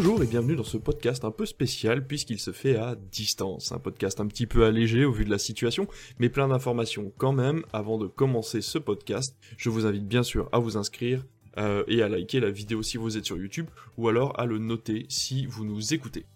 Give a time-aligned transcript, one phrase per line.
[0.00, 3.72] Bonjour et bienvenue dans ce podcast un peu spécial puisqu'il se fait à distance.
[3.72, 5.88] Un podcast un petit peu allégé au vu de la situation,
[6.20, 7.64] mais plein d'informations quand même.
[7.72, 11.26] Avant de commencer ce podcast, je vous invite bien sûr à vous inscrire
[11.56, 13.66] euh, et à liker la vidéo si vous êtes sur YouTube
[13.96, 16.26] ou alors à le noter si vous nous écoutez.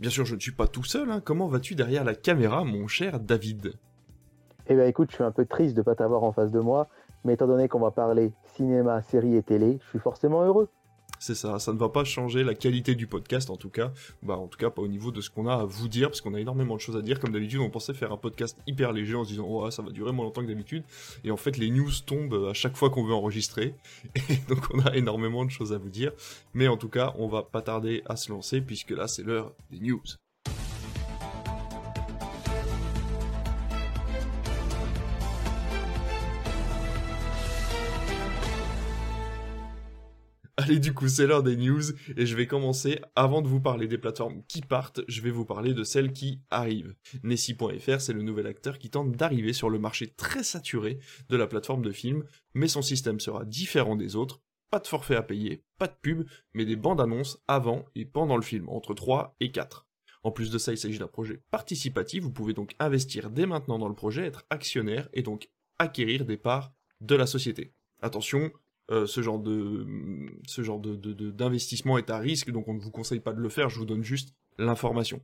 [0.00, 1.12] Bien sûr, je ne suis pas tout seul.
[1.12, 1.22] Hein.
[1.24, 3.74] Comment vas-tu derrière la caméra, mon cher David?
[4.66, 6.58] Eh bien, écoute, je suis un peu triste de ne pas t'avoir en face de
[6.58, 6.88] moi,
[7.24, 10.68] mais étant donné qu'on va parler cinéma, série et télé, je suis forcément heureux
[11.20, 11.58] c'est ça.
[11.58, 13.92] Ça ne va pas changer la qualité du podcast, en tout cas.
[14.22, 16.22] Bah, en tout cas, pas au niveau de ce qu'on a à vous dire, parce
[16.22, 17.20] qu'on a énormément de choses à dire.
[17.20, 19.90] Comme d'habitude, on pensait faire un podcast hyper léger en se disant, oh, ça va
[19.90, 20.82] durer moins longtemps que d'habitude.
[21.22, 23.74] Et en fait, les news tombent à chaque fois qu'on veut enregistrer.
[24.30, 26.12] Et donc, on a énormément de choses à vous dire.
[26.54, 29.52] Mais en tout cas, on va pas tarder à se lancer, puisque là, c'est l'heure
[29.70, 30.02] des news.
[40.62, 41.80] Allez, du coup, c'est l'heure des news
[42.18, 43.00] et je vais commencer.
[43.16, 46.42] Avant de vous parler des plateformes qui partent, je vais vous parler de celles qui
[46.50, 46.94] arrivent.
[47.22, 50.98] Nessie.fr, c'est le nouvel acteur qui tente d'arriver sur le marché très saturé
[51.30, 54.42] de la plateforme de films, mais son système sera différent des autres.
[54.70, 58.36] Pas de forfait à payer, pas de pub, mais des bandes annonces avant et pendant
[58.36, 59.86] le film, entre 3 et 4.
[60.24, 63.78] En plus de ça, il s'agit d'un projet participatif, vous pouvez donc investir dès maintenant
[63.78, 65.48] dans le projet, être actionnaire et donc
[65.78, 67.72] acquérir des parts de la société.
[68.02, 68.52] Attention,
[68.90, 69.86] euh, ce genre de
[70.46, 73.68] ce genre d'investissement est à risque, donc on ne vous conseille pas de le faire,
[73.68, 75.22] je vous donne juste l'information.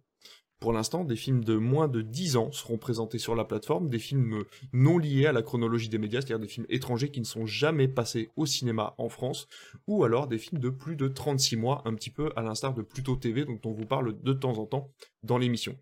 [0.58, 3.98] Pour l'instant, des films de moins de 10 ans seront présentés sur la plateforme, des
[3.98, 7.44] films non liés à la chronologie des médias, c'est-à-dire des films étrangers qui ne sont
[7.44, 9.48] jamais passés au cinéma en France,
[9.86, 12.80] ou alors des films de plus de 36 mois, un petit peu à l'instar de
[12.80, 14.90] Pluto TV, dont on vous parle de temps en temps
[15.22, 15.76] dans l'émission.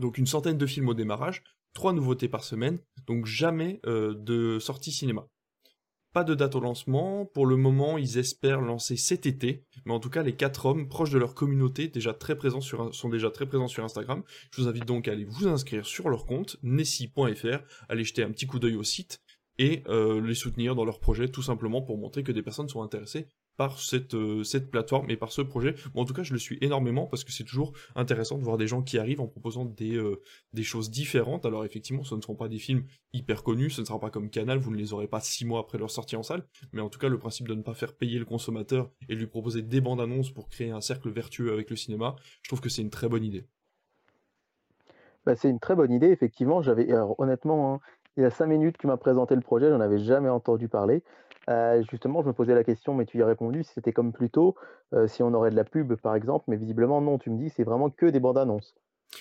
[0.00, 4.58] Donc une centaine de films au démarrage, trois nouveautés par semaine, donc jamais euh, de
[4.58, 5.28] sortie cinéma.
[6.16, 7.26] Pas de date au lancement.
[7.26, 9.66] Pour le moment, ils espèrent lancer cet été.
[9.84, 12.94] Mais en tout cas, les quatre hommes proches de leur communauté, déjà très présents sur,
[12.94, 14.22] sont déjà très présents sur Instagram.
[14.50, 17.58] Je vous invite donc à aller vous inscrire sur leur compte, nessi.fr,
[17.90, 19.20] aller jeter un petit coup d'œil au site
[19.58, 22.80] et euh, les soutenir dans leur projet tout simplement pour montrer que des personnes sont
[22.80, 25.74] intéressées par cette, euh, cette plateforme et par ce projet.
[25.94, 28.66] en tout cas, je le suis énormément parce que c'est toujours intéressant de voir des
[28.66, 30.20] gens qui arrivent en proposant des, euh,
[30.52, 31.46] des choses différentes.
[31.46, 34.30] Alors effectivement, ce ne seront pas des films hyper connus, ce ne sera pas comme
[34.30, 36.88] Canal, vous ne les aurez pas six mois après leur sortie en salle, mais en
[36.88, 39.80] tout cas, le principe de ne pas faire payer le consommateur et lui proposer des
[39.80, 42.90] bandes annonces pour créer un cercle vertueux avec le cinéma, je trouve que c'est une
[42.90, 43.46] très bonne idée.
[45.24, 46.62] Bah, c'est une très bonne idée, effectivement.
[46.62, 46.88] J'avais,
[47.18, 47.80] honnêtement, hein,
[48.16, 51.02] il y a cinq minutes que m'as présenté le projet, j'en avais jamais entendu parler.
[51.50, 54.30] Euh, justement, je me posais la question, mais tu y as répondu, c'était comme plus
[54.30, 54.56] tôt,
[54.94, 57.50] euh, si on aurait de la pub par exemple, mais visiblement non, tu me dis
[57.50, 58.74] c'est vraiment que des bandes annonces.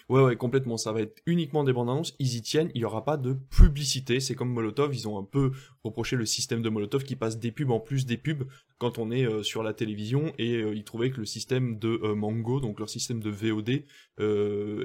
[0.09, 0.77] Ouais, ouais, complètement.
[0.77, 2.15] Ça va être uniquement des bandes annonces.
[2.19, 2.71] Ils y tiennent.
[2.73, 4.19] Il n'y aura pas de publicité.
[4.19, 4.93] C'est comme Molotov.
[4.93, 5.51] Ils ont un peu
[5.83, 8.43] reproché le système de Molotov qui passe des pubs en plus des pubs
[8.77, 10.33] quand on est euh, sur la télévision.
[10.37, 13.83] Et euh, ils trouvaient que le système de euh, Mango, donc leur système de VOD,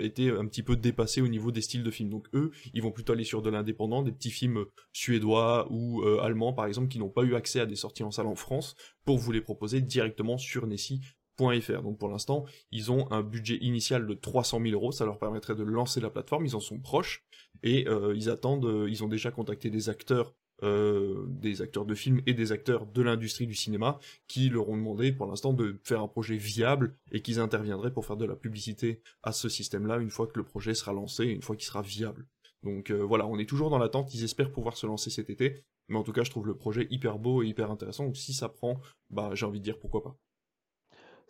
[0.02, 2.10] était un petit peu dépassé au niveau des styles de films.
[2.10, 6.52] Donc eux, ils vont plutôt aller sur de l'indépendant, des petits films suédois ou allemands
[6.52, 8.74] par exemple qui n'ont pas eu accès à des sorties en salle en France
[9.04, 11.00] pour vous les proposer directement sur Nessie
[11.38, 15.54] donc pour l'instant, ils ont un budget initial de 300 000 euros, ça leur permettrait
[15.54, 17.24] de lancer la plateforme, ils en sont proches,
[17.62, 21.94] et euh, ils attendent, euh, ils ont déjà contacté des acteurs, euh, des acteurs de
[21.94, 23.98] films et des acteurs de l'industrie du cinéma,
[24.28, 28.04] qui leur ont demandé pour l'instant de faire un projet viable, et qu'ils interviendraient pour
[28.04, 31.42] faire de la publicité à ce système-là une fois que le projet sera lancé, une
[31.42, 32.26] fois qu'il sera viable.
[32.62, 35.96] Donc voilà, on est toujours dans l'attente, ils espèrent pouvoir se lancer cet été, mais
[35.96, 38.50] en tout cas je trouve le projet hyper beau et hyper intéressant, donc si ça
[38.50, 40.18] prend, bah j'ai envie de dire pourquoi pas.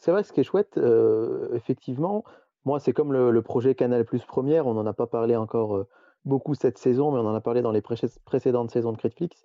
[0.01, 2.25] C'est vrai, ce qui est chouette, euh, effectivement,
[2.65, 5.89] moi, c'est comme le, projet Canal Plus Première, on n'en a pas parlé encore euh,
[6.25, 9.45] beaucoup cette saison, mais on en a parlé dans les précédentes saisons de Critflix.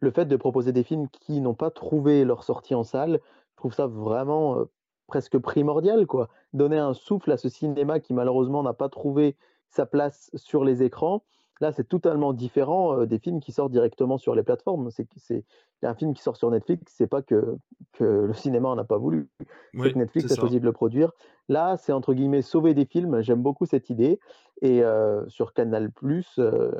[0.00, 3.18] Le fait de proposer des films qui n'ont pas trouvé leur sortie en salle,
[3.52, 4.64] je trouve ça vraiment euh,
[5.06, 6.28] presque primordial, quoi.
[6.52, 9.36] Donner un souffle à ce cinéma qui malheureusement n'a pas trouvé
[9.70, 11.22] sa place sur les écrans
[11.60, 14.90] Là, c'est totalement différent des films qui sortent directement sur les plateformes.
[14.90, 15.44] C'est,
[15.82, 17.56] un film qui sort sur Netflix, c'est pas que,
[17.92, 19.28] que le cinéma en a pas voulu.
[19.74, 21.12] c'est que Netflix a choisi de le produire.
[21.48, 23.20] Là, c'est entre guillemets sauver des films.
[23.20, 24.18] J'aime beaucoup cette idée.
[24.62, 25.90] Et euh, sur Canal
[26.38, 26.72] euh,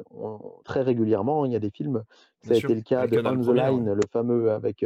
[0.65, 2.03] très régulièrement, il y a des films.
[2.43, 4.85] Ça a été le cas de On the Line, le fameux avec,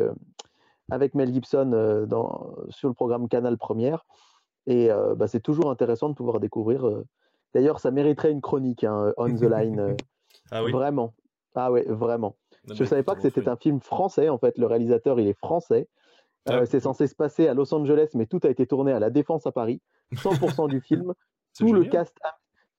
[0.90, 4.04] avec Mel Gibson dans, sur le programme Canal Première.
[4.66, 7.04] Et bah, c'est toujours intéressant de pouvoir découvrir
[7.54, 9.80] D'ailleurs, ça mériterait une chronique, hein, On the Line.
[9.80, 9.94] Euh,
[10.50, 11.14] ah oui Vraiment.
[11.54, 12.36] Ah ouais, vraiment.
[12.72, 14.58] je ne savais pas que c'était un film français, en fait.
[14.58, 15.88] Le réalisateur, il est français.
[16.48, 16.66] Euh, ah.
[16.66, 19.46] c'est censé se passer à Los Angeles, mais tout a été tourné à La Défense
[19.46, 19.82] à Paris.
[20.12, 21.14] 100% du film.
[21.58, 22.16] tout le cast,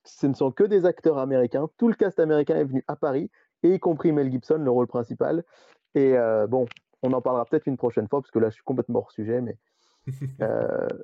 [0.06, 1.70] ce ne sont que des acteurs américains.
[1.78, 3.30] Tout le cast américain est venu à Paris,
[3.64, 5.44] et y compris Mel Gibson, le rôle principal.
[5.96, 6.66] Et euh, bon,
[7.04, 9.42] on en parlera peut-être une prochaine fois, parce que là, je suis complètement hors sujet,
[9.42, 9.58] mais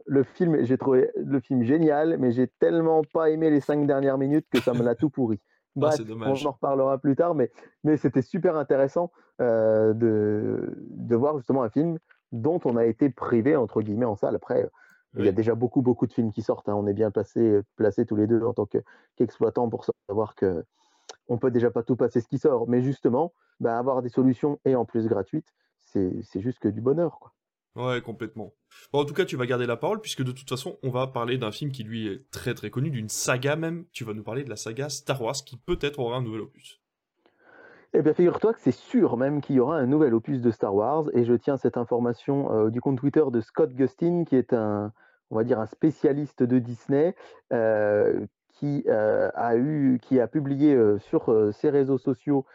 [0.06, 4.18] le film, j'ai trouvé le film génial, mais j'ai tellement pas aimé les cinq dernières
[4.18, 5.40] minutes que ça me l'a tout pourri.
[5.81, 7.52] Ah, on en reparlera plus tard, mais,
[7.84, 11.98] mais c'était super intéressant de, de voir justement un film
[12.31, 14.36] dont on a été privé, entre guillemets, en salle.
[14.36, 14.69] Après,
[15.18, 16.68] il y a déjà beaucoup, beaucoup de films qui sortent.
[16.69, 16.75] Hein.
[16.75, 18.68] On est bien placés placé tous les deux en tant
[19.18, 20.63] qu'exploitants pour savoir que
[21.28, 22.68] on peut déjà pas tout passer ce qui sort.
[22.68, 25.54] Mais justement, bah, avoir des solutions et en plus gratuites,
[25.84, 27.19] c'est juste que du bonheur.
[27.19, 27.31] Quoi.
[27.75, 28.54] Ouais, complètement.
[28.94, 31.38] en tout cas, tu vas garder la parole puisque de toute façon, on va parler
[31.38, 33.86] d'un film qui lui est très très connu, d'une saga même.
[33.92, 36.80] Tu vas nous parler de la saga Star Wars qui peut-être aura un nouvel opus.
[37.98, 40.75] Eh bien, figure-toi que c'est sûr même qu'il y aura un nouvel opus de Star
[40.75, 44.51] Wars, et je tiens cette information euh, du compte Twitter de Scott Gustin, qui est
[44.51, 44.92] un,
[45.31, 47.16] on va dire, un spécialiste de Disney,
[47.54, 52.45] euh, qui, euh, a eu, qui a publié sur ses réseaux sociaux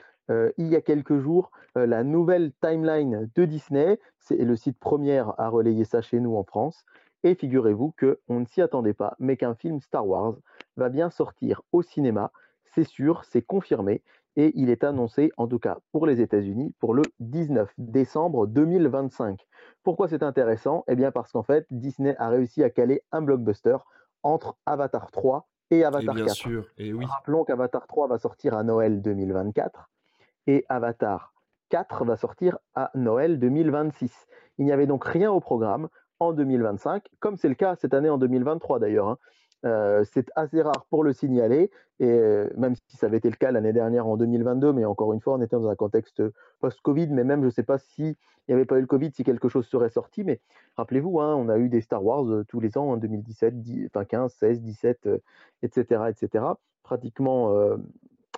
[0.58, 3.98] il y a quelques jours la nouvelle timeline de Disney.
[4.18, 6.84] C'est le site premier à relayer ça chez nous en France.
[7.22, 10.36] Et figurez-vous qu'on ne s'y attendait pas, mais qu'un film Star Wars
[10.76, 12.32] va bien sortir au cinéma.
[12.64, 14.02] C'est sûr, c'est confirmé
[14.36, 19.44] et il est annoncé, en tout cas pour les États-Unis, pour le 19 décembre 2025.
[19.82, 20.84] Pourquoi c'est intéressant?
[20.88, 23.76] Eh bien parce qu'en fait, Disney a réussi à caler un blockbuster
[24.22, 26.36] entre Avatar 3 et Avatar et bien 4.
[26.36, 27.04] Sûr, et oui.
[27.04, 29.90] Rappelons qu'Avatar 3 va sortir à Noël 2024
[30.46, 31.32] et Avatar
[31.70, 34.26] 4 va sortir à Noël 2026.
[34.58, 35.88] Il n'y avait donc rien au programme
[36.18, 39.08] en 2025, comme c'est le cas cette année en 2023 d'ailleurs.
[39.08, 39.18] Hein.
[39.66, 43.36] Euh, c'est assez rare pour le signaler, et euh, même si ça avait été le
[43.36, 46.22] cas l'année dernière en 2022, mais encore une fois, on était dans un contexte
[46.60, 48.16] post-Covid, mais même je ne sais pas s'il
[48.48, 50.40] n'y avait pas eu le Covid, si quelque chose serait sorti, mais
[50.76, 53.54] rappelez-vous, hein, on a eu des Star Wars euh, tous les ans, en 2017,
[54.08, 55.08] 15, 16, 17,
[55.62, 56.44] etc., etc.,
[56.82, 57.54] pratiquement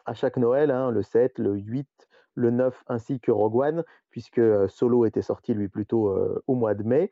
[0.06, 1.88] à chaque Noël, hein, le 7, le 8,
[2.34, 6.14] le 9 ainsi que Rogue One, puisque Solo était sorti lui plutôt
[6.46, 7.10] au mois de mai.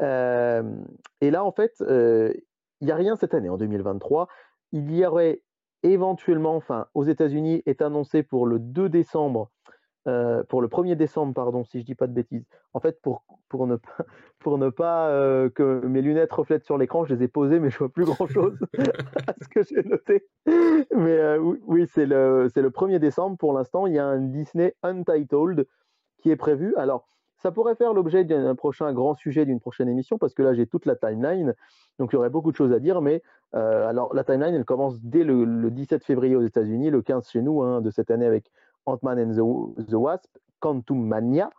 [0.00, 2.34] et là, en fait, il
[2.82, 4.28] n'y a rien cette année, en 2023.
[4.72, 5.42] Il y aurait
[5.82, 9.50] éventuellement, enfin, aux États-Unis, est annoncé pour le 2 décembre,
[10.08, 12.46] euh, pour le 1er décembre, pardon, si je dis pas de bêtises.
[12.72, 13.96] En fait, pour, pour ne pas,
[14.38, 17.68] pour ne pas euh, que mes lunettes reflètent sur l'écran, je les ai posées, mais
[17.68, 18.58] je vois plus grand-chose
[19.26, 20.26] à ce que j'ai noté.
[20.46, 23.86] Mais euh, oui, c'est le, le 1er décembre pour l'instant.
[23.86, 25.66] Il y a un Disney Untitled
[26.18, 26.74] qui est prévu.
[26.76, 27.06] Alors,
[27.38, 30.66] ça pourrait faire l'objet d'un prochain grand sujet d'une prochaine émission, parce que là, j'ai
[30.66, 31.54] toute la timeline,
[31.98, 33.22] donc il y aurait beaucoup de choses à dire, mais
[33.54, 37.40] euh, alors la timeline, elle commence dès le, 17 février aux États-Unis, le 15 chez
[37.40, 38.50] nous, hein, de cette année avec
[38.88, 39.34] Ant-Man and
[39.84, 40.30] the, Wasp,
[40.60, 41.50] Quantum Mania,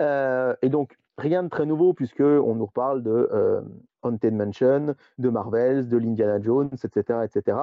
[0.00, 3.60] euh, et donc rien de très nouveau, puisqu'on nous parle de euh,
[4.02, 7.58] Haunted Mansion, de Marvels, de l'Indiana Jones, etc., etc.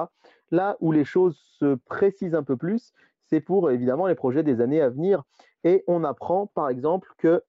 [0.50, 2.92] Là où les choses se précisent un peu plus,
[3.28, 5.22] c'est pour évidemment les projets des années à venir.
[5.64, 7.42] Et on apprend par exemple que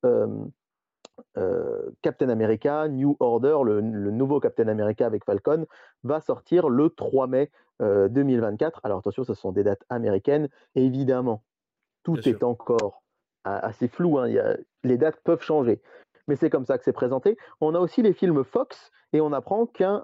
[1.37, 5.65] euh, Captain America, New Order, le, nouveau Captain America avec Falcon,
[6.03, 8.77] va sortir le 3 mai 2024.
[8.77, 10.49] Euh, Alors attention, ce sont des dates américaines.
[10.75, 11.43] évidemment,
[12.15, 13.03] tout est encore
[13.43, 14.17] assez flou.
[14.17, 14.27] Hein.
[14.83, 15.81] les dates peuvent changer.
[16.27, 17.37] Mais c'est comme ça que c'est présenté.
[17.61, 20.01] On a aussi les films Fox et on apprend qu'un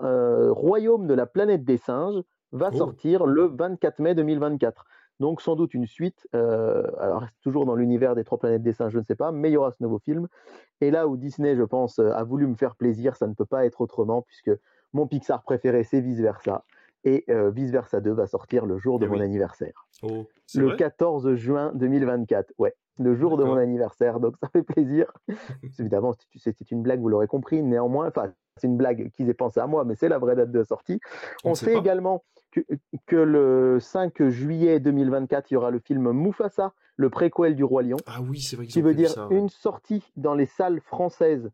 [0.52, 2.22] Royaume de la planète des singes
[2.54, 2.78] va oh.
[2.78, 4.86] sortir le 24 mai 2024.
[5.20, 8.94] Donc sans doute une suite, euh, alors toujours dans l'univers des trois planètes des singes,
[8.94, 10.28] je ne sais pas, mais il y aura ce nouveau film.
[10.82, 13.46] Et là où Disney, je pense, euh, a voulu me faire plaisir, ça ne peut
[13.46, 14.52] pas être autrement, puisque
[14.92, 16.66] mon Pixar préféré, c'est Vice Versa.
[17.06, 19.88] Et euh, Vice Versa 2 va sortir le jour de eh mon anniversaire.
[20.04, 25.12] Oh, le 14 juin 2024, ouais, le jour de mon anniversaire, donc ça fait plaisir.
[25.80, 29.60] Évidemment, c'est une blague, vous l'aurez compris, néanmoins, enfin, c'est une blague qu'ils aient pensé
[29.60, 31.00] à moi, mais c'est la vraie date de sortie.
[31.44, 32.24] On, sait également
[33.08, 37.84] que, le 5 juillet 2024, il y aura le film Mufasa, le préquel du Roi
[37.84, 37.98] Lion.
[38.06, 41.52] Ah oui, c'est vrai Qui veut dire une sortie dans les salles françaises,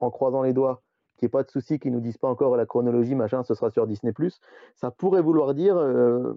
[0.00, 0.82] en croisant les doigts,
[1.22, 3.44] qu'il n'y ait pas de souci, qu'ils ne nous disent pas encore la chronologie, machin,
[3.44, 4.12] ce sera sur Disney.
[4.74, 6.34] Ça pourrait vouloir dire euh,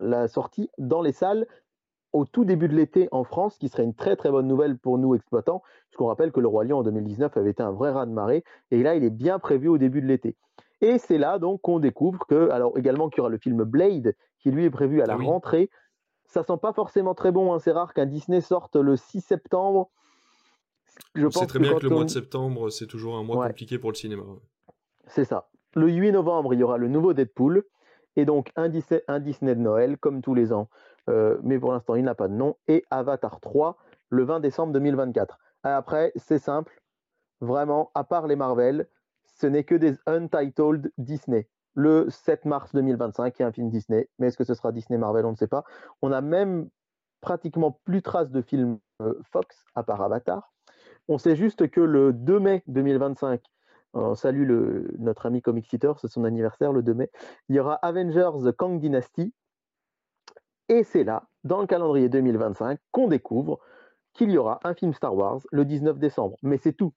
[0.00, 1.46] la sortie dans les salles
[2.12, 4.98] au tout début de l'été en France, qui serait une très très bonne nouvelle pour
[4.98, 8.06] nous exploitants, puisqu'on rappelle que le Roi Lion en 2019 avait été un vrai raz
[8.06, 10.36] de marée, et là il est bien prévu au début de l'été.
[10.80, 14.16] Et c'est là donc qu'on découvre que, alors également qu'il y aura le film Blade,
[14.40, 15.70] qui lui est prévu à la ah rentrée.
[16.24, 17.60] Ça sent pas forcément très bon, hein.
[17.60, 19.90] c'est rare qu'un Disney sorte le 6 septembre.
[21.14, 23.90] Je pense très bien que le mois de septembre, c'est toujours un mois compliqué pour
[23.90, 24.22] le cinéma.
[25.06, 25.48] C'est ça.
[25.74, 27.64] Le 8 novembre, il y aura le nouveau Deadpool,
[28.16, 30.68] et donc un Disney, un Disney de Noël, comme tous les ans.
[31.08, 32.56] Euh, mais pour l'instant, il n'a pas de nom.
[32.68, 33.76] Et Avatar 3,
[34.10, 35.38] le 20 décembre 2024.
[35.62, 36.82] Après, c'est simple.
[37.40, 38.88] Vraiment, à part les Marvel,
[39.40, 41.48] ce n'est que des Untitled Disney.
[41.74, 44.72] Le 7 mars 2025, il y a un film Disney, mais est-ce que ce sera
[44.72, 45.24] Disney Marvel?
[45.24, 45.64] On ne sait pas.
[46.02, 46.68] On a même
[47.20, 50.52] pratiquement plus trace de films euh, Fox, à part Avatar.
[51.10, 53.42] On sait juste que le 2 mai 2025,
[53.94, 57.10] On salue le, notre ami Comic Seater, c'est son anniversaire le 2 mai.
[57.48, 59.34] Il y aura Avengers The Kang Dynasty.
[60.68, 63.58] Et c'est là, dans le calendrier 2025, qu'on découvre
[64.12, 66.36] qu'il y aura un film Star Wars le 19 décembre.
[66.44, 66.92] Mais c'est tout.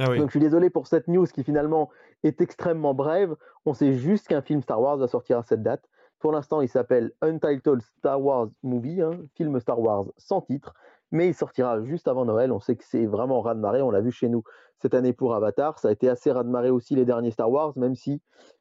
[0.00, 0.18] Ah oui.
[0.18, 1.88] Donc je suis désolé pour cette news qui finalement
[2.24, 3.36] est extrêmement brève.
[3.64, 5.88] On sait juste qu'un film Star Wars va sortir à cette date.
[6.18, 10.74] Pour l'instant, il s'appelle Untitled Star Wars Movie, hein, film Star Wars sans titre,
[11.12, 12.52] mais il sortira juste avant Noël.
[12.52, 13.82] On sait que c'est vraiment raz de marée.
[13.82, 14.42] On l'a vu chez nous
[14.80, 15.78] cette année pour Avatar.
[15.78, 18.20] Ça a été assez raz de marée aussi les derniers Star Wars, même si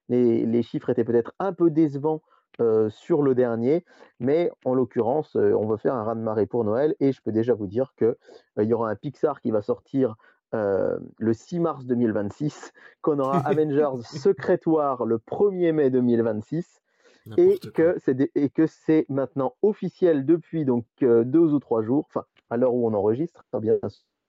[0.10, 2.22] les, les chiffres étaient peut-être un peu décevants
[2.62, 3.84] euh, sur le dernier,
[4.22, 7.22] mais en l'occurrence, euh, on veut faire un raz de marée pour Noël et je
[7.22, 8.18] peux déjà vous dire que
[8.58, 10.16] euh, y aura un Pixar qui va sortir
[10.54, 12.72] euh, le 6 mars 2026,
[13.02, 16.82] qu'on aura Avengers Secret War le 1er mai 2026
[17.38, 22.06] et que c'est et que c'est maintenant officiel depuis donc euh, deux ou trois jours,
[22.08, 23.78] enfin à l'heure où on enregistre, hein, bien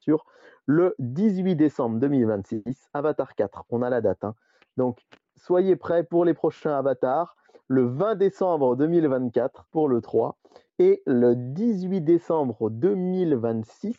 [0.00, 0.24] sûr,
[0.66, 4.24] le 18 décembre 2026, Avatar 4, on a la date.
[4.24, 4.34] hein.
[4.76, 4.98] Donc
[5.36, 7.36] soyez prêts pour les prochains Avatars,
[7.68, 10.36] le 20 décembre 2024 pour le 3
[10.78, 13.96] et le 18 décembre 2026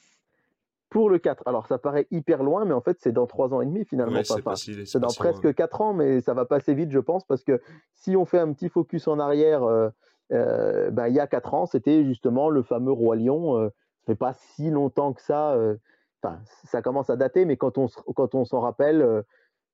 [0.89, 1.43] pour le 4.
[1.45, 4.15] Alors ça paraît hyper loin, mais en fait c'est dans trois ans et demi finalement.
[4.17, 4.53] Ouais, c'est enfin,
[4.95, 5.13] dans loin.
[5.15, 7.61] presque 4 ans, mais ça va passer vite, je pense, parce que
[7.93, 9.89] si on fait un petit focus en arrière, euh,
[10.31, 13.57] euh, ben, il y a 4 ans, c'était justement le fameux Roi Lion.
[13.57, 13.69] euh,
[14.07, 15.51] fait pas si longtemps que ça.
[15.53, 15.75] euh,
[16.23, 19.21] Enfin, ça commence à dater, mais quand on, se- quand on s'en rappelle, euh,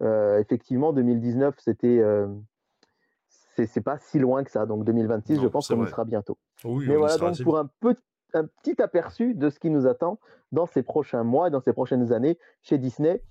[0.01, 2.01] euh, effectivement, 2019, c'était.
[3.55, 4.65] c'est pas si loin que ça.
[4.65, 6.37] Donc 2026, je pense qu'on y sera bientôt.
[6.65, 8.01] Oui, Mais voilà donc pour un, petit-
[8.33, 10.19] un petit aperçu de ce qui nous attend
[10.51, 13.23] dans ces prochains mois et dans ces prochaines années chez Disney.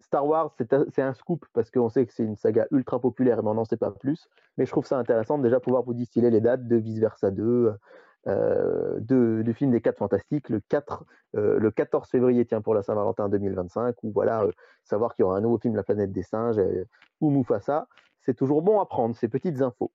[0.00, 3.50] Star Wars, c'est un, scoop parce qu'on sait que c'est une saga ultra populaire, mais
[3.50, 4.28] on n'en sait pas plus.
[4.56, 7.30] Mais je trouve ça intéressant de déjà pouvoir vous distiller les dates de Vice Versa
[7.30, 7.72] 2, euh,
[8.26, 11.04] de, du film des 4 Fantastiques, le, 4,
[11.36, 14.52] euh, le 14 février, tiens, pour la Saint-Valentin 2025, ou voilà, euh,
[14.84, 16.84] savoir qu'il y aura un nouveau film La planète des singes, euh,
[17.20, 17.88] ou Mufasa.
[18.20, 19.90] C'est toujours bon à prendre, ces petites infos.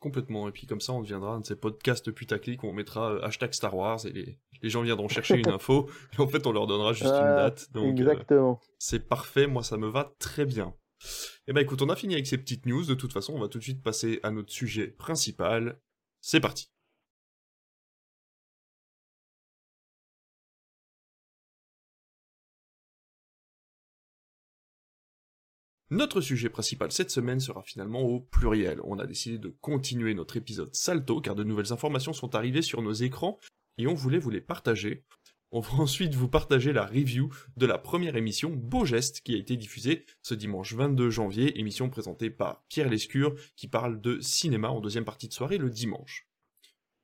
[0.00, 0.48] Complètement.
[0.48, 3.24] Et puis comme ça, on deviendra un de ces podcasts putaclic où on mettra euh,
[3.24, 5.88] hashtag Star Wars et les, les gens viendront chercher une info.
[6.16, 7.72] Et en fait, on leur donnera juste une date.
[7.72, 8.60] Donc, euh, Exactement.
[8.78, 9.46] c'est parfait.
[9.46, 10.74] Moi, ça me va très bien.
[11.46, 12.84] Et ben écoute, on a fini avec ces petites news.
[12.84, 15.78] De toute façon, on va tout de suite passer à notre sujet principal.
[16.20, 16.70] C'est parti.
[25.90, 28.80] Notre sujet principal cette semaine sera finalement au pluriel.
[28.82, 32.82] On a décidé de continuer notre épisode Salto car de nouvelles informations sont arrivées sur
[32.82, 33.38] nos écrans
[33.78, 35.04] et on voulait vous les partager.
[35.52, 39.38] On va ensuite vous partager la review de la première émission Beau Geste qui a
[39.38, 44.70] été diffusée ce dimanche 22 janvier, émission présentée par Pierre Lescure qui parle de cinéma
[44.70, 46.26] en deuxième partie de soirée le dimanche.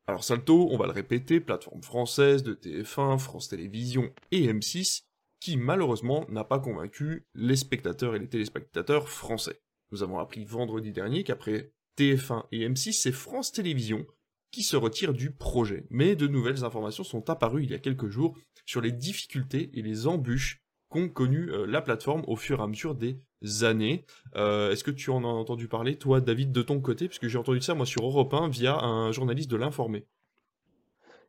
[0.08, 5.04] Alors Salto, on va le répéter, plateforme française de TF1, France Télévisions et M6,
[5.42, 9.60] qui malheureusement n'a pas convaincu les spectateurs et les téléspectateurs français.
[9.90, 14.06] Nous avons appris vendredi dernier qu'après TF1 et M6, c'est France Télévisions
[14.52, 15.84] qui se retire du projet.
[15.90, 19.82] Mais de nouvelles informations sont apparues il y a quelques jours sur les difficultés et
[19.82, 23.18] les embûches qu'ont connu euh, la plateforme au fur et à mesure des
[23.62, 24.04] années.
[24.36, 27.08] Euh, Est-ce que tu en as entendu parler, toi, David, de ton côté?
[27.08, 30.06] Puisque j'ai entendu ça, moi, sur Europe 1, via un journaliste de l'Informé.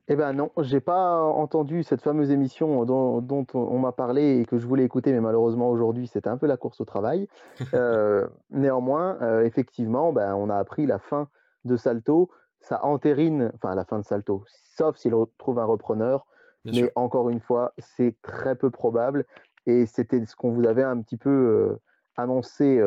[0.10, 4.46] Eh ben non, j'ai pas entendu cette fameuse émission dont, dont on, m'a parlé et
[4.46, 7.28] que je voulais écouter, mais malheureusement aujourd'hui c'était un peu la course au travail.
[7.74, 11.28] Euh, néanmoins, euh, effectivement, ben, on a appris la fin
[11.66, 12.30] de Salto.
[12.60, 14.44] Ça entérine, enfin la fin de Salto,
[14.76, 16.26] sauf s'il retrouve un repreneur.
[16.66, 16.92] Bien mais sûr.
[16.96, 19.26] encore une fois, c'est très peu probable.
[19.66, 21.82] Et c'était ce qu'on vous avait un petit peu euh,
[22.16, 22.82] annoncé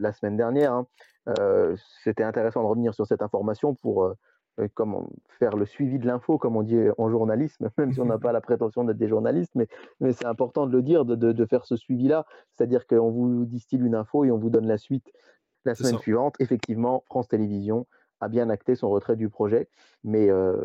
[0.00, 0.72] la semaine dernière.
[0.72, 0.86] hein.
[2.02, 4.14] C'était intéressant de revenir sur cette information pour
[4.74, 8.18] comment faire le suivi de l'info, comme on dit en journalisme, même si on n'a
[8.18, 9.68] pas la prétention d'être des journalistes, mais,
[10.00, 12.26] mais c'est important de le dire, de, de- de faire ce suivi-là.
[12.52, 15.10] C'est-à-dire qu'on vous distille une info et on vous donne la suite
[15.64, 15.98] la semaine ça.
[15.98, 16.34] suivante.
[16.40, 17.86] Effectivement, France Télévisions
[18.20, 19.68] a bien acté son retrait du projet,
[20.02, 20.56] mais euh,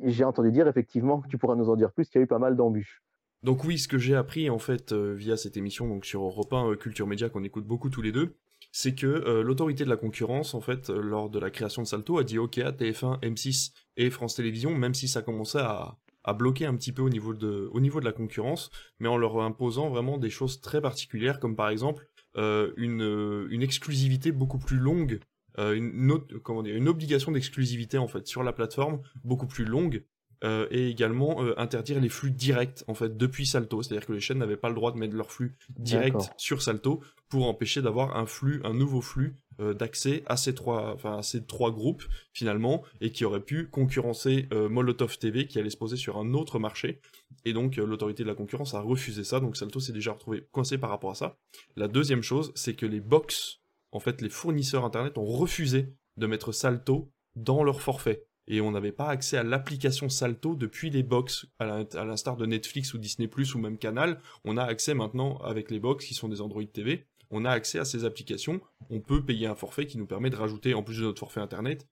[0.00, 2.38] j'ai entendu dire effectivement, tu pourras nous en dire plus, qu'il y a eu pas
[2.38, 3.02] mal d'embûches.
[3.42, 6.52] Donc oui, ce que j'ai appris en fait euh, via cette émission donc sur Europe
[6.52, 8.36] 1 euh, Culture Média qu'on écoute beaucoup tous les deux,
[8.72, 11.86] c'est que euh, l'autorité de la concurrence en fait euh, lors de la création de
[11.86, 15.98] Salto a dit OK à TF1, M6 et France Télévisions même si ça commençait à,
[16.24, 19.18] à bloquer un petit peu au niveau de au niveau de la concurrence, mais en
[19.18, 24.58] leur imposant vraiment des choses très particulières comme par exemple euh, une euh, exclusivité beaucoup
[24.58, 25.20] plus longue
[25.58, 26.18] une,
[26.64, 30.02] une obligation d'exclusivité en fait sur la plateforme beaucoup plus longue
[30.44, 34.20] euh, et également euh, interdire les flux directs en fait depuis Salto, c'est-à-dire que les
[34.20, 38.16] chaînes n'avaient pas le droit de mettre leur flux direct sur Salto pour empêcher d'avoir
[38.16, 42.02] un flux, un nouveau flux euh, d'accès à ces trois, enfin à ces trois groupes
[42.32, 46.58] finalement, et qui aurait pu concurrencer Molotov TV qui allait se poser sur un autre
[46.58, 47.00] marché.
[47.44, 50.76] Et donc l'autorité de la concurrence a refusé ça, donc Salto s'est déjà retrouvé coincé
[50.76, 51.38] par rapport à ça.
[51.76, 53.60] La deuxième chose, c'est que les box,
[53.92, 58.26] en fait les fournisseurs internet ont refusé de mettre Salto dans leur forfait.
[58.52, 62.92] Et on n'avait pas accès à l'application Salto depuis les box, à l'instar de Netflix
[62.92, 66.42] ou Disney⁇ ou même Canal, on a accès maintenant avec les box qui sont des
[66.42, 70.06] Android TV, on a accès à ces applications, on peut payer un forfait qui nous
[70.06, 71.88] permet de rajouter, en plus de notre forfait internet,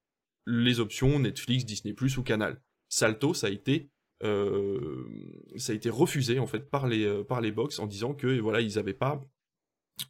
[0.46, 2.60] les options Netflix, Disney⁇ ou Canal.
[2.90, 3.88] Salto, ça a été,
[4.22, 5.08] euh,
[5.56, 8.38] ça a été refusé en fait par les, euh, par les box en disant que
[8.38, 9.24] voilà, ils n'avaient pas,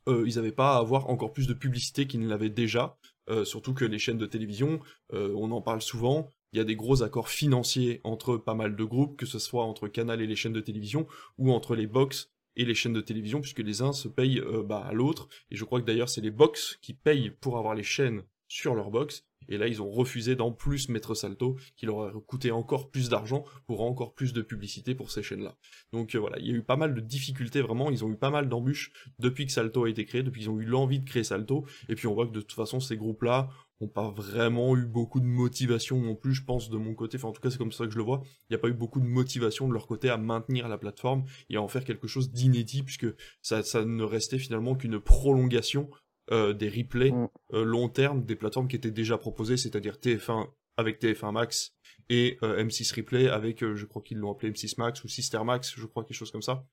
[0.09, 2.99] euh, ils pas à avoir encore plus de publicité qu'ils ne l'avaient déjà,
[3.45, 4.81] surtout que les chaînes de télévision,
[5.13, 8.85] on en parle souvent, il y a des gros accords financiers entre pas mal de
[8.85, 11.07] groupes, que ce soit entre Canal et les chaînes de télévision,
[11.39, 14.63] ou entre les box et les chaînes de télévision, puisque les uns se payent euh,
[14.63, 15.29] bah, à l'autre.
[15.51, 18.75] Et je crois que d'ailleurs, c'est les box qui payent pour avoir les chaînes sur
[18.75, 19.25] leur box.
[19.49, 23.09] Et là, ils ont refusé d'en plus mettre Salto, qui leur aurait coûté encore plus
[23.09, 25.57] d'argent pour encore plus de publicité pour ces chaînes-là.
[25.93, 28.17] Donc euh, voilà, il y a eu pas mal de difficultés vraiment, ils ont eu
[28.17, 31.05] pas mal d'embûches depuis que Salto a été créé, depuis qu'ils ont eu l'envie de
[31.05, 31.65] créer Salto.
[31.89, 33.51] Et puis on voit que de toute façon, ces groupes-là
[33.89, 37.17] pas vraiment eu beaucoup de motivation non plus, je pense, de mon côté.
[37.17, 38.23] Enfin, en tout cas, c'est comme ça que je le vois.
[38.25, 41.25] Il n'y a pas eu beaucoup de motivation de leur côté à maintenir la plateforme
[41.49, 43.07] et à en faire quelque chose d'inédit, puisque
[43.43, 45.91] ça, ça ne restait finalement qu'une prolongation
[46.31, 47.29] euh, des replays mm.
[47.55, 51.73] euh, long terme des plateformes qui étaient déjà proposées, c'est-à-dire TF1 avec TF1 Max
[52.09, 55.75] et euh, M6 Replay avec, je crois qu'ils l'ont appelé M6 Max ou Sister Max,
[55.77, 56.65] je crois, quelque chose comme ça.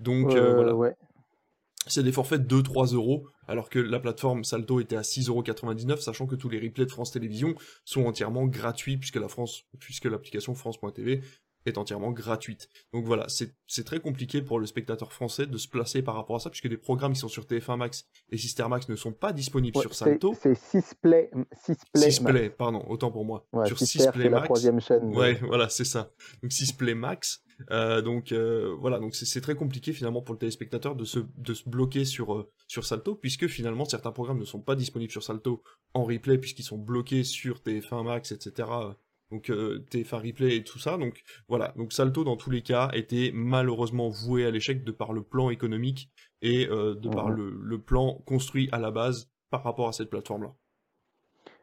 [0.00, 0.74] Donc voilà.
[0.74, 0.94] Ouais
[1.86, 6.26] c'est des forfaits de 2-3 euros, alors que la plateforme Salto était à 6,99€, sachant
[6.26, 9.28] que tous les replays de France Télévisions sont entièrement gratuits, puisque la
[9.78, 11.22] puisque l'application France.tv
[11.66, 12.68] est entièrement gratuite.
[12.92, 16.40] Donc voilà, c'est très compliqué pour le spectateur français de se placer par rapport à
[16.40, 19.32] ça, puisque les programmes qui sont sur TF1 Max et Sister Max ne sont pas
[19.32, 20.34] disponibles sur Salto.
[20.40, 21.30] C'est 6play.
[21.94, 23.46] 6play, pardon, autant pour moi.
[23.66, 24.32] sur 6play Max.
[24.32, 25.16] la troisième chaîne.
[25.16, 26.10] Ouais, voilà, c'est ça.
[26.42, 30.96] Donc 6play Max, euh, donc euh, voilà, donc c'est très compliqué finalement pour le téléspectateur
[30.96, 34.60] de se, de se bloquer sur, euh, sur Salto, puisque finalement certains programmes ne sont
[34.60, 35.62] pas disponibles sur Salto
[35.94, 38.68] en replay, puisqu'ils sont bloqués sur TF1 Max, etc.
[39.32, 40.96] Donc TF1 Replay et tout ça.
[40.96, 45.12] Donc voilà, donc Salto dans tous les cas était malheureusement voué à l'échec de par
[45.12, 46.10] le plan économique
[46.42, 50.10] et de par mmh le, le plan construit à la base par rapport à cette
[50.10, 50.52] plateforme-là.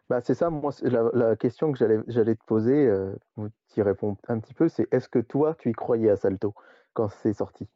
[0.10, 1.78] Bah, c'est ça, moi, la, question que
[2.08, 5.70] j'allais te poser, euh, tu y réponds un petit peu, c'est est-ce que toi, tu
[5.70, 6.56] y croyais à Salto
[6.94, 7.68] quand c'est sorti?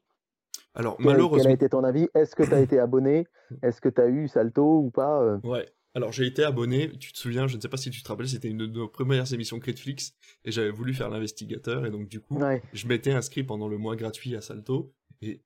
[0.74, 1.44] Alors, malheureusement.
[1.44, 2.10] Quel a été ton avis?
[2.16, 3.28] Est-ce que tu as été abonné?
[3.62, 5.38] Est-ce que tu as eu Salto ou pas euh?
[5.44, 5.68] Ouais.
[5.96, 8.28] Alors j'ai été abonné, tu te souviens, je ne sais pas si tu te rappelles,
[8.28, 12.20] c'était une de nos premières émissions Critflix et j'avais voulu faire l'investigateur et donc du
[12.20, 12.40] coup
[12.74, 15.42] je m'étais inscrit pendant le mois gratuit à Salto et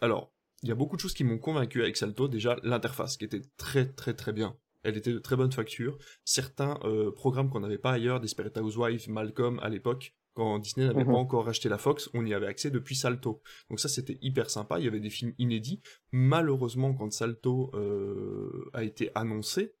[0.00, 3.24] alors il y a beaucoup de choses qui m'ont convaincu avec Salto, déjà l'interface qui
[3.24, 5.98] était très très très bien elle était de très bonne facture.
[6.24, 11.04] Certains euh, programmes qu'on n'avait pas ailleurs, Desperate Housewives, Malcolm à l'époque, quand Disney n'avait
[11.04, 11.16] pas mhm.
[11.16, 13.42] encore racheté la Fox, on y avait accès depuis Salto.
[13.68, 15.80] Donc ça c'était hyper sympa, il y avait des films inédits.
[16.10, 19.74] Malheureusement quand Salto euh, a été annoncé,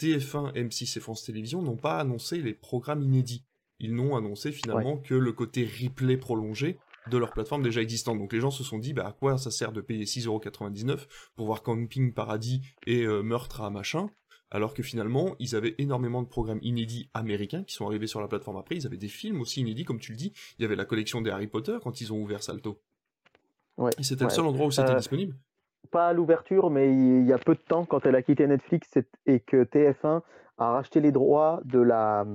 [0.00, 3.44] TF1, M6 et France Télévisions n'ont pas annoncé les programmes inédits.
[3.80, 6.78] Ils n'ont annoncé finalement que le côté replay prolongé
[7.10, 8.18] de leur plateforme déjà existante.
[8.18, 11.06] Donc les gens se sont dit, bah à quoi ça sert de payer 6,99€
[11.36, 14.10] pour voir Camping Paradis et euh, Meurtre à machin
[14.50, 18.28] alors que finalement, ils avaient énormément de programmes inédits américains qui sont arrivés sur la
[18.28, 20.76] plateforme après, ils avaient des films aussi inédits, comme tu le dis, il y avait
[20.76, 22.80] la collection des Harry Potter quand ils ont ouvert Salto.
[23.76, 25.36] Ouais, et c'était le seul endroit où c'était euh, disponible
[25.90, 28.88] Pas à l'ouverture, mais il y a peu de temps, quand elle a quitté Netflix
[29.26, 30.22] et que TF1
[30.58, 32.26] a racheté les droits de la,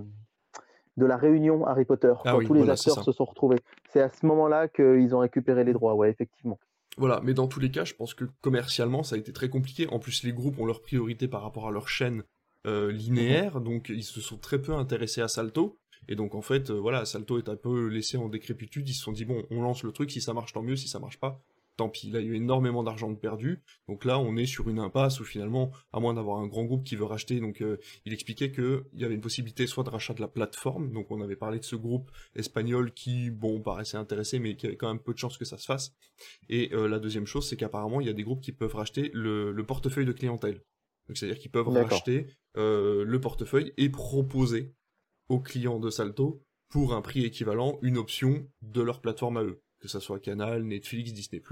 [0.98, 3.60] de la réunion Harry Potter, ah quand tous les acteurs se sont retrouvés.
[3.92, 6.60] C'est à ce moment-là qu'ils ont récupéré les droits, ouais, effectivement.
[6.98, 9.88] Voilà, mais dans tous les cas, je pense que commercialement, ça a été très compliqué.
[9.88, 12.24] En plus, les groupes ont leur priorité par rapport à leur chaîne
[12.66, 15.78] euh, linéaire, donc ils se sont très peu intéressés à Salto.
[16.08, 18.88] Et donc en fait, euh, voilà, Salto est un peu laissé en décrépitude.
[18.88, 20.88] Ils se sont dit bon, on lance le truc, si ça marche tant mieux, si
[20.88, 21.42] ça marche pas,
[21.78, 24.46] tant pis, là il y a eu énormément d'argent de perdu, donc là on est
[24.46, 27.62] sur une impasse où finalement, à moins d'avoir un grand groupe qui veut racheter, donc
[27.62, 31.10] euh, il expliquait qu'il y avait une possibilité soit de rachat de la plateforme, donc
[31.10, 34.88] on avait parlé de ce groupe espagnol qui, bon, paraissait intéressé, mais qui avait quand
[34.88, 35.96] même peu de chances que ça se fasse,
[36.50, 39.10] et euh, la deuxième chose, c'est qu'apparemment il y a des groupes qui peuvent racheter
[39.14, 40.62] le, portefeuille de clientèle,
[41.08, 44.74] donc c'est-à-dire qu'ils peuvent racheter euh, le portefeuille et proposer
[45.30, 49.63] aux clients de Salto pour un prix équivalent une option de leur plateforme à eux
[49.84, 51.44] que ce soit Canal, Netflix, Disney+,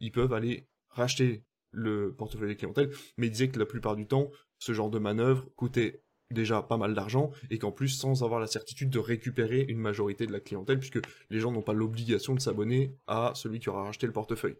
[0.00, 4.04] ils peuvent aller racheter le portefeuille des clientèles, mais ils disaient que la plupart du
[4.04, 8.40] temps, ce genre de manœuvre coûtait déjà pas mal d'argent et qu'en plus sans avoir
[8.40, 10.98] la certitude de récupérer une majorité de la clientèle puisque
[11.30, 14.56] les gens n'ont pas l'obligation de s'abonner à celui qui aura racheté le portefeuille.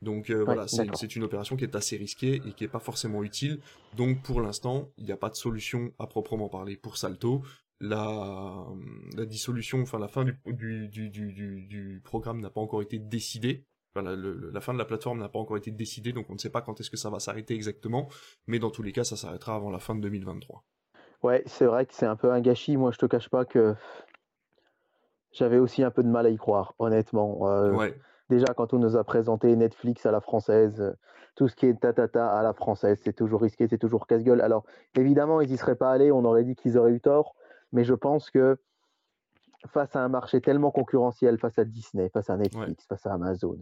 [0.00, 3.58] Donc voilà, c'est une opération qui est assez risquée et qui n'est pas forcément utile.
[3.96, 7.42] Donc pour l'instant, il n'y a pas de solution à proprement parler pour Salto.
[7.86, 8.66] La,
[9.16, 11.32] la dissolution, enfin la fin du, du, du,
[11.66, 13.66] du programme n'a pas encore été décidée
[14.02, 16.62] la, fin de la plateforme n'a pas encore été décidée, donc on ne sait pas
[16.62, 18.08] quand est-ce que ça va s'arrêter exactement,
[18.46, 20.64] mais dans tous les cas, ça s'arrêtera avant la fin de 2023.
[21.22, 22.76] Ouais, c'est vrai que c'est un peu un gâchis.
[22.76, 23.74] Moi, je te cache pas que
[25.32, 27.48] j'avais aussi un peu de mal à y croire, honnêtement.
[27.48, 27.90] Euh,
[28.28, 30.94] déjà, quand on nous a présenté Netflix à la française,
[31.34, 34.40] tout ce qui est tatata à la française, c'est toujours risqué, c'est toujours casse-gueule.
[34.40, 34.64] Alors,
[34.96, 37.34] évidemment, ils n'y seraient pas allés, on aurait dit qu'ils auraient eu tort,
[37.74, 38.56] mais je pense que
[39.66, 43.58] face à un marché tellement concurrentiel, face à Disney, face à Netflix, face à Amazon,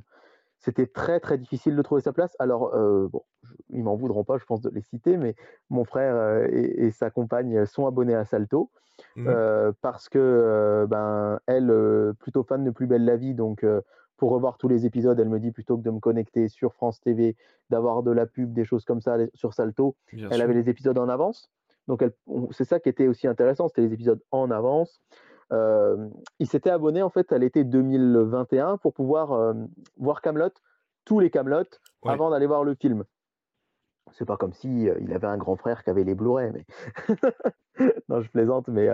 [0.59, 2.37] c'était très très difficile de trouver sa place.
[2.39, 3.23] Alors, euh, bon,
[3.71, 5.35] ils m'en voudront pas, je pense, de les citer, mais
[5.71, 8.71] mon frère euh, et, sa compagne sont abonnés à Salto
[9.17, 9.27] mmh.
[9.27, 11.73] euh, parce que, ben, elle,
[12.21, 13.67] plutôt fan de Plus belle la vie, donc
[14.19, 17.01] pour revoir tous les épisodes, elle me dit plutôt que de me connecter sur France
[17.01, 17.37] TV,
[17.71, 21.09] d'avoir de la pub, des choses comme ça sur Salto, elle avait les épisodes en
[21.09, 21.51] avance.
[21.89, 22.05] Donc,
[22.51, 25.01] c'est ça qui était aussi intéressant, c'était les épisodes en avance.
[25.53, 29.53] Euh, il s'était abonné en fait à l'été 2021 pour pouvoir euh,
[29.99, 30.49] voir Camelot,
[31.05, 31.65] tous les Camelot,
[32.05, 33.05] avant d'aller voir le film.
[34.13, 36.65] C'est pas comme si euh, il avait un grand frère qui avait les Blu-ray, mais
[38.09, 38.89] non, je plaisante, mais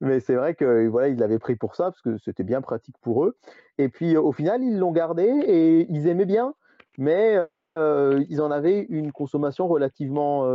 [0.00, 2.96] mais c'est vrai que voilà, il l'avait pris pour ça parce que c'était bien pratique
[3.00, 3.36] pour eux.
[3.78, 6.54] Et puis au final, ils l'ont gardé et ils aimaient bien,
[6.98, 7.38] mais
[7.78, 10.46] ils en avaient une consommation relativement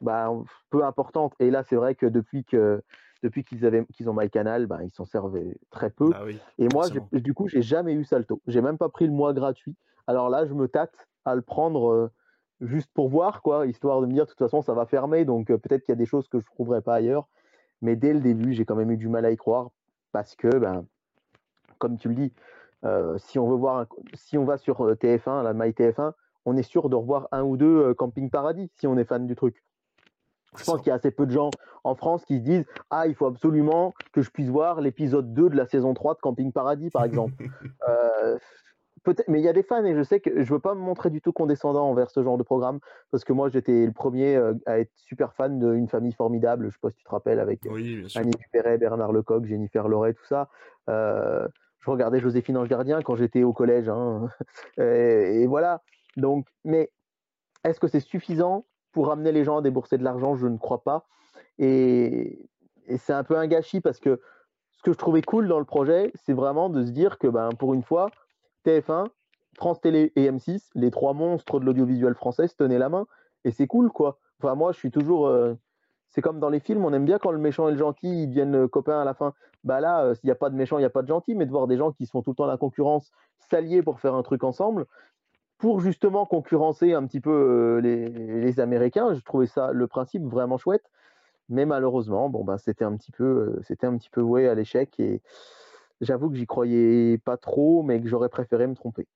[0.00, 0.30] bah,
[0.70, 1.34] peu importante.
[1.40, 2.82] Et là, c'est vrai que depuis que
[3.22, 6.10] depuis qu'ils avaient qu'ils ont MyCanal, ben, ils s'en servaient très peu.
[6.10, 6.24] Bah
[6.58, 8.40] et moi, du coup, j'ai jamais eu Salto.
[8.46, 9.74] J'ai même pas pris le mois gratuit.
[10.06, 12.10] Alors là, je me tâte à le prendre euh,
[12.60, 15.50] juste pour voir, quoi, histoire de me dire, de toute façon, ça va fermer, donc
[15.50, 17.28] euh, peut-être qu'il y a des choses que je trouverai pas ailleurs.
[17.82, 19.70] Mais dès le début, j'ai quand même eu du mal à y croire
[20.12, 20.86] parce que, ben,
[21.78, 22.32] comme tu le dis,
[22.84, 26.12] euh, si on veut voir, si on va sur TF1, la MyTF1,
[26.46, 29.34] on est sûr de revoir un ou deux Camping Paradis si on est fan du
[29.34, 29.62] truc.
[30.56, 31.50] Je pense qu'il y a assez peu de gens
[31.84, 35.50] en France qui se disent Ah, il faut absolument que je puisse voir l'épisode 2
[35.50, 37.34] de la saison 3 de Camping Paradis, par exemple.
[37.88, 38.38] euh,
[39.28, 41.10] mais il y a des fans et je sais que je veux pas me montrer
[41.10, 42.80] du tout condescendant envers ce genre de programme
[43.12, 46.66] parce que moi j'étais le premier euh, à être super fan d'une famille formidable.
[46.68, 47.60] Je sais pas si tu te rappelles avec
[48.16, 50.48] Annie Dupéret, Bernard Lecoq, Jennifer Loret, tout ça.
[50.88, 51.46] Euh,
[51.80, 53.88] je regardais Joséphine Ange Gardien quand j'étais au collège.
[53.88, 54.28] Hein.
[54.78, 55.82] et, et, voilà.
[56.16, 56.90] Donc, mais
[57.62, 58.64] est-ce que c'est suffisant
[58.96, 61.04] pour amener les gens à débourser de l'argent, je ne crois pas.
[61.58, 62.48] Et,
[62.96, 64.22] c'est un peu un gâchis parce que
[64.70, 67.50] ce que je trouvais cool dans le projet, c'est vraiment de se dire que ben,
[67.58, 68.10] pour une fois,
[68.64, 69.08] TF1,
[69.54, 73.06] France Télé et M6, les trois monstres de l'audiovisuel français, se tenaient la main.
[73.44, 74.18] Et c'est cool, quoi.
[74.42, 75.26] Enfin, moi, je suis toujours.
[75.26, 75.52] Euh,
[76.08, 78.28] c'est comme dans les films, on aime bien quand le méchant et le gentil ils
[78.28, 79.34] deviennent copains à la fin.
[79.62, 81.34] Bah là, euh, s'il n'y a pas de méchant, il n'y a pas de gentil,
[81.34, 84.14] mais de voir des gens qui sont tout le temps la concurrence s'allier pour faire
[84.14, 84.86] un truc ensemble,
[85.58, 89.14] pour justement concurrencer un petit peu euh, les, Américains.
[89.14, 90.90] Je trouvais ça le principe vraiment chouette,
[91.48, 94.54] mais malheureusement, bon ben c'était un petit peu, euh, c'était un petit peu voué à
[94.54, 95.20] l'échec et
[96.00, 99.06] j'avoue que j'y croyais pas trop, mais que j'aurais préféré me tromper.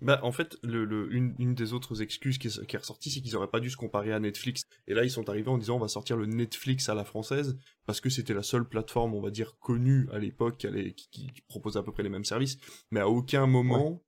[0.00, 3.60] Bah, en fait, le, une, des autres excuses qui est, ressortie, c'est qu'ils n'auraient pas
[3.60, 4.62] dû se comparer à Netflix.
[4.86, 7.58] Et là, ils sont arrivés en disant on va sortir le Netflix à la française,
[7.84, 11.78] parce que c'était la seule plateforme, on va dire, connue à l'époque qui, qui, proposait
[11.78, 12.56] à peu près les mêmes services.
[12.90, 14.02] Mais à aucun moment,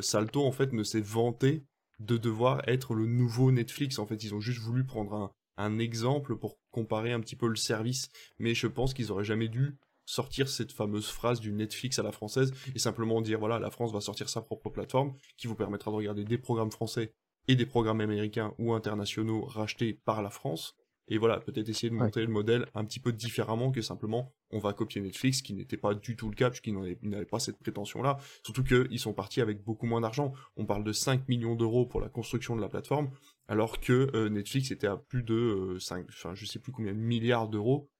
[0.00, 1.64] Salto en fait ne s'est vanté
[2.02, 3.98] de devoir être le nouveau Netflix.
[3.98, 7.56] En fait, ils ont juste voulu prendre un, exemple pour comparer un petit peu le
[7.56, 8.08] service.
[8.38, 12.10] Mais je pense qu'ils auraient jamais dû sortir cette fameuse phrase du Netflix à la
[12.10, 15.92] française et simplement dire voilà, la France va sortir sa propre plateforme qui vous permettra
[15.92, 17.14] de regarder des programmes français
[17.46, 20.74] et des programmes américains ou internationaux rachetés par la France
[21.08, 24.58] et voilà, peut-être essayer de monter le modèle un petit peu différemment que simplement on
[24.58, 28.18] va copier Netflix, qui n'était pas du tout le cas, puisqu'ils n'avaient pas cette prétention-là.
[28.44, 30.32] Surtout qu'ils sont partis avec beaucoup moins d'argent.
[30.56, 33.10] On parle de 5 millions d'euros pour la construction de la plateforme,
[33.48, 36.92] alors que euh, Netflix était à plus de 5, euh, enfin je sais plus combien
[36.92, 37.90] de milliards d'euros.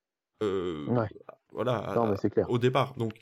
[0.42, 0.86] Euh,
[1.52, 2.50] voilà, clair.
[2.50, 2.94] au départ.
[2.96, 3.18] Donc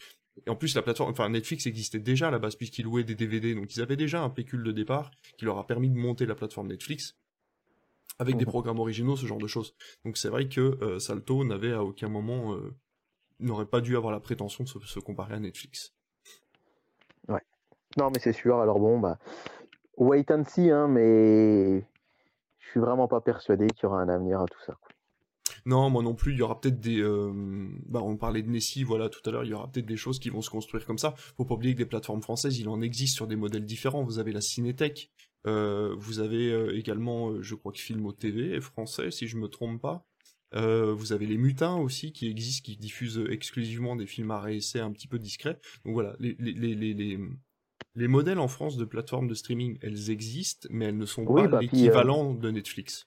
[0.46, 3.14] et en plus, la plateforme, enfin Netflix existait déjà à la base puisqu'ils louaient des
[3.14, 6.26] DVD, donc ils avaient déjà un pécule de départ qui leur a permis de monter
[6.26, 7.16] la plateforme Netflix
[8.20, 8.48] avec des mmh.
[8.48, 9.74] programmes originaux, ce genre de choses.
[10.04, 12.74] Donc c'est vrai que euh, Salto n'avait à aucun moment, euh,
[13.40, 15.94] n'aurait pas dû avoir la prétention de se, comparer à Netflix.
[17.28, 17.40] Ouais.
[17.96, 19.18] Non mais c'est sûr, alors bon, bah,
[19.96, 21.80] wait and see, hein, mais
[22.58, 24.76] je suis vraiment pas persuadé qu'il y aura un avenir à tout ça.
[25.66, 26.32] Non, moi non plus.
[26.32, 27.00] Il y aura peut-être des.
[27.00, 27.32] Euh,
[27.86, 29.44] bah, on parlait de Nessie, voilà, tout à l'heure.
[29.44, 31.14] Il y aura peut-être des choses qui vont se construire comme ça.
[31.36, 34.02] Faut pas oublier que des plateformes françaises, il en existe sur des modèles différents.
[34.02, 35.10] Vous avez la Cinétech,
[35.46, 39.48] euh, vous avez euh, également, euh, je crois que Filmo TV français, si je me
[39.48, 40.04] trompe pas.
[40.52, 44.90] vous avez les mutins aussi qui existent, qui diffusent exclusivement des films à réessai un
[44.92, 45.58] petit peu discrets.
[45.84, 47.18] Donc voilà, les, les, les, les,
[47.94, 51.42] les modèles en France de plateformes de streaming, elles existent, mais elles ne sont Oui,
[51.42, 53.06] pas bah, euh, l'équivalent de Netflix.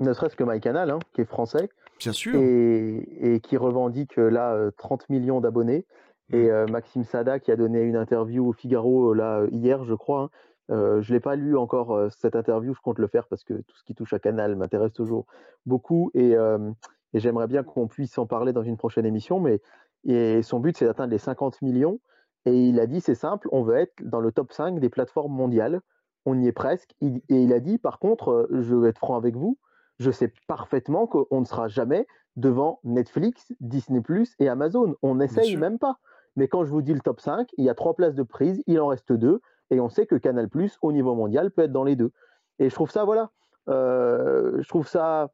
[0.00, 2.40] ne serait-ce que MyCanal, hein, qui est français, Bien sûr.
[2.40, 5.84] et, et qui revendique là euh, 30 millions d'abonnés.
[6.32, 6.50] Et Mm.
[6.50, 10.22] euh, Maxime Sada qui a donné une interview au Figaro là hier, je crois.
[10.22, 10.30] hein.
[10.70, 13.54] Euh, je l'ai pas lu encore euh, cette interview, je compte le faire parce que
[13.54, 15.26] tout ce qui touche à Canal m'intéresse toujours
[15.66, 16.70] beaucoup et, euh,
[17.12, 19.40] et j'aimerais bien qu'on puisse en parler dans une prochaine émission.
[19.40, 19.60] Mais
[20.04, 21.98] et son but c'est d'atteindre les 50 millions
[22.46, 25.32] et il a dit c'est simple, on veut être dans le top 5 des plateformes
[25.32, 25.80] mondiales.
[26.26, 26.94] On y est presque.
[27.00, 29.58] Il- et il a dit par contre, euh, je vais être franc avec vous,
[29.98, 32.06] je sais parfaitement qu'on ne sera jamais
[32.36, 34.94] devant Netflix, Disney Plus et Amazon.
[35.02, 35.98] On n'essaye même pas.
[36.36, 38.62] Mais quand je vous dis le top 5, il y a trois places de prise,
[38.68, 41.72] il en reste deux, et on sait que Canal Plus au niveau mondial peut être
[41.72, 42.12] dans les deux.
[42.58, 43.30] Et je trouve ça, voilà,
[43.68, 45.30] euh, je trouve ça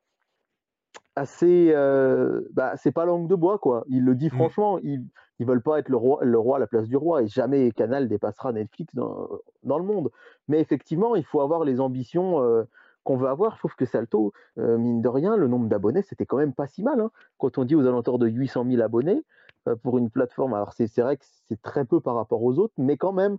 [1.15, 3.85] assez, euh, bah, c'est pas langue de bois quoi.
[3.89, 4.31] Il le dit Mm.
[4.31, 5.05] franchement, ils,
[5.39, 7.71] ils veulent pas être le roi, le roi à la place du roi, et jamais
[7.73, 9.29] Canal dépassera Netflix dans,
[9.63, 10.11] dans le monde.
[10.49, 12.43] Mais effectivement, il faut avoir les ambitions.
[12.43, 12.65] euh,
[13.05, 16.27] qu'on veut avoir, je trouve que Salto, euh, mine de rien, le nombre d'abonnés, c'était
[16.27, 16.99] quand même pas si mal.
[17.01, 17.13] hein.
[17.39, 19.23] Quand on dit aux alentours de 800 000 abonnés
[19.69, 22.75] euh, pour une plateforme, alors c'est vrai que c'est très peu par rapport aux autres,
[22.79, 23.39] mais quand même,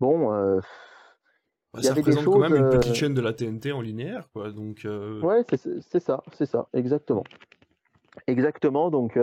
[0.00, 0.60] bon, euh,
[1.72, 3.80] Bah, il y ça représente quand même une petite euh, chaîne de la TNT en
[3.80, 4.50] linéaire, quoi.
[4.50, 7.24] Donc, euh, ouais, c'est ça, c'est ça, exactement.
[8.26, 9.18] Exactement, donc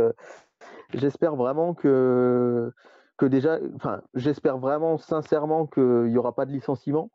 [0.93, 2.71] j'espère vraiment que,
[3.17, 7.09] que déjà, enfin, j'espère vraiment sincèrement qu'il n'y aura pas de licenciement,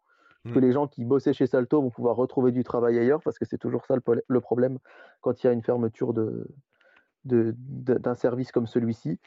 [0.52, 0.62] que Mm.
[0.62, 3.58] les gens qui bossaient chez Salto vont pouvoir retrouver du travail ailleurs, parce que c'est
[3.58, 4.78] toujours ça le, problème
[5.20, 6.46] quand il y a une fermeture de-
[7.24, 9.18] d'un service comme celui-ci.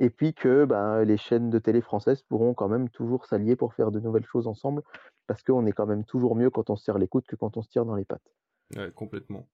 [0.00, 3.74] Et puis que ben, les chaînes de télé françaises pourront quand même toujours s'allier pour
[3.74, 4.82] faire de nouvelles choses ensemble,
[5.26, 7.56] parce qu'on est quand même toujours mieux quand on se serre les coudes que quand
[7.56, 8.32] on se tire dans les pattes.
[8.76, 9.46] ouais, complètement.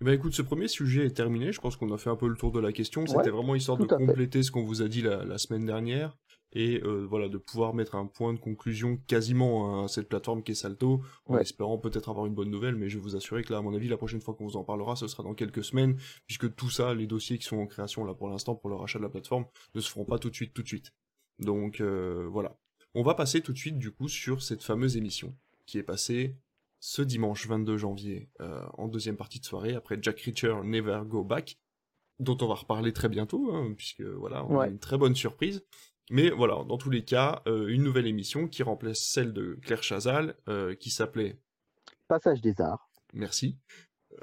[0.00, 1.52] Eh ben, écoute, ce premier sujet est terminé.
[1.52, 3.06] Je pense qu'on a fait un peu le tour de la question.
[3.06, 3.96] C'était Ouais, vraiment histoire de fait.
[4.06, 6.16] compléter ce qu'on vous a dit la, la semaine dernière
[6.54, 10.52] et euh, voilà de pouvoir mettre un point de conclusion quasiment à cette plateforme qui
[10.52, 11.42] est Salto, en Ouais.
[11.42, 12.76] espérant peut-être avoir une bonne nouvelle.
[12.76, 14.56] Mais je vais vous assurer que là, à mon avis, la prochaine fois qu'on vous
[14.56, 17.66] en parlera, ce sera dans quelques semaines, puisque tout ça, les dossiers qui sont en
[17.66, 20.30] création là pour l'instant pour le rachat de la plateforme, ne se feront pas tout
[20.30, 20.92] de suite, tout de suite.
[21.40, 22.56] Donc euh, voilà.
[22.94, 25.36] On va passer tout de suite du coup sur cette fameuse émission
[25.66, 26.36] qui est passée
[26.78, 31.24] ce dimanche 22 janvier euh, en deuxième partie de soirée après Jack Reacher Never Go
[31.24, 31.58] Back
[32.20, 35.64] dont on va reparler très bientôt hein, puisque voilà on a une très bonne surprise
[36.10, 39.82] mais voilà dans tous les cas euh, une nouvelle émission qui remplace celle de Claire
[39.82, 41.38] Chazal euh, qui s'appelait
[42.08, 42.88] Passage des arts.
[43.12, 43.56] Merci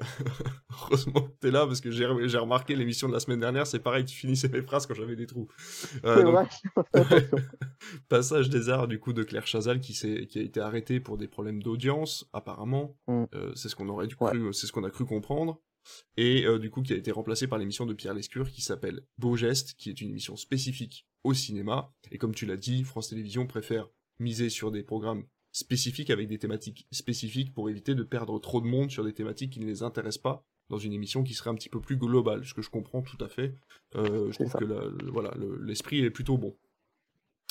[0.70, 3.78] Heureusement que t'es là parce que j'ai j'ai remarqué l'émission de la semaine dernière, c'est
[3.78, 5.48] pareil, tu finissais mes phrases quand j'avais des trous.
[6.04, 6.32] Euh, C'est donc,
[6.94, 7.28] vrai.
[8.08, 11.18] Passage des arts du coup de Claire Chazal qui, s'est- qui a été arrêtée pour
[11.18, 12.96] des problèmes d'audience apparemment.
[13.06, 13.24] Mm.
[13.34, 14.32] Euh, c'est ce qu'on aurait dû Ouais.
[14.52, 15.60] c'est ce qu'on a cru comprendre.
[16.16, 19.00] Et euh, du coup qui a été remplacée par l'émission de Pierre Lescure qui s'appelle
[19.18, 21.92] Beau Geste, qui est une émission spécifique au cinéma.
[22.10, 26.38] Et comme tu l'as dit, France Télévisions préfère miser sur des programmes spécifiques avec des
[26.38, 29.82] thématiques spécifiques pour éviter de perdre trop de monde sur des thématiques qui ne les
[29.82, 32.70] intéressent pas dans une émission qui serait un petit peu plus globale, ce que je
[32.70, 33.54] comprends tout à fait.
[33.96, 34.58] Euh, je trouve ça.
[34.58, 36.56] que la- le- voilà, le- l'esprit est plutôt bon.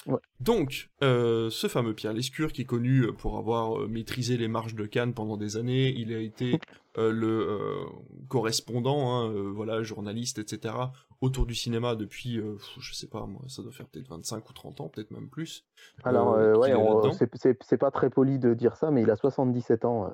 [0.08, 0.18] Ouais.
[0.40, 4.48] Donc, euh, ce fameux Pierre Lescure, qui est connu euh, pour avoir euh, maîtrisé les
[4.48, 6.60] marches de Cannes pendant des années, il a été
[6.98, 7.86] euh, le euh,
[8.28, 12.42] correspondant, hein, voilà, journaliste, etc., autour du cinéma depuis,
[12.80, 15.66] je sais pas, moi, ça doit faire peut-être 25 ou 30 ans, peut-être même plus.
[16.04, 16.72] Alors, ouais,
[17.14, 20.12] c'est- pas très poli de dire ça, mais il a 77 ans,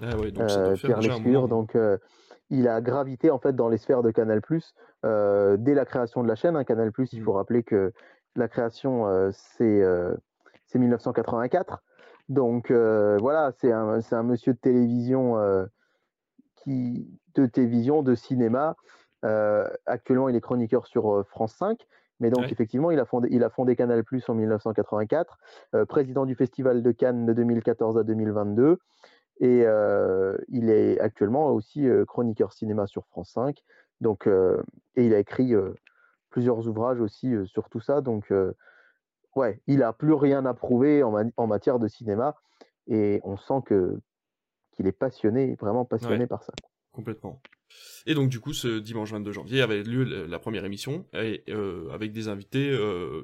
[0.00, 1.48] Ah ouais, donc ça doit faire Pierre Lescure.
[1.48, 1.76] Donc,
[2.48, 4.40] il a gravité en fait dans les sphères de Canal+,
[5.04, 6.56] euh, dès la création de la chaîne.
[6.56, 7.92] hein, Canal+, il faut rappeler que
[8.36, 10.14] la création, euh, c'est euh,
[10.66, 11.82] c'est 1984.
[12.28, 15.64] Donc, euh, voilà, c'est un, monsieur de télévision, euh,
[16.56, 18.76] qui, de télévision, de cinéma.
[19.24, 21.78] Euh, actuellement, il est chroniqueur sur euh, France 5.
[22.18, 22.52] Mais donc, Ouais.
[22.52, 25.38] effectivement, il a fondé, il a fondé Canal+, en 1984,
[25.74, 28.78] euh, président du Festival de Cannes de 2014 à 2022.
[29.38, 33.62] Et euh, il est actuellement aussi euh, chroniqueur cinéma sur France 5.
[34.00, 34.62] Donc, euh,
[34.96, 35.74] et il a écrit euh,
[36.36, 38.02] plusieurs ouvrages aussi euh, sur tout ça.
[38.02, 38.52] Donc, euh,
[39.36, 42.34] ouais, il a plus rien à prouver en, ma- en matière de cinéma.
[42.88, 43.98] Et on sent que
[44.72, 46.26] qu'il est passionné, vraiment passionné Ouais.
[46.26, 46.52] par ça.
[46.92, 47.40] Complètement.
[48.06, 51.88] Et donc du coup, ce dimanche 22 janvier avait lieu la première émission, et, euh,
[51.90, 53.22] avec des invités euh,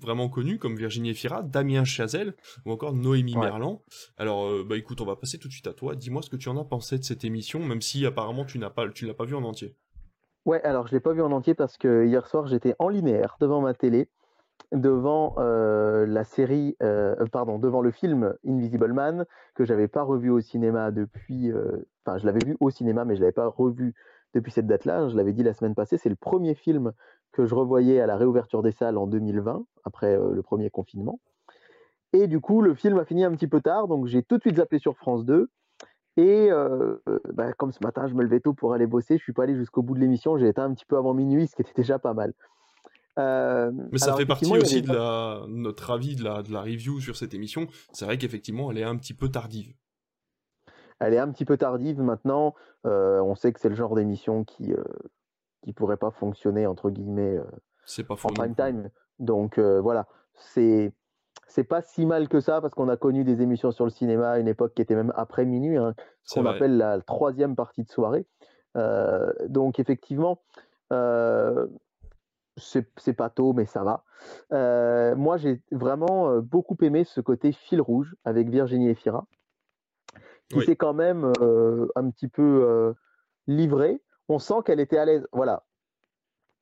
[0.00, 2.34] vraiment connus comme Virginie Efira, Damien Chazelle
[2.66, 3.40] ou encore Noémie Ouais.
[3.46, 3.82] Merlan.
[4.18, 5.94] Alors, euh, bah écoute, on va passer tout de suite à toi.
[5.94, 8.70] Dis-moi ce que tu en as pensé de cette émission, même si apparemment tu n'as
[8.70, 9.76] pas, tu l'as pas vue en entier.
[10.44, 13.36] Ouais, alors je l'ai pas vu en entier parce que hier soir j'étais en linéaire
[13.40, 14.08] devant ma télé,
[14.72, 19.24] devant euh, la série, euh, pardon, devant le film Invisible Man
[19.54, 23.14] que j'avais pas revu au cinéma depuis, euh, enfin je l'avais vu au cinéma mais
[23.14, 23.94] je l'avais pas revu
[24.34, 25.08] depuis cette date-là.
[25.08, 26.92] Je l'avais dit la semaine passée, c'est le premier film
[27.30, 31.20] que je revoyais à la réouverture des salles en 2020 après le premier confinement.
[32.12, 34.42] Et du coup, le film a fini un petit peu tard, donc j'ai tout de
[34.42, 35.48] suite zappé sur France 2.
[36.16, 36.50] Et
[37.32, 39.54] bah, comme ce matin, je me levais tôt pour aller bosser, je suis pas allé
[39.56, 41.98] jusqu'au bout de l'émission, j'ai été un petit peu avant minuit, ce qui était déjà
[41.98, 42.34] pas mal.
[43.16, 45.42] Mais ça fait partie aussi de la...
[45.48, 46.42] notre avis, de la...
[46.42, 47.66] de la review sur cette émission.
[47.92, 49.74] C'est vrai qu'effectivement, elle est un petit peu tardive.
[51.00, 52.54] Elle est un petit peu tardive maintenant.
[52.84, 54.72] on sait que c'est le genre d'émission qui
[55.62, 57.38] qui pourrait pas fonctionner entre guillemets
[58.06, 58.90] pas en prime time.
[59.18, 60.92] Donc voilà, c'est
[61.52, 64.30] c'est pas si mal que ça parce qu'on a connu des émissions sur le cinéma
[64.30, 67.82] à une époque qui était même après minuit, hein, ce qu'on appelle la troisième partie
[67.82, 68.26] de soirée.
[68.78, 70.40] Euh, donc effectivement,
[70.94, 71.66] euh,
[72.56, 74.02] c'est pas tôt, mais ça va.
[74.52, 79.26] Euh, moi, j'ai vraiment beaucoup aimé ce côté fil rouge avec Virginie Efira,
[80.48, 81.32] qui s'est quand même
[81.96, 82.94] un petit peu
[83.46, 84.02] livrée.
[84.28, 85.28] On sent qu'elle était à l'aise.
[85.32, 85.64] Voilà.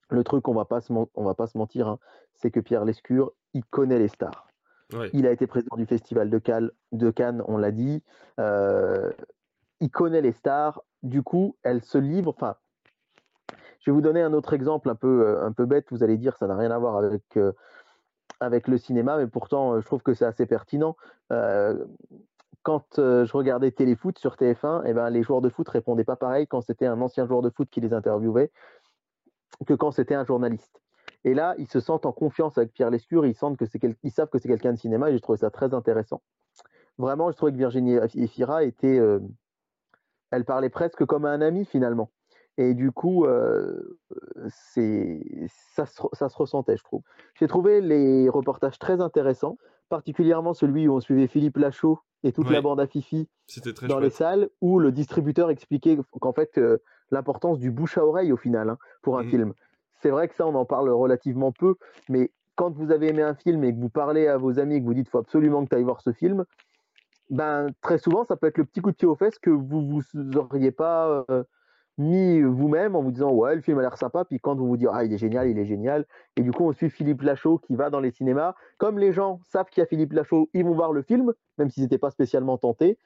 [0.09, 2.01] Le truc, on va pas se, on va pas se mentir, hein,
[2.35, 4.50] c'est que Pierre Lescure, il connaît les stars.
[5.13, 6.39] Il a été président du Festival de,
[7.11, 8.03] Cannes, on l'a dit.
[8.39, 9.11] Euh,
[9.81, 10.83] il connaît les stars.
[11.03, 12.35] Du coup, elle se livre.
[12.37, 12.57] Enfin,
[13.81, 15.87] je vais vous donner un autre exemple un peu, euh, un peu bête.
[15.91, 17.53] Vous allez dire, ça n'a rien à voir avec, euh,
[18.41, 20.97] le cinéma, mais pourtant, je trouve que c'est assez pertinent.
[22.63, 26.47] quand je regardais Téléfoot sur TF1, eh ben, les joueurs de foot répondaient pas pareil
[26.47, 28.51] quand c'était un ancien joueur de foot qui les interviewait
[29.67, 30.81] que quand c'était un journaliste.
[31.25, 33.65] Et là, ils se sentent en confiance avec Pierre Lescure, ils, sentent que
[34.03, 36.23] ils savent que c'est quelqu'un de cinéma et j'ai trouvé ça très intéressant.
[36.99, 38.99] Vraiment, je trouvais que Virginie Efira était.
[38.99, 39.21] Euh,
[40.31, 42.11] elle parlait presque comme un ami finalement.
[42.57, 43.99] Et du coup, euh,
[44.49, 45.21] c'est,
[45.75, 47.03] ça, se, ça se ressentait, je trouve.
[47.39, 49.57] J'ai trouvé les reportages très intéressants,
[49.89, 53.29] particulièrement celui où on suivait Philippe Lachaud et toute la bande à Fifi
[53.89, 56.79] dans les salles, où le distributeur expliquait qu'en fait, euh,
[57.11, 59.31] l'importance du bouche à oreille au final hein, pour un mmh.
[59.31, 59.55] film
[60.03, 61.77] c'est vrai que ça, on en parle relativement peu,
[62.09, 64.81] mais quand vous avez aimé un film et que vous parlez à vos amis et
[64.81, 66.45] que vous dites faut absolument que tu ailles voir ce film,
[67.31, 69.87] ben très souvent ça peut être le petit coup de pied aux fesses que vous
[69.87, 70.03] vous
[70.37, 71.45] auriez pas euh,
[71.97, 74.77] mis vous-même en vous disant ouais le film a l'air sympa puis quand vous vous
[74.77, 76.07] dites ah il est génial il est génial.
[76.37, 78.55] Et du coup on suit Philippe Lachaud qui va dans les cinémas.
[78.79, 81.71] Comme les gens savent qu'il y a Philippe Lachaud ils vont voir le film même
[81.71, 82.99] s'ils n'étaient pas spécialement tentés.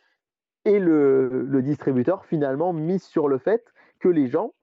[0.64, 3.62] Et le, le, distributeur finalement mise sur le fait
[4.00, 4.54] que les gens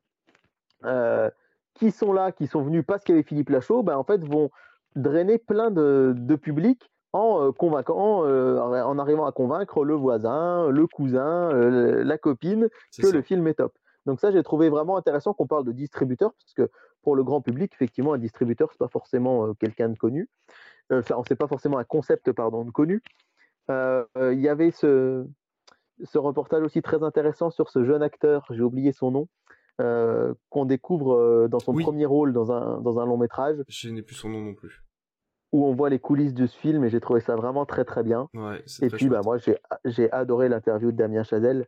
[0.84, 1.30] euh,
[1.74, 4.24] qui sont là, qui sont venus parce qu'il y avait Philippe Lachaud, ben, en fait,
[4.24, 4.50] vont
[4.96, 10.70] drainer plein de, de public en euh, convaincant, euh, en arrivant à convaincre le voisin,
[10.70, 13.74] le cousin, euh, la copine que le film est top.
[14.06, 17.42] Donc ça, j'ai trouvé vraiment intéressant qu'on parle de distributeur, parce que pour le grand
[17.42, 20.28] public, effectivement, un distributeur, c'est pas forcément quelqu'un de connu.
[20.92, 23.04] Enfin, c'est pas forcément un concept, pardon, de connu.
[23.70, 25.26] Il y avait ce,
[26.04, 29.28] ce reportage aussi très intéressant sur ce jeune acteur, j'ai oublié son nom,
[29.82, 33.58] euh, qu'on découvre euh, dans son premier rôle dans un, dans un long métrage.
[33.68, 34.84] Je n'ai plus son nom non plus.
[35.52, 38.04] Où on voit les coulisses de ce film et j'ai trouvé ça vraiment très très
[38.04, 38.30] bien.
[38.82, 39.38] et puis bah, moi
[39.86, 41.68] j'ai adoré l'interview de Damien Chazelle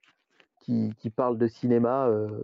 [0.60, 2.08] qui, qui parle de cinéma.
[2.08, 2.44] Euh...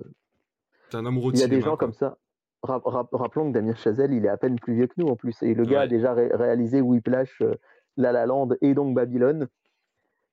[0.94, 2.18] un amoureux de Il y a des gens comme ça.
[2.64, 5.42] rappelons que Damien Chazelle, il est à peine plus vieux que nous en plus.
[5.44, 7.54] Et le gars a déjà réalisé Whiplash, euh,
[7.96, 9.48] La La Land et donc Babylone.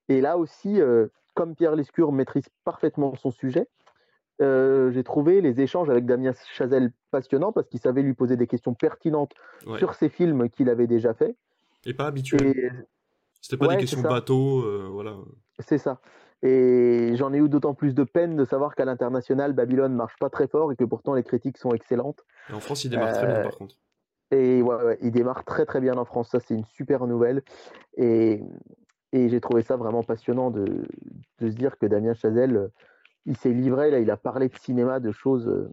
[0.08, 0.80] Et là aussi,
[1.34, 3.66] comme Pierre Lescure maîtrise parfaitement son sujet,
[4.42, 8.46] euh, j'ai trouvé les échanges avec Damien Chazelle passionnants parce qu'il savait lui poser des
[8.46, 9.32] questions pertinentes
[9.78, 11.36] sur ces films qu'il avait déjà fait.
[11.84, 12.86] Et pas habituel.
[13.40, 15.14] C'était pas des questions bateau, euh, voilà.
[15.60, 16.00] C'est ça.
[16.42, 20.28] Et j'en ai eu d'autant plus de peine de savoir qu'à l'international, Babylone marche pas
[20.28, 22.24] très fort et que pourtant les critiques sont excellentes.
[22.50, 23.76] Et en France, il démarre très bien par contre.
[24.32, 26.30] Et ouais, il démarre très très bien en France.
[26.30, 27.42] Ça, c'est une super nouvelle.
[27.96, 28.42] Et,
[29.12, 30.64] et j'ai trouvé ça vraiment passionnant de,
[31.38, 32.70] de, se dire que Damien Chazelle
[33.26, 35.68] il s'est livré, là, il a parlé de cinéma, de choses euh.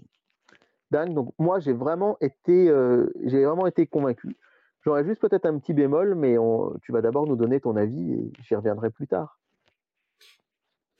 [1.07, 4.37] Donc moi, j'ai vraiment été, euh, j'ai vraiment été convaincu.
[4.81, 6.35] J'aurais juste peut-être un petit bémol, mais
[6.83, 9.39] tu vas d'abord nous donner ton avis et j'y reviendrai plus tard.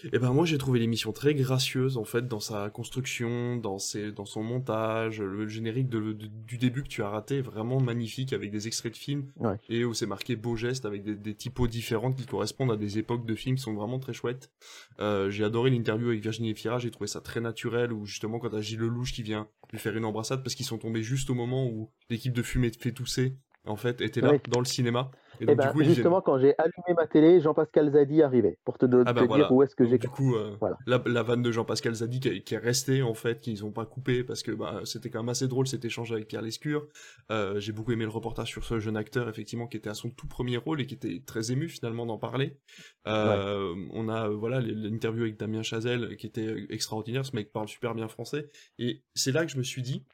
[0.06, 3.80] Et eh ben moi j'ai trouvé l'émission très gracieuse en fait dans sa construction, dans
[3.80, 8.52] ses, dans son montage, le générique du début que tu as raté vraiment magnifique avec
[8.52, 9.32] des extraits de films.
[9.70, 13.26] Et où c'est marqué beau geste avec des, typos différentes qui correspondent à des époques
[13.26, 14.52] de films qui sont vraiment très chouettes.
[15.00, 18.50] Euh, j'ai adoré l'interview avec Virginie Fira, j'ai trouvé ça très naturel où justement quand
[18.50, 21.34] t'as Gilles Lelouch qui vient lui faire une embrassade parce qu'ils sont tombés juste au
[21.34, 25.46] moment où l'équipe de fumée fait tousser en fait était là dans le cinéma et
[25.50, 29.26] eh ben, justement, quand j'ai allumé ma télé, Jean-Pascal Zadi arrivait pour te, ah bah
[29.28, 29.98] dire où est-ce que j'ai.
[29.98, 30.56] Du coup, euh,
[30.86, 34.44] la, vanne de Jean-Pascal Zadi qui, est restée en fait, qu'ils n'ont pas coupé parce
[34.44, 36.88] que bah, c'était quand même assez drôle cet échange avec Pierre Lescure.
[37.32, 40.10] Euh, j'ai beaucoup aimé le reportage sur ce jeune acteur effectivement qui était à son
[40.10, 42.60] tout premier rôle et qui était très ému finalement d'en parler.
[43.08, 47.26] Euh, on a voilà l'interview avec Damien Chazelle qui était extraordinaire.
[47.26, 50.06] Ce mec parle super bien français et c'est là que je me suis dit,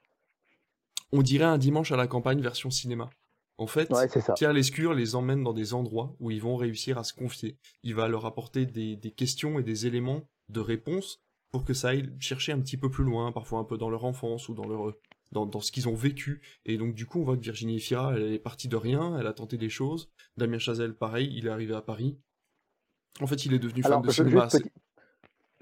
[1.11, 3.09] on dirait un dimanche à la campagne version cinéma
[3.60, 4.07] En fait, Ouais.
[4.36, 7.57] Pierre Lescure les emmène dans des endroits où ils vont réussir à se confier.
[7.84, 11.20] Il va leur apporter des, des questions et des éléments de réponse
[11.51, 14.05] pour que ça aille chercher un petit peu plus loin, parfois un peu dans leur
[14.05, 14.93] enfance ou dans leur
[15.32, 16.41] dans, dans ce qu'ils ont vécu.
[16.66, 19.28] Et donc du coup, on voit que Virginie Efira, elle est partie de rien, elle
[19.28, 20.10] a tenté des choses.
[20.38, 22.18] Damien Chazelle, pareil, il est arrivé à Paris.
[23.22, 24.47] En fait, il est devenu fan Alors, de je- cinéma.
[24.47, 24.72] petit-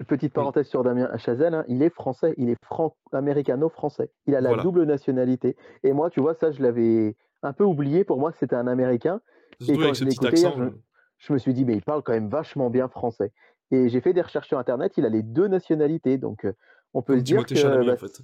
[0.06, 4.10] petite parenthèse sur Damien Chazelle, hein, il est français, il est franco-américano-français.
[4.26, 4.62] Il a la Voilà.
[4.62, 5.56] double nationalité.
[5.82, 8.04] Et moi, tu vois, ça, je l'avais un peu oublié.
[8.04, 9.20] Pour moi, c'était un Américain.
[9.60, 10.60] Surtout quand avec je ce l'ai petit écouté accent.
[10.60, 10.70] euh,
[11.18, 13.32] Je me suis dit, mais il parle quand même vachement bien français.
[13.70, 16.16] Et j'ai fait des recherches sur Internet, il a les deux nationalités.
[16.18, 16.52] Donc, euh,
[16.94, 17.54] on peut se dire que.
[17.54, 18.20] Chalamet, bah, en fait.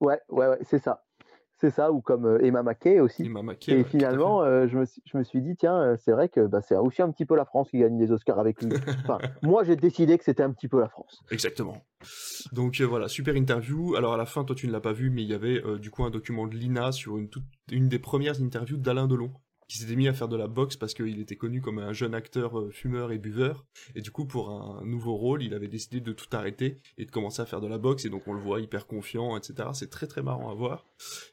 [0.00, 1.04] Ouais, ouais, ouais, c'est ça.
[1.60, 3.24] C'est ça, ou comme euh, Emma Mackey aussi.
[3.24, 5.96] Et Mamaké, Et ouais, finalement, euh, je, me suis, je me suis dit, tiens, euh,
[5.98, 8.38] c'est vrai que bah, c'est aussi un petit peu la France qui gagne les Oscars
[8.38, 8.70] avec lui.
[9.04, 11.22] Enfin, moi, j'ai décidé que c'était un petit peu la France.
[11.30, 11.76] Exactement.
[12.52, 13.94] Donc euh, voilà, super interview.
[13.96, 15.78] Alors à la fin, toi tu ne l'as pas vu, mais il y avait euh,
[15.78, 19.30] du coup un document de Lina sur une, toute- une des premières interviews d'Alain Delon,
[19.70, 22.12] qui s'était mis à faire de la boxe parce qu'il était connu comme un jeune
[22.12, 23.64] acteur euh, fumeur et buveur.
[23.94, 27.10] Et du coup, pour un nouveau rôle, il avait décidé de tout arrêter et de
[27.12, 28.04] commencer à faire de la boxe.
[28.04, 29.68] Et donc on le voit hyper confiant, etc.
[29.74, 30.88] C'est très très marrant à voir.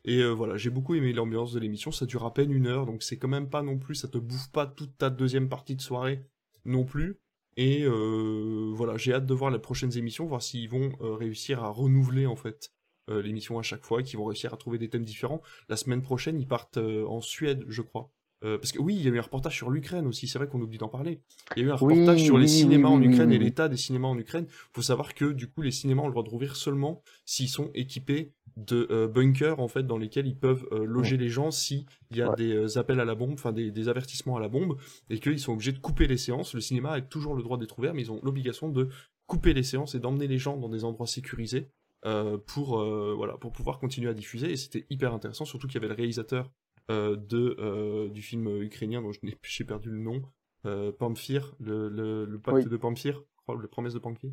[0.06, 1.92] Et euh, voilà, j'ai beaucoup aimé l'ambiance de l'émission.
[1.92, 4.20] Ça dure à peine une heure, donc c'est quand même pas non plus, ça te
[4.20, 6.24] bouffe pas toute ta deuxième partie de soirée
[6.64, 7.20] non plus.
[7.56, 11.70] Et euh, voilà, j'ai hâte de voir les prochaines émissions, voir s'ils vont réussir à
[11.70, 12.72] renouveler en fait
[13.10, 15.42] l'émission à chaque fois, qu'ils vont réussir à trouver des thèmes différents.
[15.70, 18.12] La semaine prochaine, ils partent en Suède, je crois.
[18.44, 20.48] Euh, parce que oui, il y a eu un reportage sur l'Ukraine aussi, c'est vrai
[20.48, 21.22] qu'on oublie d'en parler.
[21.56, 23.68] Il y a eu un Oui, reportage sur les cinémas oui, en Ukraine et l'état
[23.68, 24.46] des cinémas en Ukraine.
[24.74, 27.72] faut savoir que du coup, les cinémas ont le droit de rouvrir seulement s'ils sont
[27.74, 31.86] équipés de euh, bunkers en fait dans lesquels ils peuvent euh, loger les gens si
[32.12, 32.36] il y a Ouais.
[32.36, 34.78] des appels à la bombe, enfin des, des avertissements à la bombe
[35.10, 36.54] et qu'ils sont obligés de couper les séances.
[36.54, 38.90] Le cinéma a toujours le droit d'être ouvert, mais ils ont l'obligation de
[39.26, 41.70] couper les séances et d'emmener les gens dans des endroits sécurisés
[42.06, 42.78] euh, pour
[43.16, 44.52] voilà pour pouvoir continuer à diffuser.
[44.52, 46.52] Et c'était hyper intéressant, surtout qu'il y avait le réalisateur
[46.90, 50.22] de euh, du film ukrainien dont je n'ai j'ai perdu le nom,
[50.66, 52.70] euh, Pamphir, le, le, le pacte Oui.
[52.70, 54.32] de Pamphir, le promesse de Pamphir.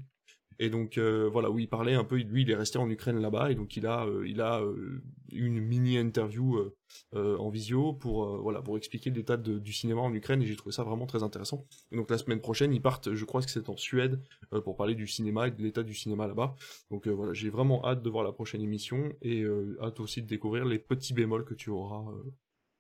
[0.61, 3.19] Et donc euh, voilà où il parlait un peu, lui il est resté en Ukraine
[3.21, 5.03] là-bas et donc il a euh, il a euh,
[5.33, 6.77] une mini interview euh,
[7.17, 10.55] euh, en visio pour euh, voilà pour expliquer l'état du cinéma en Ukraine et j'ai
[10.55, 11.67] trouvé ça vraiment très intéressant.
[11.91, 14.77] Et donc la semaine prochaine ils partent, je crois que c'est en Suède euh, pour
[14.77, 16.55] parler du cinéma et de l'état du cinéma là-bas.
[16.89, 20.23] Donc euh, voilà j'ai vraiment hâte de voir la prochaine émission et euh, hâte aussi
[20.23, 22.33] de découvrir les petits bémols que tu auras euh,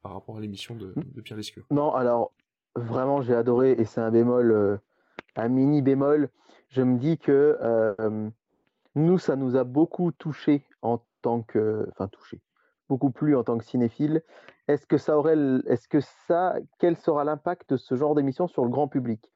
[0.04, 1.64] par rapport à l'émission de, de Pierre Lescure.
[1.70, 2.32] Non, alors,
[2.76, 4.76] vraiment, j'ai adoré, et c'est un bémol, euh,
[5.34, 6.28] un mini bémol.
[6.68, 8.28] Je me dis que euh,
[8.94, 11.88] nous, ça nous a beaucoup touché en tant que.
[11.90, 12.42] Enfin, touché.
[12.90, 14.22] Beaucoup plus en tant que cinéphile.
[14.68, 15.38] Est-ce que ça aurait.
[15.66, 16.56] Est-ce que ça.
[16.78, 19.32] Quel sera l'impact de ce genre d'émission sur le grand public?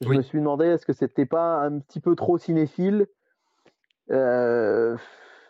[0.00, 0.16] Je Oui.
[0.16, 3.06] me suis demandé, est-ce que c'était pas un petit peu trop cinéphile?
[4.10, 4.96] Euh,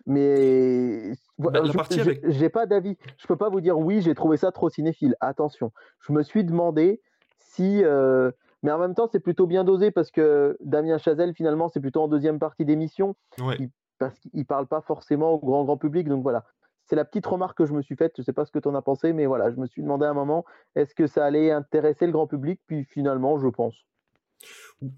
[0.07, 1.51] mais Bah,
[1.91, 2.97] j'ai- avec- pas d'avis.
[3.19, 5.17] Je peux pas vous dire oui, j'ai trouvé ça trop cinéphile.
[5.21, 7.01] Attention, je me suis demandé
[7.39, 8.31] si, euh,
[8.63, 12.03] mais en même temps c'est plutôt bien dosé parce que Damien Chazelle finalement c'est plutôt
[12.03, 13.57] en deuxième partie d'émission Ouais.
[13.59, 16.09] il- parce qu'il parle pas forcément au grand grand public.
[16.09, 16.45] Donc voilà,
[16.85, 18.13] c'est la petite remarque que je me suis faite.
[18.17, 20.05] Je sais pas ce que tu en as pensé, mais voilà, je me suis demandé
[20.07, 20.45] à un moment
[20.75, 22.61] est-ce que ça allait intéresser le grand public?
[22.67, 23.75] Puis finalement, je pense.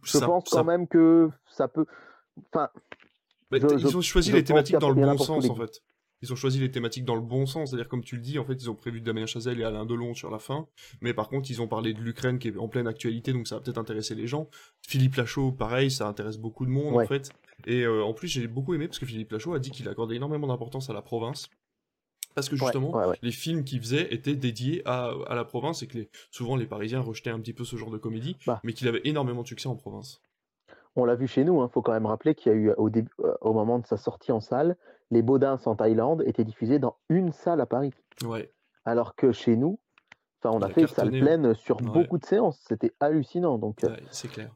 [0.03, 1.87] Je Ça- pense ça- quand même que ça peut.
[2.53, 2.69] Enfin,
[3.51, 5.83] Bah, Je- ils ont choisi les thématiques dans le bon sens les en fait.
[6.21, 8.45] Ils ont choisi les thématiques dans le bon sens, c'est-à-dire comme tu le dis, en
[8.45, 10.67] fait, ils ont prévu Damien Chazelle et Alain Delon sur la fin,
[11.01, 13.55] mais par contre, ils ont parlé de l'Ukraine qui est en pleine actualité, donc ça
[13.55, 14.49] va peut-être intéresser les gens.
[14.83, 17.31] Philippe Lachaud, pareil, ça intéresse beaucoup de monde en fait.
[17.69, 20.17] Et euh, en plus, j'ai beaucoup aimé parce que Philippe Lachaud a dit qu'il accordait
[20.17, 21.49] énormément d'importance à la province.
[22.35, 23.19] Parce que ouais, justement, ouais, ouais.
[23.23, 26.67] les films qu'il faisait étaient dédiés à, à la province et que les, souvent les
[26.67, 28.61] Parisiens rejetaient un petit peu ce genre de comédie, Bah.
[28.65, 30.21] mais qu'il avait énormément de succès en province.
[30.99, 32.91] On l'a vu chez nous, il faut quand même rappeler qu'il y a eu au,
[32.91, 34.77] début, euh, au moment de sa sortie en salle,
[35.13, 37.93] Les Baudins en Thaïlande étaient diffusés dans une salle à Paris.
[38.25, 38.53] Ouais,
[38.85, 39.79] Alors que chez nous,
[40.45, 41.87] on a a fait salle cartonné, pleine sur Ouais.
[41.89, 42.59] beaucoup de séances.
[42.67, 43.59] C'était hallucinant.
[43.59, 44.55] Donc, euh, ouais, c'est clair.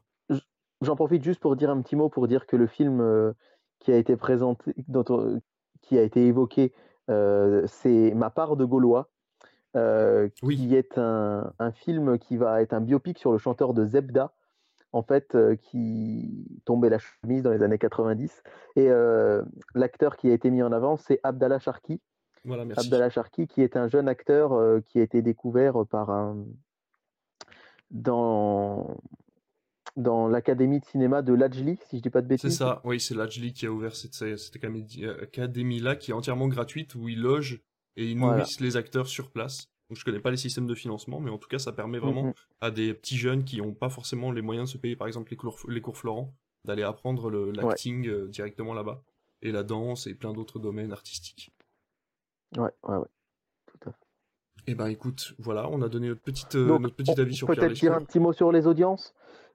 [0.81, 3.31] j'en profite juste pour dire un petit mot pour dire que le film euh,
[3.79, 5.39] qui a été présenté, dont
[5.81, 6.73] qui a été évoqué,
[7.09, 9.09] euh, c'est Ma part de Gaulois,
[9.77, 10.57] euh, Oui.
[10.57, 14.33] qui est un, un film qui va être un biopic sur le chanteur de Zebda,
[14.93, 18.43] en fait, euh, qui tombait la chemise dans les années 90.
[18.75, 19.43] Et euh,
[19.75, 21.99] l'acteur qui a été mis en avant, c'est Abdallah Sharki.
[22.45, 22.85] Voilà, merci.
[22.85, 26.45] Abdallah Sharki, qui est un jeune acteur euh, qui a été découvert par un
[27.91, 28.97] dans
[29.95, 32.57] dans l'académie de cinéma de Lajli, si je dis pas de C'est bêtises.
[32.57, 36.95] ça, oui, c'est Lajli qui a ouvert cette, cette académie- académie-là qui est entièrement gratuite
[36.95, 37.61] où ils logent
[37.95, 38.37] et ils Voilà.
[38.37, 39.67] nourrissent les acteurs sur place.
[39.93, 42.23] Donc je connais pas les systèmes de financement, mais en tout cas ça permet vraiment
[42.23, 42.33] Mhm.
[42.61, 45.29] à des petits jeunes qui n'ont pas forcément les moyens de se payer par exemple
[45.29, 46.33] les cours, les cours Florent
[46.65, 49.03] d'aller apprendre l'acting euh, directement là-bas
[49.43, 51.51] et la danse et plein d'autres domaines artistiques.
[52.57, 53.07] Ouais, ouais, ouais.
[53.67, 54.07] Tout à fait.
[54.65, 57.45] Eh ben écoute, voilà, on a donné notre, petite, euh, Donc, notre petit avis sur
[57.45, 59.13] peut-être dire un petit mot sur les audiences?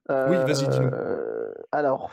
[0.09, 0.87] Oui, vas-y, dis-nous.
[0.87, 2.13] Euh, alors,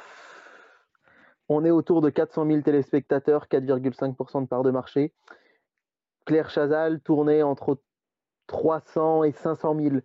[1.48, 5.14] on est autour de 400 000 téléspectateurs, 4,5% de part de marché.
[6.26, 7.78] Claire Chazal tournait entre
[8.48, 9.96] 300 et 500 000.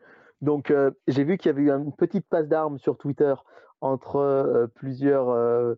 [0.40, 3.34] Donc, euh, j'ai vu qu'il y avait eu une petite passe d'armes sur Twitter
[3.80, 5.74] entre euh, plusieurs euh,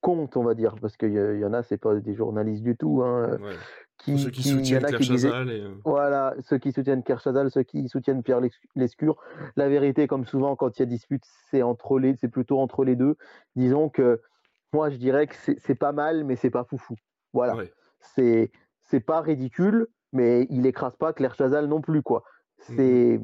[0.00, 2.76] comptes, on va dire, parce qu'il y, y en a, c'est pas des journalistes du
[2.76, 3.54] tout, hein, Ouais.
[3.98, 5.64] qui, Pour ceux qui soutiennent Claire Chazal et...
[5.84, 8.40] voilà, ceux qui soutiennent Pierre Chazal, ceux qui soutiennent Pierre
[8.76, 9.16] Lescure.
[9.56, 12.84] La vérité, comme souvent, quand il y a dispute, c'est entre les, c'est plutôt entre
[12.84, 13.16] les deux.
[13.56, 14.20] Disons que
[14.72, 16.94] moi, je dirais que c'est c'est pas mal, mais c'est pas foufou.
[17.32, 17.72] Voilà, ouais.
[18.00, 18.52] c'est
[18.82, 22.24] c'est pas ridicule, mais il écrase pas Claire Chazal non plus, quoi.
[22.58, 23.20] C'est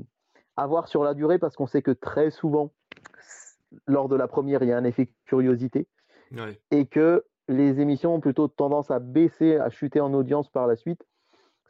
[0.57, 2.73] à voir sur la durée parce qu'on sait que très souvent,
[3.87, 5.89] lors de la première, il y a un effet curiosité
[6.33, 6.61] ouais.
[6.71, 10.77] et que les émissions ont plutôt tendance à baisser, à chuter en audience par la
[10.77, 11.05] suite.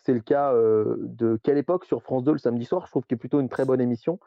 [0.04, 3.04] C'est le cas euh, de Quelle époque sur France 2 le samedi soir, je trouve
[3.06, 4.20] qu'il est plutôt une très bonne émission.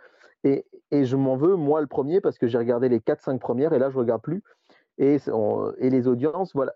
[0.44, 3.74] Et, et je m'en veux, moi, le premier, parce que j'ai regardé les 4-5 premières
[3.74, 4.44] et là, je regarde plus.
[4.98, 6.74] Et, on- et les audiences, voilà.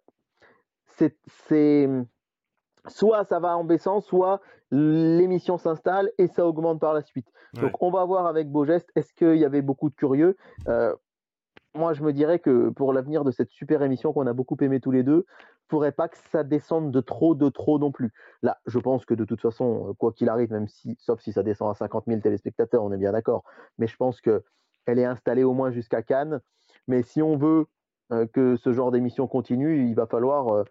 [0.85, 1.89] C'est-
[2.87, 7.27] soit ça va en baissant, soit l'émission s'installe et ça augmente par la suite.
[7.55, 7.61] Ouais.
[7.63, 10.37] Donc, on va voir avec Beau Geste, est-ce qu'il y avait beaucoup de curieux?
[10.67, 10.95] Euh,
[11.75, 14.79] Moi, je me dirais que pour l'avenir de cette super émission qu'on a beaucoup aimé
[14.79, 15.25] tous les deux,
[15.69, 18.11] faudrait pas que ça descende de trop, de trop non plus.
[18.41, 21.43] Là, je pense que de toute façon, quoi qu'il arrive, même si, sauf si ça
[21.43, 23.43] descend à 50 000 téléspectateurs, on est bien d'accord.
[23.77, 24.43] Mais je pense que
[24.85, 26.41] elle est installée au moins jusqu'à Cannes.
[26.87, 27.67] Mais si on veut
[28.11, 30.63] euh, que ce genre d'émission continue, il va falloir euh,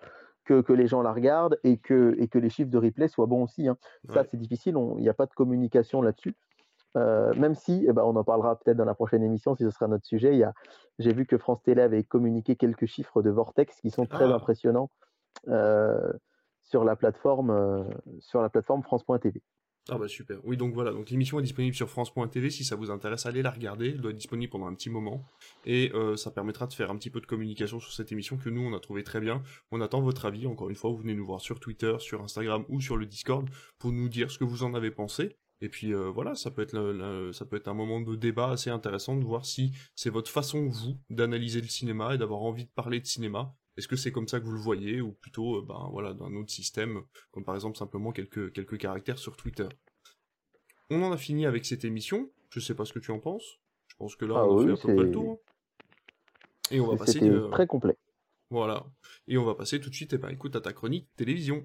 [0.45, 3.26] que, que les gens la regardent et que, et que les chiffres de replay soient
[3.26, 3.68] bons aussi.
[3.68, 3.76] hein.
[4.09, 4.74] Ça, c'est difficile.
[4.97, 6.36] Il n'y a pas de communication là-dessus.
[6.97, 9.70] Euh, même si, eh ben, on en parlera peut-être dans la prochaine émission si ce
[9.70, 10.36] sera notre sujet.
[10.36, 10.53] il
[10.99, 14.34] J'ai vu que France Télé avait communiqué quelques chiffres de Vortex qui sont très Ah.
[14.34, 14.91] impressionnants
[15.49, 16.12] euh,
[16.62, 17.84] sur la plateforme euh,
[18.18, 19.41] sur la plateforme France.tv.
[19.93, 20.38] Ah bah super.
[20.45, 23.51] Oui, donc voilà, donc l'émission est disponible sur France.tv, si ça vous intéresse, allez la
[23.51, 25.24] regarder, elle doit être disponible pendant un petit moment,
[25.66, 28.49] et euh, ça permettra de faire un petit peu de communication sur cette émission que
[28.51, 29.43] nous, on a trouvé très bien.
[29.72, 32.64] On attend votre avis, encore une fois, vous venez nous voir sur Twitter, sur Instagram
[32.68, 35.36] ou sur le Discord pour nous dire ce que vous en avez pensé.
[35.62, 38.16] Et puis euh, voilà, ça peut, être le- le- ça peut être un moment de
[38.16, 42.41] débat assez intéressant de voir si c'est votre façon, vous, d'analyser le cinéma et d'avoir
[42.43, 43.55] envie de parler de cinéma.
[43.81, 46.35] Est-ce que c'est comme ça que vous le voyez, ou plutôt euh, ben, voilà, d'un
[46.35, 47.01] autre système,
[47.31, 49.68] comme par exemple simplement quelques, quelques caractères sur Twitter?
[50.91, 52.31] On en a fini avec cette émission.
[52.51, 53.59] Je sais pas ce que tu en penses.
[53.87, 55.41] Je pense que là, Ah on a oui, fait à peu près le tour.
[56.70, 57.26] Et on va passer.
[57.26, 57.97] Euh, très complet.
[58.51, 58.85] Voilà.
[59.26, 61.64] Et on va passer tout de suite, eh ben, écoute, à ta chronique télévision.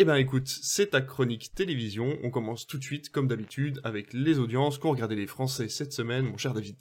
[0.00, 2.16] Eh ben écoute, c'est ta chronique télévision.
[2.22, 5.92] On commence tout de suite, comme d'habitude, avec les audiences qu'ont regardé les Français cette
[5.92, 6.76] semaine, mon cher David.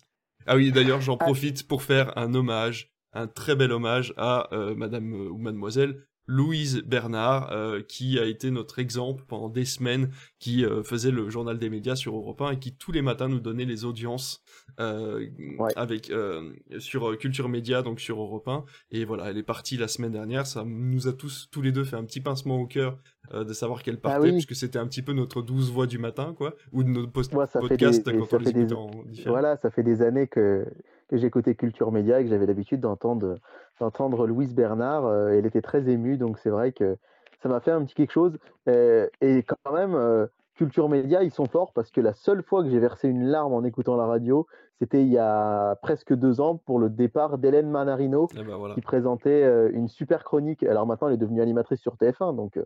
[0.45, 4.76] Ah oui, d'ailleurs, j'en profite pour faire un hommage, un très bel hommage à euh,
[4.76, 10.09] Madame euh, ou Mademoiselle Louise Bernard, euh, qui a été notre exemple pendant des semaines,
[10.39, 13.28] qui euh, faisait le journal des médias sur Europe 1 et qui tous les matins
[13.30, 14.43] nous donnait les audiences
[14.80, 15.25] euh,
[15.57, 15.71] Ouais.
[15.78, 18.65] avec euh, sur euh, Culture Média, donc sur Europe 1.
[18.91, 20.45] Et voilà, elle est partie la semaine dernière.
[20.45, 22.97] Ça nous a tous, tous les deux, fait un petit pincement au cœur
[23.34, 24.32] euh, de savoir qu'elle partait, Ah oui.
[24.34, 27.32] puisque c'était un petit peu notre douze voix du matin, quoi, ou de nos post
[27.32, 29.30] fait podcasts des- quand on les des- en différé.
[29.30, 30.65] Voilà, ça fait des années que,
[31.08, 33.38] que j'écoutais Culture Média et que j'avais l'habitude d'entendre
[33.80, 35.05] d'entendre Louise Bernard.
[35.05, 36.97] euh, elle était très émue, donc c'est vrai que
[37.41, 38.38] ça m'a fait un petit quelque chose.
[38.68, 42.64] Euh, et quand même, euh, Culture Média, ils sont forts parce que la seule fois
[42.64, 44.47] que j'ai versé une larme en écoutant la radio,
[44.80, 48.74] c'était il y a presque deux ans pour le départ d'Hélène Manarino Et ben voilà.
[48.74, 50.64] qui présentait une super chronique.
[50.64, 52.60] Alors maintenant, elle est devenue animatrice sur TF1, donc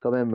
[0.00, 0.34] quand même,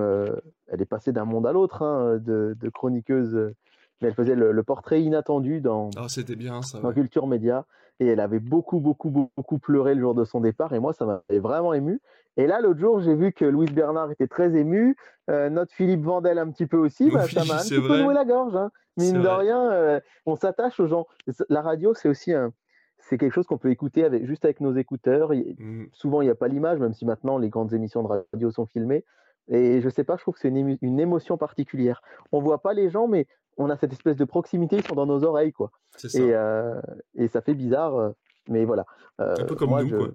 [0.67, 3.53] elle est passée d'un monde à l'autre hein, de, de chroniqueuse.
[4.01, 6.79] Mais elle faisait le, le portrait inattendu dans, Ah, c'était bien ça.
[6.79, 6.93] dans ouais.
[6.93, 7.65] Culture Média.
[8.01, 10.73] Et elle avait beaucoup, beaucoup, beaucoup pleuré le jour de son départ.
[10.73, 12.01] Et moi, ça m'avait vraiment ému.
[12.35, 14.97] Et là, l'autre jour, j'ai vu que Louise Bernard était très émue.
[15.29, 17.09] euh, notre Philippe Vandel un petit peu aussi.
[17.09, 18.53] Bah, Oui, ça m'a un petit peu noué la gorge.
[18.55, 18.69] hein.
[18.97, 19.37] Mine de vrai.
[19.37, 21.07] rien, euh, on s'attache aux gens.
[21.49, 22.51] La radio, c'est aussi un...
[22.97, 25.31] C'est quelque chose qu'on peut écouter avec, juste avec nos écouteurs.
[25.31, 25.85] Mm.
[25.93, 28.65] souvent il n'y a pas l'image, même si maintenant les grandes émissions de radio sont
[28.65, 29.05] filmées.
[29.47, 32.01] Et je sais pas, je trouve que c'est une, ému- une émotion particulière.
[32.31, 33.27] On voit pas les gens, mais
[33.57, 35.71] on a cette espèce de proximité, ils sont dans nos oreilles, quoi.
[35.97, 36.19] C'est ça.
[36.19, 36.79] Et, euh,
[37.15, 38.09] et ça fait bizarre, euh,
[38.49, 38.85] mais voilà.
[39.21, 40.07] Euh, Un peu comme moi, nous, je- quoi.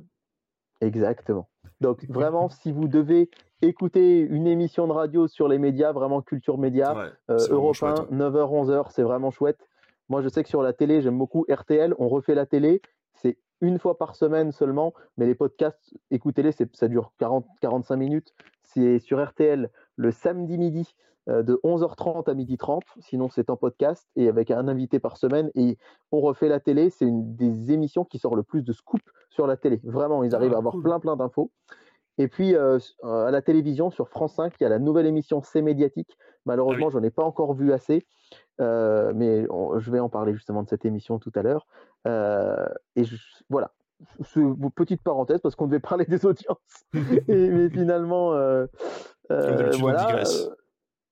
[0.81, 1.49] Exactement.
[1.81, 3.31] Donc vraiment, si vous devez
[3.63, 7.99] écouter une émission de radio sur les médias, vraiment culture média, Ouais, euh, Europe chouette,
[7.99, 8.17] 1, ouais.
[8.31, 9.69] 9h, 11h, c'est vraiment chouette.
[10.09, 11.95] Moi, je sais que sur la télé, j'aime beaucoup RTL.
[11.99, 12.81] On refait la télé.
[13.15, 14.93] C'est une fois par semaine seulement.
[15.19, 18.35] Mais les podcasts, écoutez-les, ça dure 40, 45 minutes.
[18.63, 20.95] C'est sur RTL le samedi midi
[21.27, 22.81] de 11h30 à 12h30.
[23.01, 25.51] Sinon, c'est en podcast et avec un invité par semaine.
[25.55, 25.79] Et
[26.13, 26.91] on refait la télé.
[26.91, 29.81] C'est une des émissions qui sort le plus de scoops sur la télé.
[29.85, 31.51] Vraiment, ils arrivent à ah, avoir plein, plein d'infos.
[32.19, 35.63] Et puis, à la télévision, sur France 5, il y a la nouvelle émission C'est
[35.63, 36.17] médiatique.
[36.47, 38.07] Malheureusement, ah je n'en ai pas encore vu assez.
[38.59, 41.67] mais je vais en parler justement de cette émission tout à l'heure.
[42.07, 43.05] et
[43.49, 43.73] voilà,
[44.75, 46.59] petite parenthèse parce qu'on devait parler des audiences.
[46.93, 48.67] mais finalement, euh,
[49.31, 50.17] euh, voilà.
[50.17, 50.25] Euh,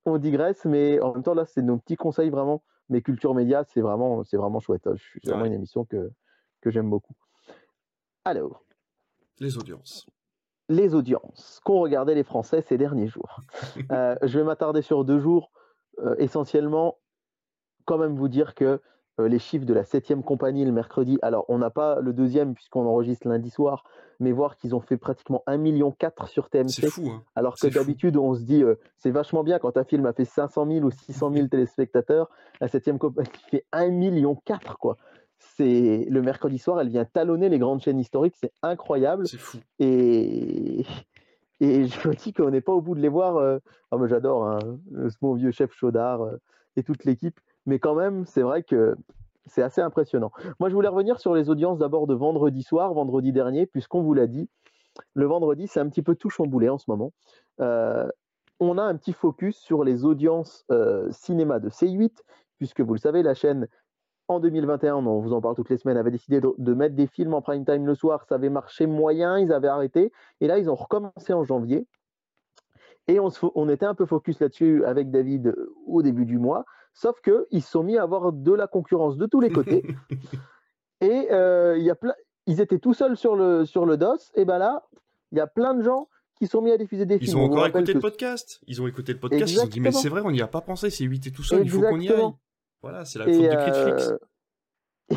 [0.08, 2.62] on digresse, mais en même temps, là, c'est nos petits conseils vraiment.
[2.88, 4.86] Mais Culture Média, c'est vraiment, c'est vraiment chouette.
[4.86, 4.94] Hein.
[5.22, 6.10] C'est vraiment une émission que,
[6.60, 7.14] que j'aime beaucoup.
[8.24, 8.64] Alors.
[9.40, 10.06] Les audiences.
[10.68, 13.40] Les audiences qu'ont regardé les Français ces derniers jours?
[13.90, 15.50] je vais m'attarder sur deux jours.
[16.18, 16.98] essentiellement,
[17.84, 18.78] quand même vous dire que euh,
[19.18, 21.18] les chiffres de la 7e compagnie le mercredi.
[21.22, 23.84] Alors, on n'a pas le deuxième puisqu'on enregistre lundi soir,
[24.20, 25.94] mais voir qu'ils ont fait pratiquement 1,4 million
[26.26, 26.68] sur TMC.
[26.68, 27.08] C'est fou.
[27.08, 27.22] Hein.
[27.34, 30.24] Alors que d'habitude, on se dit, euh, c'est vachement bien quand un film a fait
[30.24, 32.28] 500 000 ou 600 000 téléspectateurs.
[32.60, 34.36] La 7e compagnie fait 1,4 million,
[34.78, 34.96] quoi.
[35.38, 39.28] C'est le mercredi soir, elle vient talonner les grandes chaînes historiques, c'est incroyable.
[39.28, 39.58] C'est fou.
[39.78, 40.84] Et,
[41.60, 43.36] et je me dis qu'on n'est pas au bout de les voir.
[43.36, 43.58] Euh...
[43.90, 44.58] Oh, j'adore hein,
[44.92, 46.36] ce bon vieux chef Chaudard euh,
[46.76, 47.38] et toute l'équipe
[47.68, 48.96] mais quand même, c'est vrai que
[49.44, 50.32] c'est assez impressionnant.
[50.58, 54.14] Moi, je voulais revenir sur les audiences d'abord de vendredi soir, vendredi dernier, puisqu'on vous
[54.14, 54.48] l'a dit,
[55.12, 57.12] le vendredi, c'est un petit peu tout chamboulé en ce moment.
[57.60, 58.08] Euh,
[58.58, 62.22] on a un petit focus sur les audiences euh, cinéma de C8,
[62.56, 63.68] puisque vous le savez, la chaîne
[64.28, 67.34] en 2021, on vous en parle toutes les semaines, avait décidé de, mettre des films
[67.34, 68.24] en prime time le soir.
[68.24, 70.10] Ça avait marché moyen, ils avaient arrêté.
[70.40, 71.86] Et là, ils ont recommencé en janvier.
[73.08, 75.54] Et on, on était un peu focus là-dessus avec David
[75.86, 76.64] au début du mois.
[76.98, 79.84] Sauf qu'ils se sont mis à avoir de la concurrence de tous les côtés.
[81.00, 81.94] et euh, y a
[82.46, 84.32] ils étaient tout seuls sur le, sur le DOS.
[84.34, 84.82] Et ben là,
[85.30, 87.30] il y a plein de gens qui sont mis à diffuser des films.
[87.30, 88.60] Ils ont encore écouté le podcast.
[88.66, 89.48] Ils ont écouté le podcast.
[89.48, 90.90] Ils ont dit, mais c'est vrai, on n'y a pas pensé.
[90.90, 91.62] C'est 8 et tout seul.
[91.62, 92.32] Il faut qu'on y aille.
[92.82, 94.12] Voilà, c'est la faute de Netflix.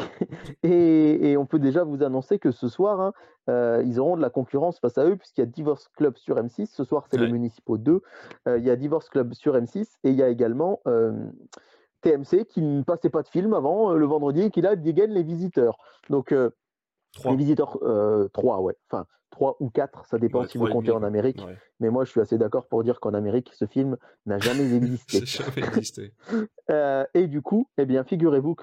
[0.64, 3.14] Euh, et, on peut déjà vous annoncer que ce soir, hein,
[3.50, 6.38] euh, ils auront de la concurrence face à eux, puisqu'il y a Divorce Club sur
[6.38, 6.68] M6.
[6.68, 8.02] Ce soir, c'est les Municipaux 2.
[8.58, 10.80] il y a Divorce Club sur M6 et il y a également
[12.02, 15.12] TMC qui ne passait pas de film avant euh, le vendredi et qui là dégaine
[15.12, 15.78] les visiteurs.
[16.10, 16.50] Donc, euh,
[17.26, 18.76] les visiteurs 3, euh, ouais.
[18.89, 21.42] Enfin, 3 ou 4, ça dépend si vous comptez en Amérique.
[21.80, 25.26] Mais moi, je suis assez d'accord pour dire qu'en Amérique, ce film n'a jamais existé.
[25.26, 26.14] jamais existé.
[27.14, 28.56] et du coup, eh bien, figurez-vous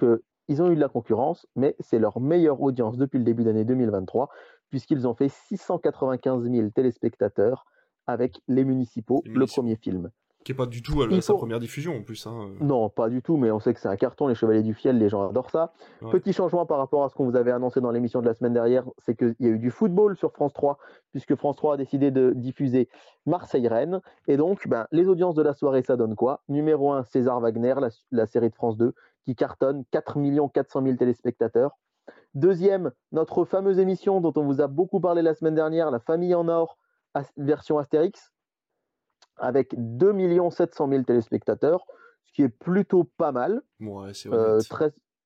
[0.49, 3.65] qu'ils ont eu de la concurrence, mais c'est leur meilleure audience depuis le début d'année
[3.65, 4.29] 2023,
[4.71, 7.67] puisqu'ils ont fait 695 000 téléspectateurs
[8.07, 10.09] avec les municipaux, le premier film.
[10.45, 12.25] Qui est pas du tout à sa première diffusion en plus.
[12.25, 12.51] Hein.
[12.61, 14.97] Non, pas du tout, mais on sait que c'est un carton, les Chevaliers du Fiel,
[14.97, 15.73] les gens adorent ça.
[16.11, 18.53] Petit changement par rapport à ce qu'on vous avait annoncé dans l'émission de la semaine
[18.53, 20.77] dernière, c'est qu'il y a eu du football sur France 3,
[21.11, 22.87] puisque France 3 a décidé de diffuser
[23.25, 23.99] Marseille-Rennes.
[24.27, 26.41] Et donc, ben, les audiences de la soirée, ça donne quoi?
[26.47, 27.75] Numéro 1, César Wagner,
[28.11, 28.93] la, série de France 2,
[29.25, 30.17] qui cartonne 4
[30.53, 31.77] 400 000 téléspectateurs.
[32.33, 36.33] Deuxième, notre fameuse émission dont on vous a beaucoup parlé la semaine dernière, La Famille
[36.33, 36.77] en Or,
[37.37, 38.31] version Astérix,
[39.39, 41.85] avec 2 700 000 téléspectateurs,
[42.25, 43.61] ce qui est plutôt pas mal.
[43.79, 44.59] Ouais, c'est euh,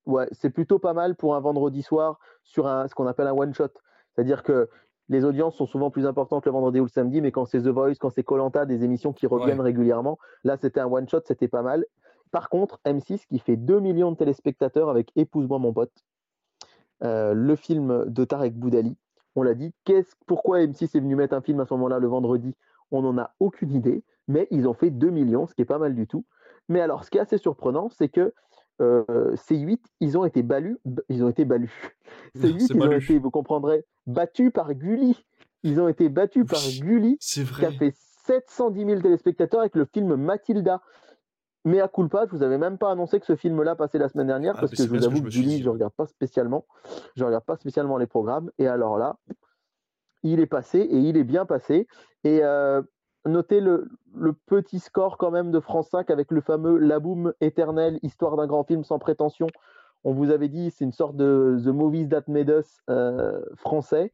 [0.06, 3.34] ouais, c'est plutôt pas mal pour un vendredi soir sur un, ce qu'on appelle un
[3.34, 3.68] one-shot.
[4.14, 4.68] C'est-à-dire que
[5.08, 7.68] les audiences sont souvent plus importantes le vendredi ou le samedi, mais quand c'est The
[7.68, 11.62] Voice, quand c'est Colanta, des émissions qui reviennent régulièrement, là c'était un one-shot, c'était pas
[11.62, 11.84] mal.
[12.30, 15.92] Par contre, M6 qui fait 2 millions de téléspectateurs avec Épouse-moi mon pote,
[17.02, 18.96] euh, le film de Tarek Boudali,
[19.36, 19.72] on l'a dit,
[20.26, 22.54] pourquoi M6 est venu mettre un film à ce moment-là le vendredi
[22.94, 25.78] on n'en a aucune idée, mais ils ont fait 2 millions, ce qui est pas
[25.78, 26.24] mal du tout.
[26.68, 28.32] Mais alors, ce qui est assez surprenant, c'est que
[28.80, 30.78] euh, ces 8, ils ont été balus,
[31.08, 31.92] ils ont été balus.
[32.34, 35.24] Ces 8, ils ont été, vous comprendrez, battus par Gulli.
[35.62, 37.94] Ils ont été battus par Gulli, qui a fait
[38.26, 40.82] 710 000 téléspectateurs avec le film Mathilda.
[41.64, 44.26] Mais à culpa, je vous avais même pas annoncé que ce film-là passait la semaine
[44.26, 46.66] dernière, ah, parce que je vous avoue que, Gulli, je regarde pas spécialement.
[47.16, 48.50] Je regarde pas spécialement les programmes.
[48.58, 49.16] Et alors là,
[50.24, 51.86] il est passé et il est bien passé.
[52.24, 52.82] Et euh,
[53.26, 53.88] notez le,
[54.46, 58.46] petit score quand même de France 5 avec le fameux La Boom éternel, histoire d'un
[58.46, 59.46] grand film sans prétention.
[60.02, 64.10] On vous avait dit, c'est une sorte de The Movies That Made Us euh, français.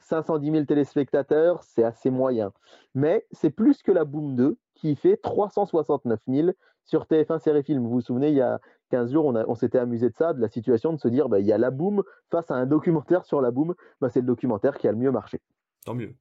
[0.00, 2.52] 510 000 téléspectateurs, c'est assez moyen.
[2.94, 6.50] Mais c'est plus que la Boom 2 qui fait 369 000
[6.84, 7.82] sur TF1 Série Film.
[7.82, 8.60] Vous vous souvenez, il y a
[8.90, 11.46] 15 jours, on, s'était amusé de ça, de la situation de se dire, bah, il
[11.46, 14.78] y a la boom face à un documentaire sur la boom, bah, c'est le documentaire
[14.78, 15.40] qui a le mieux marché.
[15.84, 16.14] Tant mieux.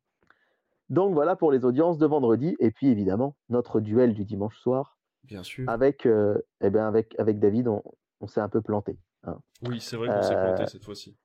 [0.90, 4.98] Donc voilà pour les audiences de vendredi, et puis évidemment, notre duel du dimanche soir.
[5.24, 5.68] Bien sûr.
[5.68, 8.98] Avec, euh, eh ben avec, avec David, on, s'est un peu planté.
[9.24, 9.38] Hein.
[9.68, 11.16] Oui, c'est vrai qu'on s'est planté euh, cette fois-ci.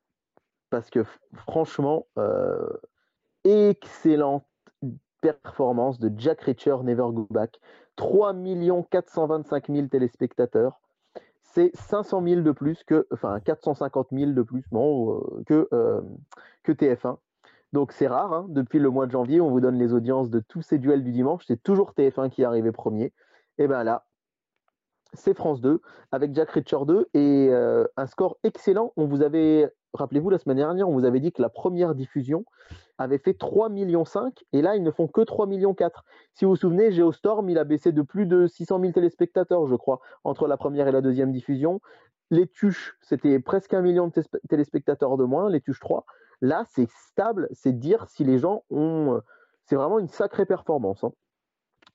[0.71, 2.69] Parce que franchement, euh,
[3.45, 4.45] excellente
[5.21, 7.59] performance de Jack Reacher Never Go Back.
[7.97, 8.35] 3
[8.91, 10.81] 425 000 téléspectateurs.
[11.53, 15.69] C'est 500 000 de plus que, enfin 450 000 de plus non, que,
[16.63, 17.19] que TF1.
[17.73, 18.47] Donc c'est rare, hein.
[18.49, 21.13] depuis le mois de janvier, on vous donne les audiences de tous ces duels du
[21.13, 23.13] dimanche, c'est toujours TF1 qui est arrivé premier.
[23.59, 24.07] Et bien là,
[25.13, 25.81] c'est France 2
[26.13, 28.93] avec Jack Reacher 2 et euh, un score excellent.
[28.97, 32.45] On vous avait, rappelez-vous, la semaine dernière, on vous avait dit que la première diffusion
[32.99, 34.05] avait fait 3,5 millions
[34.53, 35.75] et là, ils ne font que 3,4 millions
[36.35, 39.75] Si vous vous souvenez, Geostorm, il a baissé de plus de 600 000 téléspectateurs, je
[39.75, 41.81] crois, entre la première et la deuxième diffusion.
[42.31, 44.13] Les Tuches, c'était presque un million de
[44.49, 46.05] téléspectateurs de moins, les Tuches 3.
[46.41, 49.17] Là, c'est stable, c'est dire si les gens ont.
[49.17, 49.21] Euh,
[49.65, 51.05] c'est vraiment une sacrée performance.
[51.05, 51.13] Hein.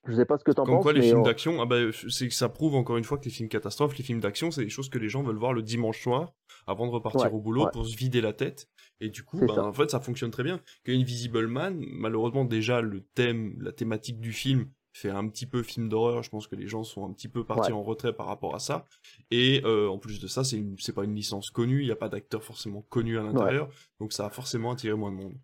[0.08, 0.84] Je sais pas ce que tu en penses.
[0.84, 1.78] quoi, les films d'action, ah bah,
[2.10, 4.70] c'est ça prouve encore une fois que les films catastrophes, les films d'action, c'est des
[4.70, 6.34] choses que les gens veulent voir le dimanche soir
[6.68, 8.68] avant de repartir au boulot pour se vider la tête.
[9.02, 10.62] Et du coup, bah, en fait, ça fonctionne très bien.
[10.84, 15.62] Que Invisible Man, malheureusement, déjà, le thème, la thématique du film fait un petit peu
[15.62, 16.24] film d'horreur.
[16.24, 18.60] Je pense que les gens sont un petit peu partis en retrait par rapport à
[18.60, 18.86] ça.
[19.32, 21.82] Et euh, en plus de ça, c'est c'est pas une licence connue.
[21.82, 23.68] Il n'y a pas d'acteur forcément connu à l'intérieur.
[24.00, 25.38] Donc ça a forcément attiré moins de monde.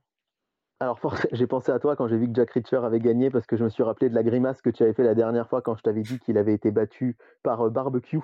[0.82, 1.00] Alors,
[1.32, 3.64] j'ai pensé à toi quand j'ai vu que Jack Reacher avait gagné parce que je
[3.64, 5.84] me suis rappelé de la grimace que tu avais fait la dernière fois quand je
[5.84, 8.20] t'avais dit qu'il avait été battu par euh, Barbecue.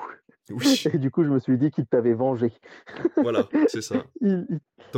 [0.49, 0.83] Oui.
[0.93, 2.51] Et du coup, je me suis dit qu'il t'avait vengé.
[3.15, 3.97] Voilà, c'est ça.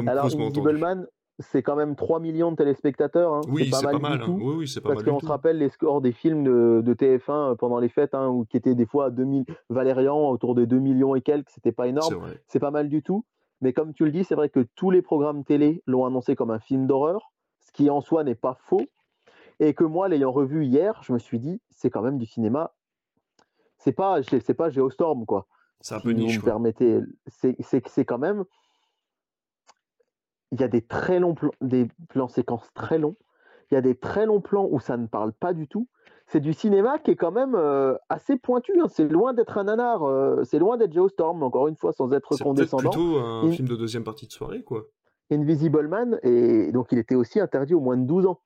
[0.07, 1.05] Alors, Invisible Man,
[1.39, 3.33] c'est quand même 3 millions de téléspectateurs.
[3.33, 3.41] Hein.
[3.49, 4.21] Oui, c'est pas, mal.
[4.21, 4.37] Hein.
[4.39, 7.55] Oui, oui, c'est pas parce qu'on se rappelle les scores des films de, TF1 euh,
[7.55, 11.13] pendant les fêtes, hein, qui étaient des fois à 2000, Valérian autour des 2 millions
[11.13, 12.21] et quelques, c'était pas énorme.
[12.47, 13.25] C'est pas mal du tout.
[13.59, 16.51] Mais comme tu le dis, c'est vrai que tous les programmes télé l'ont annoncé comme
[16.51, 17.33] un film d'horreur
[17.79, 18.81] qui en soi n'est pas faux,
[19.61, 22.73] et que moi, l'ayant revu hier, je me suis dit, c'est quand même du cinéma.
[23.77, 25.47] C'est pas, c'est pas Geostorm, quoi.
[25.79, 26.41] C'est un peu niche.
[26.41, 28.43] permettez, c'est, c'est quand même.
[30.51, 33.15] Il y a des très longs plans, des plans séquences très longs.
[33.71, 35.87] Il y a des très longs plans où ça ne parle pas du tout.
[36.27, 38.73] C'est du cinéma qui est quand même euh, assez pointu.
[38.81, 38.87] Hein.
[38.89, 40.03] C'est loin d'être un nanar.
[40.03, 42.91] Euh, c'est loin d'être Geostorm, encore une fois, sans être condescendant.
[42.91, 44.83] C'est plutôt un film de deuxième partie de soirée, quoi.
[45.31, 48.41] Invisible Man, et donc il était aussi interdit aux moins de 12 ans.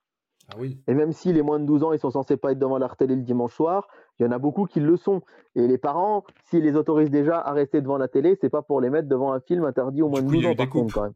[0.48, 0.78] Ah oui.
[0.86, 2.88] Et même si les moins de 12 ans, ils sont censés pas être devant la
[2.90, 5.22] télé le dimanche soir, il y en a beaucoup qui le sont.
[5.54, 8.80] Et les parents, s'ils les autorisent déjà à rester devant la télé, c'est pas pour
[8.82, 11.14] les mettre devant un film interdit aux moins de 12 ans par contre quand même.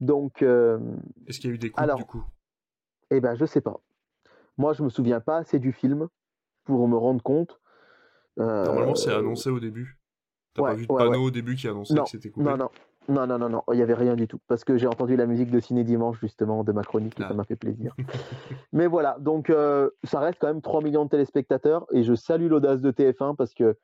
[0.00, 0.42] Donc.
[0.42, 0.78] Euh,
[1.28, 2.24] Est-ce qu'il y a eu des coupes du coup?
[3.12, 3.80] Eh ben, je sais pas.
[4.58, 6.08] Moi, je me souviens pas assez du film
[6.64, 7.60] pour me rendre compte.
[8.38, 9.98] Euh, Normalement, c'est annoncé au début.
[10.54, 12.46] T'as pas vu de panneau au début qui annonçait que c'était coupé?
[12.46, 12.70] Non, non,
[13.10, 14.38] non, non, non, non, il n'y avait rien du tout.
[14.46, 17.28] Parce que j'ai entendu la musique de Ciné Dimanche, justement, de ma chronique, et ça
[17.30, 17.34] ah.
[17.34, 17.94] m'a fait plaisir.
[18.72, 22.48] Mais voilà, donc euh, ça reste quand même 3 millions de téléspectateurs, et je salue
[22.48, 23.76] l'audace de TF1 parce que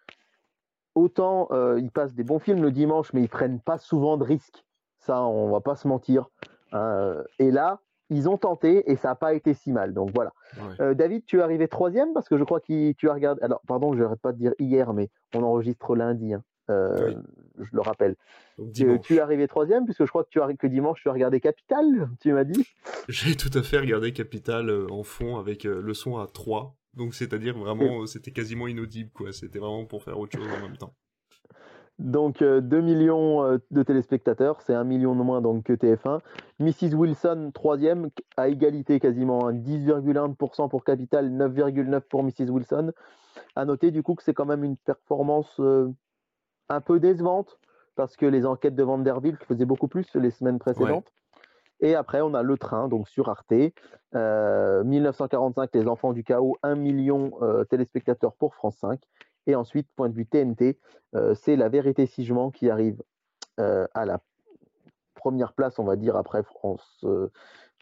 [0.95, 4.25] autant euh, ils passent des bons films le dimanche, mais ils prennent pas souvent de
[4.25, 4.65] risques.
[4.99, 6.29] Ça, on va pas se mentir.
[6.73, 7.23] Hein.
[7.39, 9.93] et là, ils ont tenté et ça n'a pas été si mal.
[9.93, 10.33] Donc voilà.
[10.81, 13.43] Euh, David, tu es arrivé troisième parce que je crois que tu as regardé.
[13.43, 16.35] Alors, pardon, je n'arrête pas de dire hier, mais on enregistre lundi.
[16.35, 16.43] Hein.
[16.71, 17.15] Euh,
[17.59, 18.17] je le rappelle.
[18.75, 21.41] Tu, es arrivé troisième, puisque je crois que, tu as, que dimanche, tu as regardé
[21.41, 22.67] Capital, tu m'as dit
[23.09, 26.75] J'ai tout à fait regardé Capital euh, en fond avec euh, le son à 3.
[26.95, 29.33] Donc, c'est-à-dire vraiment, c'était quasiment inaudible, quoi.
[29.33, 30.95] C'était vraiment pour faire autre chose en même temps.
[31.99, 36.21] Donc 2 millions de téléspectateurs, c'est 1 million de moins donc que TF1.
[36.59, 36.95] Mrs.
[36.95, 40.69] Wilson, troisième, à égalité quasiment, 10,1% hein.
[40.69, 42.51] pour Capital, 9,9% pour Mrs.
[42.51, 42.93] Wilson.
[43.55, 45.59] À noter du coup que c'est quand même une performance
[46.69, 47.59] un peu décevante
[47.95, 51.13] parce que les enquêtes de Vanderbilt faisaient beaucoup plus les semaines précédentes.
[51.81, 53.53] Et après, on a Le Train, donc sur Arte.
[53.53, 59.01] 1945, euh, Les Enfants du Chaos, 1 million euh, téléspectateurs pour France 5.
[59.47, 60.79] Et ensuite, point de vue TNT,
[61.15, 63.03] euh, c'est La Vérité Sigement qui arrive
[63.59, 64.21] à la
[65.15, 67.03] première place, on va dire, après France,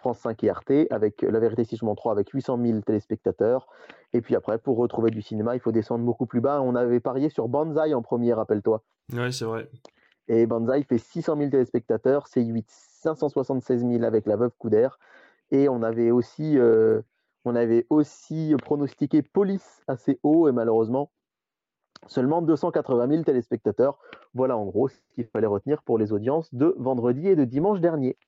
[0.05, 3.69] France 5 et Arte, avec La Vérité Sigement 3 avec 800 000 téléspectateurs.
[4.13, 6.61] Et puis après, pour retrouver du cinéma, il faut descendre beaucoup plus bas.
[6.61, 8.83] On avait parié sur Banzai en premier, rappelle-toi.
[9.15, 9.71] Oui, c'est vrai.
[10.29, 14.89] Et Banzai fait 600 000 téléspectateurs, c'est 8 576 000 avec La Veuve Couder.
[15.51, 17.01] Et on avait aussi, euh,
[17.47, 21.13] on avait aussi pronostiqué Police assez haut, et malheureusement,
[22.09, 23.99] seulement 280 000 téléspectateurs.
[24.35, 27.81] Voilà en gros ce qu'il fallait retenir pour les audiences de vendredi et de dimanche
[27.81, 28.19] dernier.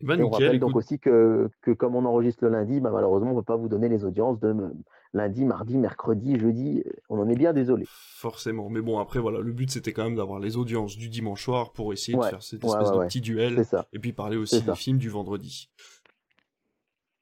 [0.00, 3.40] Bah, on rappelle donc aussi que, comme on enregistre le lundi, bah, malheureusement, on ne
[3.40, 4.54] peut pas vous donner les audiences de
[5.12, 6.84] lundi, mardi, mercredi, jeudi.
[7.08, 7.84] On en est bien désolé.
[7.88, 8.68] Forcément.
[8.68, 11.72] Mais bon, après, voilà, le but c'était quand même d'avoir les audiences du dimanche soir
[11.72, 13.64] pour essayer de faire cette espèce de petit duel.
[13.92, 15.70] Et puis parler aussi des films du vendredi.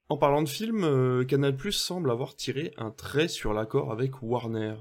[0.09, 4.23] En parlant de films, euh, Canal Plus semble avoir tiré un trait sur l'accord avec
[4.23, 4.77] Warner.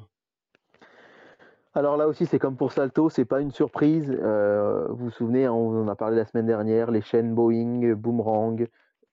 [1.78, 4.10] Alors là aussi, c'est comme pour Salto, c'est pas une surprise.
[4.10, 7.96] Euh, vous vous souvenez, hein, on en a parlé la semaine dernière, les chaînes Boeing,
[7.96, 8.66] Boomerang,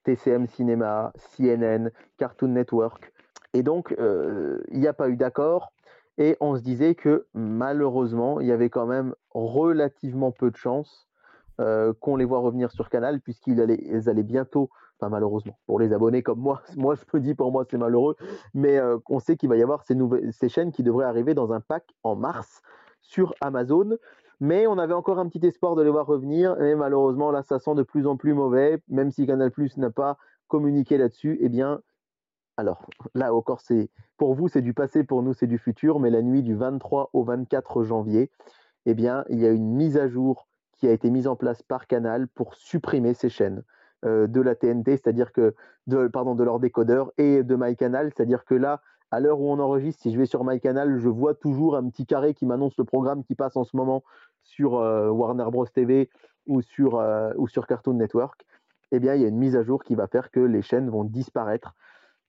[0.05, 3.11] TCM Cinéma, CNN, Cartoon Network,
[3.53, 5.73] Et donc, il n'y a pas eu d'accord.
[6.17, 11.09] Et on se disait que malheureusement, il y avait quand même relativement peu de chances
[11.57, 14.69] qu'on les voit revenir sur Canal, puisqu'ils allaient bientôt,
[15.09, 18.15] malheureusement, pour les abonnés comme moi, moi je me dis pour moi c'est malheureux,
[18.53, 18.79] mais
[19.09, 19.95] on sait qu'il va y avoir ces,
[20.31, 22.61] ces chaînes qui devraient arriver dans un pack en mars
[23.01, 23.97] sur Amazon.
[24.39, 27.59] Mais on avait encore un petit espoir de les voir revenir, et malheureusement là ça
[27.59, 31.49] sent de plus en plus mauvais, même si Canal Plus n'a pas communiqué là-dessus, eh
[31.49, 31.81] bien
[32.57, 32.85] alors
[33.15, 36.21] là encore, c'est pour vous c'est du passé, pour nous c'est du futur, mais la
[36.21, 38.31] nuit du 23 au 24 janvier,
[38.85, 40.47] eh bien il y a une mise à jour
[40.77, 43.59] qui a été mise en place par Canal pour supprimer ces chaînes.
[43.59, 45.55] euh, de la TNT, c'est-à-dire que
[45.87, 48.81] de, pardon, de leur décodeur et de MyCanal, c'est-à-dire que là,
[49.11, 52.05] à l'heure où on enregistre, si je vais sur MyCanal, je vois toujours un petit
[52.05, 54.03] carré qui m'annonce le programme qui passe en ce moment
[54.41, 56.09] sur euh, Warner Bros TV
[56.47, 58.45] ou sur, euh, ou sur Cartoon Network.
[58.91, 60.89] Eh bien, il y a une mise à jour qui va faire que les chaînes
[60.89, 61.75] vont disparaître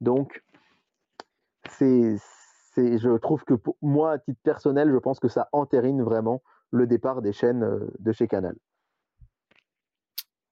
[0.00, 0.42] donc,
[1.70, 2.16] c'est,
[2.76, 6.86] je trouve que pour moi, à titre personnel, je pense que ça entérine vraiment le
[6.86, 8.56] départ des chaînes euh, de chez Canal.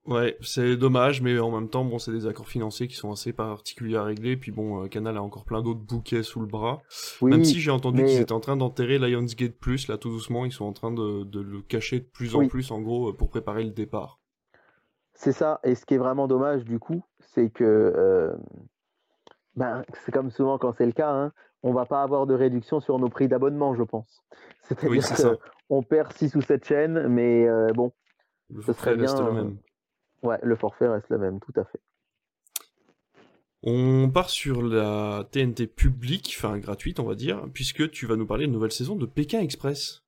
[0.05, 3.33] Ouais, c'est dommage, mais en même temps, bon, c'est des accords financiers qui sont assez
[3.33, 4.37] particuliers à régler.
[4.37, 6.83] Puis bon, euh, Canal a encore plein d'autres bouquets sous le bras.
[7.23, 10.53] même si j'ai entendu qu'ils étaient en train d'enterrer Lionsgate Plus, là, tout doucement, ils
[10.53, 13.63] sont en train de, le cacher de plus en plus, en gros, euh, pour préparer
[13.63, 14.19] le départ.
[15.15, 15.61] C'est ça.
[15.63, 18.35] Et ce qui est vraiment dommage, du coup, c'est que
[19.57, 21.33] ben, c'est comme souvent quand c'est le cas, hein,
[21.63, 24.23] on va pas avoir de réduction sur nos prix d'abonnement, je pense.
[24.63, 25.39] C'est-à-dire
[25.69, 27.93] qu'on perd 6 ou 7 chaînes, mais euh, bon,
[28.51, 29.59] le forfait reste le même.
[30.23, 31.81] Ouais, le forfait reste le même, tout à fait.
[33.65, 38.27] On part sur la TNT publique, enfin gratuite, on va dire, puisque tu vas nous
[38.27, 40.03] parler de nouvelle saison de Pékin Express.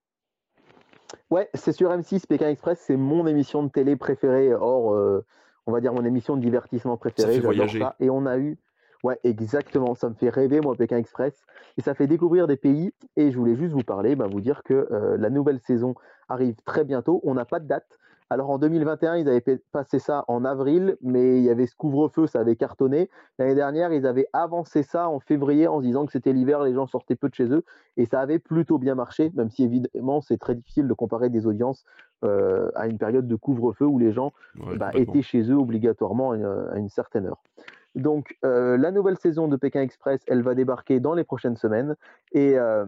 [1.30, 5.24] Ouais, c'est sur M6, Pékin Express, c'est mon émission de télé préférée, or, euh,
[5.66, 7.40] on va dire mon émission de divertissement préférée.
[7.40, 7.94] Ça.
[8.00, 8.58] Et on a eu
[9.04, 9.94] Ouais, exactement.
[9.94, 11.44] Ça me fait rêver, moi, Pékin Express.
[11.76, 12.90] Et ça fait découvrir des pays.
[13.16, 15.94] Et je voulais juste vous parler, bah, vous dire que euh, la nouvelle saison
[16.30, 17.20] arrive très bientôt.
[17.22, 17.98] On n'a pas de date.
[18.30, 22.26] Alors en 2021, ils avaient passé ça en avril, mais il y avait ce couvre-feu,
[22.26, 23.10] ça avait cartonné.
[23.38, 26.74] L'année dernière, ils avaient avancé ça en février en se disant que c'était l'hiver, les
[26.74, 27.64] gens sortaient peu de chez eux,
[27.96, 31.46] et ça avait plutôt bien marché, même si évidemment c'est très difficile de comparer des
[31.46, 31.84] audiences
[32.24, 34.32] euh, à une période de couvre-feu où les gens
[34.76, 37.42] bah, étaient chez eux obligatoirement à une certaine heure.
[37.94, 41.94] Donc, euh, la nouvelle saison de Pékin Express, elle va débarquer dans les prochaines semaines.
[42.32, 42.86] Et euh,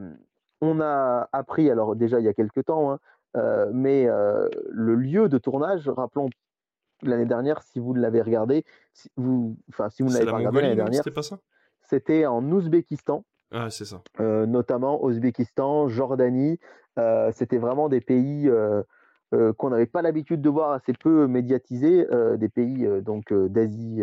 [0.60, 2.98] on a appris, alors déjà il y a quelques temps, hein,
[3.36, 4.06] euh, mais
[4.70, 6.28] le lieu de tournage, rappelons
[7.02, 10.60] l'année dernière, si vous l'avez regardé, si vous, enfin, si vous ne l'avez pas regardé
[10.62, 11.38] l'année dernière, c'était pas ça?
[11.82, 13.24] C'était en Ouzbékistan.
[13.52, 14.02] Ah, c'est ça.
[14.18, 16.58] notamment Ouzbékistan, Jordanie.
[17.32, 18.50] c'était vraiment des pays
[19.30, 22.06] qu'on n'avait pas l'habitude de voir assez peu médiatisés,
[22.38, 24.02] des pays donc d'Asie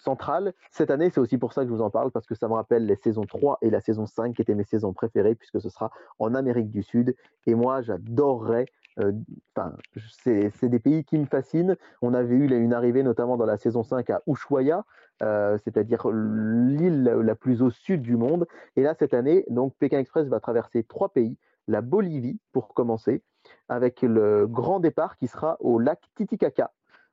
[0.00, 0.52] centrale.
[0.70, 2.54] Cette année, c'est aussi pour ça que je vous en parle, parce que ça me
[2.54, 5.68] rappelle les saisons 3 et la saison 5 qui étaient mes saisons préférées, puisque ce
[5.68, 7.14] sera en Amérique du Sud.
[7.46, 8.66] Et moi, j'adorerais.
[8.98, 9.12] Euh,
[9.54, 9.74] enfin,
[10.10, 11.76] c'est des pays qui me fascinent.
[12.02, 14.84] On avait eu une arrivée notamment dans la saison 5 à Ushuaia,
[15.22, 18.46] euh, c'est-à-dire l'île la plus au sud du monde.
[18.76, 21.36] Et là, cette année, donc Pékin Express va traverser trois pays.
[21.68, 23.22] La Bolivie, pour commencer,
[23.68, 26.72] avec le grand départ qui sera au lac Titicaca,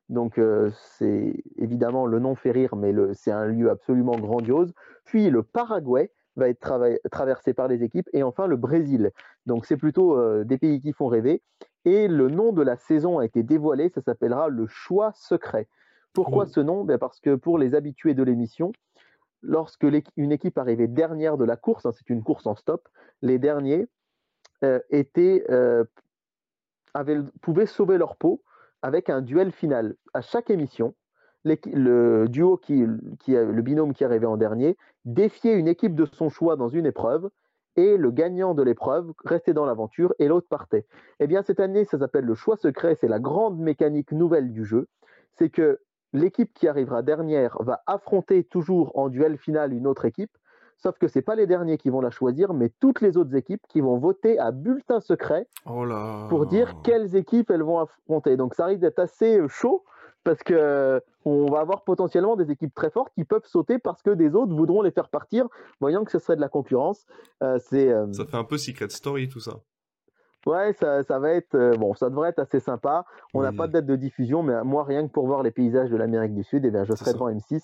[0.09, 4.73] donc euh, c'est évidemment le nom fait rire, mais c'est un lieu absolument grandiose.
[5.03, 6.59] Puis le Paraguay va être
[7.11, 9.11] traversé par les équipes et enfin le Brésil.
[9.45, 11.41] Donc c'est plutôt euh, des pays qui font rêver.
[11.83, 15.67] Et le nom de la saison a été dévoilé, ça s'appellera le choix secret.
[16.13, 16.83] Pourquoi ce nom?
[16.83, 18.71] Ben Parce que pour les habitués de l'émission,
[19.41, 19.85] lorsque
[20.15, 22.87] une équipe arrivait dernière de la course, hein, c'est une course en stop,
[23.21, 23.87] les derniers
[24.63, 25.45] euh, étaient,
[27.41, 28.41] pouvaient sauver leur peau
[28.81, 29.95] avec un duel final.
[30.13, 30.93] À chaque émission,
[31.43, 36.55] le duo qui, le binôme qui arrivait en dernier défiait une équipe de son choix
[36.55, 37.29] dans une épreuve
[37.75, 40.85] et le gagnant de l'épreuve restait dans l'aventure et l'autre partait.
[41.19, 44.65] Eh bien cette année, ça s'appelle le choix secret, c'est la grande mécanique nouvelle du
[44.65, 44.87] jeu,
[45.35, 45.79] c'est que
[46.11, 50.35] l'équipe qui arrivera dernière va affronter toujours en duel final une autre équipe
[50.77, 53.35] Sauf que ce n'est pas les derniers qui vont la choisir, mais toutes les autres
[53.35, 55.85] équipes qui vont voter à bulletin secret oh
[56.29, 58.37] pour dire quelles équipes elles vont affronter.
[58.37, 59.83] Donc ça risque d'être assez euh, chaud
[60.23, 64.03] parce que euh, on va avoir potentiellement des équipes très fortes qui peuvent sauter parce
[64.03, 65.47] que des autres voudront les faire partir,
[65.81, 67.07] voyant que ce serait de la concurrence.
[67.41, 69.59] Euh, c'est ça fait un peu Secret Story tout ça.
[70.45, 73.03] Ouais, ça, va être bon, ça devrait être assez sympa.
[73.33, 75.89] On n'a pas de date de diffusion, mais moi rien que pour voir les paysages
[75.89, 77.61] de l'Amérique du Sud, eh bien, je serai devant M6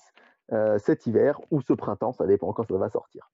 [0.52, 3.30] euh, cet hiver ou ce printemps, ça dépend quand ça va sortir.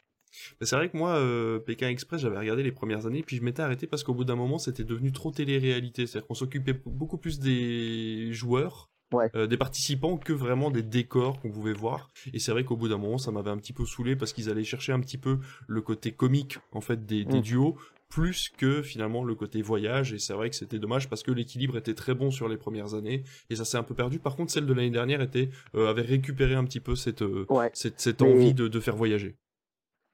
[0.61, 3.63] C'est vrai que moi, euh, Pékin Express, j'avais regardé les premières années, puis je m'étais
[3.63, 6.07] arrêté parce qu'au bout d'un moment, c'était devenu trop télé-réalité.
[6.07, 8.91] C'est-à-dire qu'on s'occupait beaucoup plus des joueurs
[9.35, 12.11] des participants que vraiment des décors qu'on pouvait voir.
[12.33, 14.49] Et c'est vrai qu'au bout d'un moment, ça m'avait un petit peu saoulé parce qu'ils
[14.51, 17.43] allaient chercher un petit peu le côté comique en fait des, des mmh.
[17.43, 17.77] duos
[18.11, 21.79] plus que finalement le côté voyage et c'est vrai que c'était dommage parce que l'équilibre
[21.79, 24.19] était très bon sur les premières années et ça s'est un peu perdu.
[24.19, 27.47] Par contre celle de l'année dernière était euh, avait récupéré un petit peu cette euh,
[27.73, 29.37] cette, envie de, faire voyager.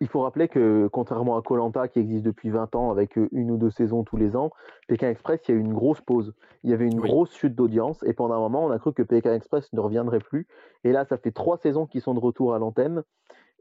[0.01, 3.51] il faut rappeler que contrairement à Colanta qui existe depuis 20 ans avec euh, une
[3.51, 4.51] ou deux saisons tous les ans
[4.89, 6.35] Pékin Express il y a eu une grosse pause.
[6.65, 9.03] Il y avait une grosse chute d'audience et pendant un moment on a cru que
[9.03, 10.47] Pékin Express ne reviendrait plus.
[10.85, 13.05] Et là ça fait trois saisons qui sont de retour à l'antenne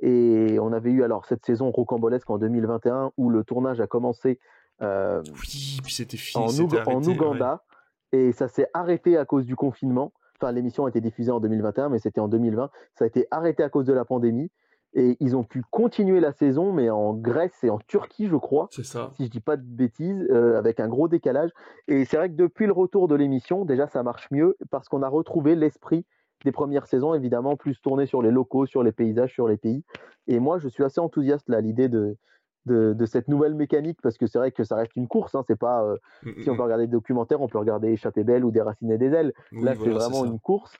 [0.01, 4.39] et on avait eu alors cette saison rocambolesque en 2021 où le tournage a commencé
[4.81, 7.63] euh, oui, puis c'était en, en, Ouganda
[8.11, 10.11] et ça s'est arrêté à cause du confinement.
[10.37, 12.69] Enfin, l'émission a été diffusée en 2021, mais c'était en 2020.
[12.95, 14.51] Ça a été arrêté à cause de la pandémie.
[14.97, 18.69] Et ils ont pu continuer la saison, mais en Grèce et en Turquie, je crois.
[18.71, 19.11] C'est ça.
[19.17, 21.51] Si je dis pas de bêtises, euh, avec un gros décalage.
[21.89, 25.03] Et c'est vrai que depuis le retour de l'émission, déjà ça marche mieux parce qu'on
[25.03, 26.05] a retrouvé l'esprit
[26.45, 29.83] des premières saisons, évidemment, plus tourné sur les locaux, sur les paysages, sur les pays.
[30.27, 32.17] Et moi, je suis assez enthousiaste là, à l'idée de,
[32.65, 35.35] de, cette nouvelle mécanique, parce que c'est vrai que ça reste une course.
[35.35, 36.57] Hein, c'est pas, euh, mmh, mmh, si on mmh.
[36.57, 39.33] peut regarder des documentaires, on peut regarder Échappée belle ou Déraciné des ailes.
[39.51, 40.77] là, c'est vraiment une course.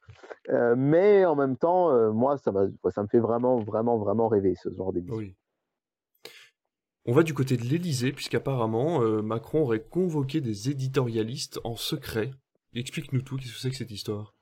[0.49, 2.51] Euh, mais en même temps, euh, moi, ça,
[2.91, 5.17] ça me fait vraiment, vraiment, vraiment rêver ce genre d'émission.
[5.17, 5.35] Oui.
[7.07, 12.31] On va du côté de l'Elysée, puisqu'apparemment, Macron aurait convoqué des éditorialistes en secret.
[12.73, 14.34] Explique-nous tout, qu'est-ce que c'est que cette histoire?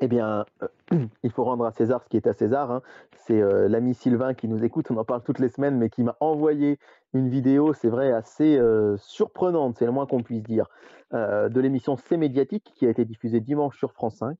[0.00, 0.68] Eh bien, euh,
[1.22, 2.70] il faut rendre à César ce qui est à César.
[2.70, 2.82] Hein.
[3.12, 6.02] C'est euh, l'ami Sylvain qui nous écoute, on en parle toutes les semaines, mais qui
[6.02, 6.78] m'a envoyé
[7.12, 10.66] une vidéo, c'est vrai, assez euh, surprenante, c'est le moins qu'on puisse dire,
[11.12, 14.38] de l'émission C'est médiatique qui a été diffusée dimanche sur France 5.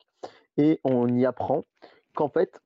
[0.57, 1.65] Et on y apprend
[2.17, 2.61] qu'en fait,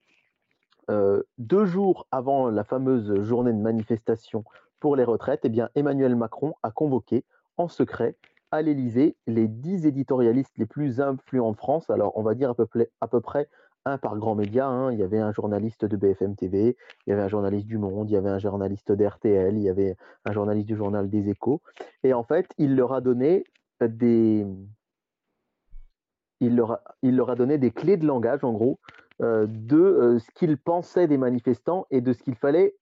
[1.37, 4.43] deux jours avant la fameuse journée de manifestation
[4.81, 7.25] pour les retraites, eh bien, Emmanuel Macron a convoqué
[7.59, 8.17] en secret
[8.51, 11.89] à l'Élysée les dix éditorialistes les plus influents de France.
[11.91, 12.55] Alors, on va dire à
[13.09, 13.49] peu, près
[13.85, 14.67] un par grand média.
[14.67, 14.93] Hein.
[14.93, 16.77] Il y avait un journaliste de BFM TV,
[17.07, 19.69] il y avait un journaliste du Monde, il y avait un journaliste d'RTL, il y
[19.69, 21.63] avait un journaliste du journal des Échos.
[22.03, 23.45] Et en fait, il leur a donné
[23.81, 24.47] des,
[26.41, 28.79] il leur a, il leur a donné des clés de langage, en gros,
[29.23, 32.75] euh, de euh, ce qu'ils pensaient des manifestants et de ce qu'il fallait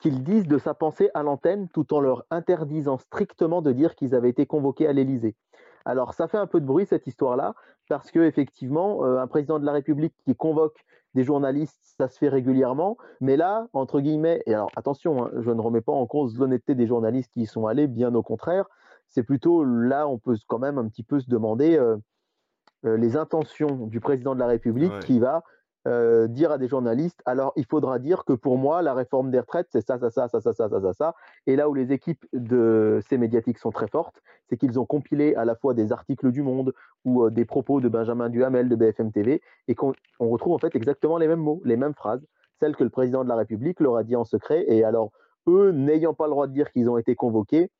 [0.00, 4.14] qu'ils disent de sa pensée à l'antenne tout en leur interdisant strictement de dire qu'ils
[4.14, 5.36] avaient été convoqués à l'Élysée.
[5.84, 7.54] Alors ça fait un peu de bruit cette histoire-là,
[7.88, 10.84] parce que effectivement, euh, un président de la République qui convoque
[11.14, 15.50] des journalistes, ça se fait régulièrement, mais là, entre guillemets, et alors attention, hein, je
[15.50, 18.66] ne remets pas en cause l'honnêteté des journalistes qui y sont allés, bien au contraire,
[19.06, 21.96] c'est plutôt là, on peut quand même un petit peu se demander euh,
[22.84, 25.42] euh, les intentions du président de la République qui va
[25.88, 29.40] euh, dire à des journalistes, alors il faudra dire que pour moi, la réforme des
[29.40, 31.14] retraites, c'est ça, ça, ça, ça, ça, ça, ça, ça,
[31.46, 35.34] Et là où les équipes de ces médiatiques sont très fortes, c'est qu'ils ont compilé
[35.36, 36.74] à la fois des articles du Monde
[37.04, 40.74] ou euh, des propos de Benjamin Duhamel de BFM TV et qu'on retrouve en fait
[40.76, 42.26] exactement les mêmes mots, les mêmes phrases,
[42.58, 44.64] celles que le président de la République leur a dit en secret.
[44.68, 45.12] Et alors,
[45.48, 47.70] eux, n'ayant pas le droit de dire qu'ils ont été convoqués,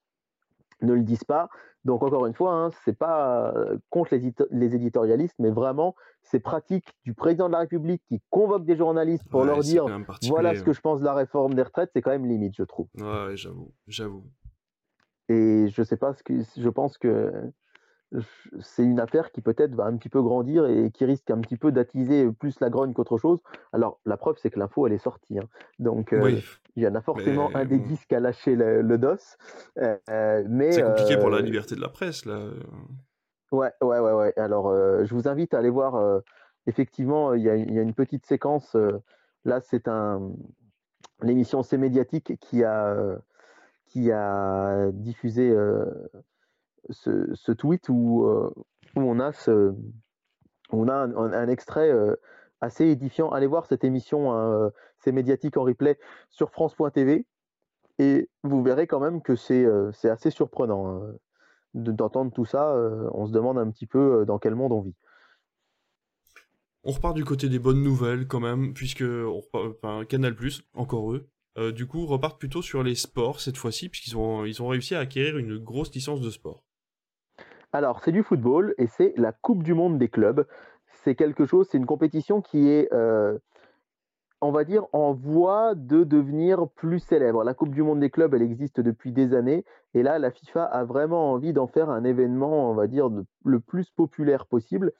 [0.82, 1.48] ne le disent pas.
[1.84, 4.14] Donc encore une fois, hein, c'est pas euh, contre
[4.50, 9.26] les, éditorialistes, mais vraiment c'est pratique du président de la République qui convoque des journalistes
[9.30, 9.86] pour leur dire
[10.28, 12.64] voilà ce que je pense de la réforme des retraites, c'est quand même limite, je
[12.64, 12.88] trouve.
[12.98, 14.24] Ouais, j'avoue, j'avoue.
[15.30, 17.32] Et je sais pas ce que je pense que
[18.60, 21.56] c'est une affaire qui peut-être va un petit peu grandir et qui risque un petit
[21.56, 23.40] peu d'attiser plus la grogne qu'autre chose.
[23.72, 25.38] Alors, la preuve, c'est que l'info, elle est sortie.
[25.38, 25.48] Hein.
[25.78, 26.40] Donc, euh,
[26.76, 29.14] il y en a forcément un des disques à lâcher le, dos.
[29.78, 32.40] Euh, mais c'est compliqué pour la euh, liberté de la presse, là.
[33.52, 34.12] Ouais, ouais, ouais.
[34.12, 34.32] ouais.
[34.36, 36.22] Alors, je vous invite à aller voir.
[36.66, 38.76] effectivement, il y, a une petite séquence.
[39.44, 40.32] là, c'est un
[41.22, 42.96] l'émission C'est médiatique qui a
[43.86, 45.54] qui a diffusé
[46.88, 48.52] ce, tweet où, euh,
[48.96, 49.32] on a,
[50.72, 52.16] un, extrait euh,
[52.60, 53.30] assez édifiant.
[53.30, 55.98] Allez voir cette émission, hein, euh, c'est médiatique en replay
[56.30, 57.26] sur France.tv
[57.98, 59.66] et vous verrez quand même que c'est
[60.08, 61.14] assez surprenant hein,
[61.74, 62.74] d'entendre tout ça.
[63.12, 64.94] on se demande un petit peu dans quel monde on vit.
[66.82, 70.34] On repart du côté des bonnes nouvelles quand même, puisque on repart, Canal+,
[70.72, 71.28] encore eux,
[71.72, 74.16] du coup, repartent plutôt sur les sports cette fois-ci, puisqu'ils
[74.46, 76.64] ils ont réussi à acquérir une grosse licence de sport.
[77.72, 80.46] Alors, c'est du football et c'est la Coupe du Monde des clubs.
[81.04, 83.38] C'est quelque chose, c'est une compétition qui est, euh,
[84.40, 87.44] on va dire, en voie de devenir plus célèbre.
[87.44, 89.64] La Coupe du Monde des clubs, elle existe depuis des années
[89.94, 93.08] et là, la FIFA a vraiment envie d'en faire un événement, on va dire,
[93.44, 94.92] le plus populaire possible.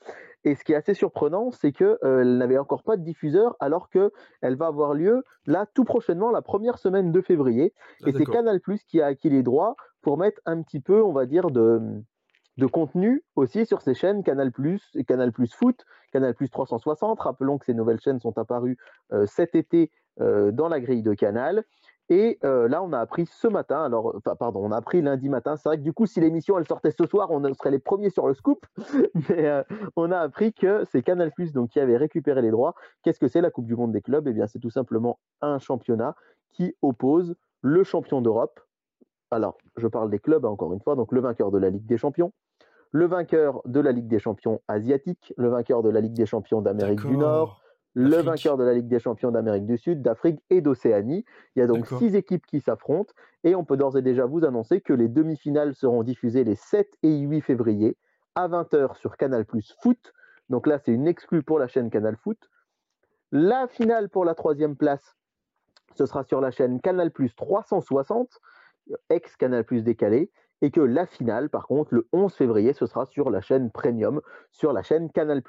[0.45, 3.91] Et ce qui est assez surprenant, c'est qu'elle euh, n'avait encore pas de diffuseur, alors
[3.91, 4.11] qu'elle
[4.57, 7.75] va avoir lieu là tout prochainement, la première semaine de février.
[8.03, 11.13] Ah, et c'est Canal qui a acquis les droits pour mettre un petit peu, on
[11.13, 12.03] va dire, de,
[12.61, 14.53] de contenu aussi sur ces chaînes Canal
[14.95, 17.21] et Canal Foot, Canal 360.
[17.21, 18.79] Rappelons que ces nouvelles chaînes sont apparues
[19.27, 21.65] cet été dans la grille de Canal.
[22.11, 25.57] Et là, on a appris ce matin, alors, pardon, on a appris lundi matin.
[25.57, 28.11] C'est vrai que du coup, si l'émission elle sortait ce soir, on serait les premiers
[28.11, 28.67] sur le scoop.
[29.31, 29.65] Mais
[29.97, 32.75] on a appris que c'est Canal donc qui avait récupéré les droits.
[33.03, 34.27] Qu'est-ce que c'est la Coupe du Monde des clubs?
[34.29, 36.15] Eh bien, c'est tout simplement un championnat
[36.51, 38.61] qui oppose le champion d'Europe.
[39.31, 40.97] Alors, je parle des clubs hein, encore une fois.
[40.97, 42.33] Donc, le vainqueur de la Ligue des Champions,
[42.93, 46.61] le vainqueur de la Ligue des Champions asiatique, le vainqueur de la Ligue des Champions
[46.61, 47.63] d'Amérique du Nord,
[47.95, 51.25] le vainqueur de la Ligue des champions d'Amérique du Sud, d'Afrique et d'Océanie.
[51.55, 53.13] Il y a donc six équipes qui s'affrontent
[53.45, 56.89] et on peut d'ores et déjà vous annoncer que les demi-finales seront diffusées les 7
[57.03, 57.97] et 8 février
[58.35, 60.13] à 20h sur Canal Plus Foot.
[60.49, 62.39] Donc là, c'est une exclue pour la chaîne Canal Foot.
[63.33, 65.17] La finale pour la troisième place,
[65.97, 68.41] ce sera sur la chaîne Canal Plus 360,
[69.09, 70.31] ex Canal Plus décalé
[70.63, 74.21] et que la finale, par contre, le 11 février, ce sera sur la chaîne Premium,
[74.51, 75.43] sur la chaîne Canal+.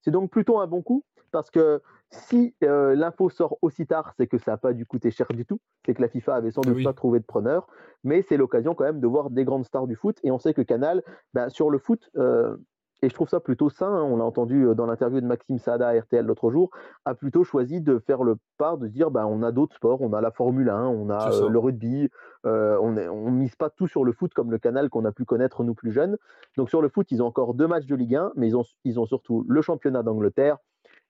[0.00, 4.26] C'est donc plutôt un bon coup, parce que si euh, l'info sort aussi tard, c'est
[4.26, 6.60] que ça n'a pas dû coûter cher du tout, c'est que la FIFA avait sans
[6.60, 7.66] doute pas trouvé de preneur,
[8.04, 10.54] mais c'est l'occasion quand même de voir des grandes stars du foot, et on sait
[10.54, 11.02] que Canal,
[11.32, 12.56] ben, sur le foot, euh,
[13.04, 15.58] et je trouve ça plutôt sain, hein, on l'a entendu euh, dans l'interview de Maxime
[15.58, 16.70] Saada à RTL l'autre jour,
[17.04, 20.00] a plutôt choisi de faire le pas, de se dire bah, on a d'autres sports,
[20.00, 22.08] on a la Formule 1, on a euh, le rugby,
[22.46, 25.26] euh, on ne mise pas tout sur le foot comme le canal qu'on a pu
[25.26, 26.16] connaître nous plus jeunes.
[26.56, 28.64] Donc sur le foot, ils ont encore deux matchs de Ligue 1, mais ils ont,
[28.84, 30.56] ils ont surtout le championnat d'Angleterre,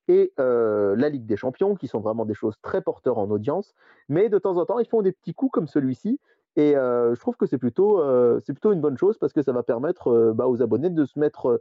[0.09, 3.73] et la Ligue des Champions, qui sont vraiment des choses très porteurs en audience.
[4.11, 6.21] Mais de temps en temps, ils font des petits coups comme celui-ci.
[6.57, 8.03] Et je trouve que c'est plutôt,
[8.41, 11.19] c'est plutôt une bonne chose parce que ça va permettre bah, aux abonnés de se
[11.19, 11.59] mettre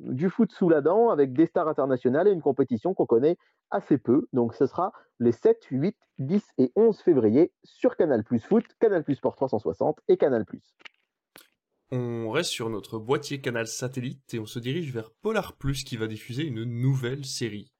[0.00, 3.36] du foot sous la dent avec des stars internationales et une compétition qu'on connaît
[3.70, 4.26] assez peu.
[4.32, 9.04] Donc ce sera les 7, 8, 10 et 11 février sur Canal Plus Foot, Canal
[9.04, 10.74] Plus Sport 360 et Canal Plus.
[11.92, 15.96] On reste sur notre boîtier canal satellite et on se dirige vers Polar Plus qui
[15.96, 17.72] va diffuser une nouvelle série.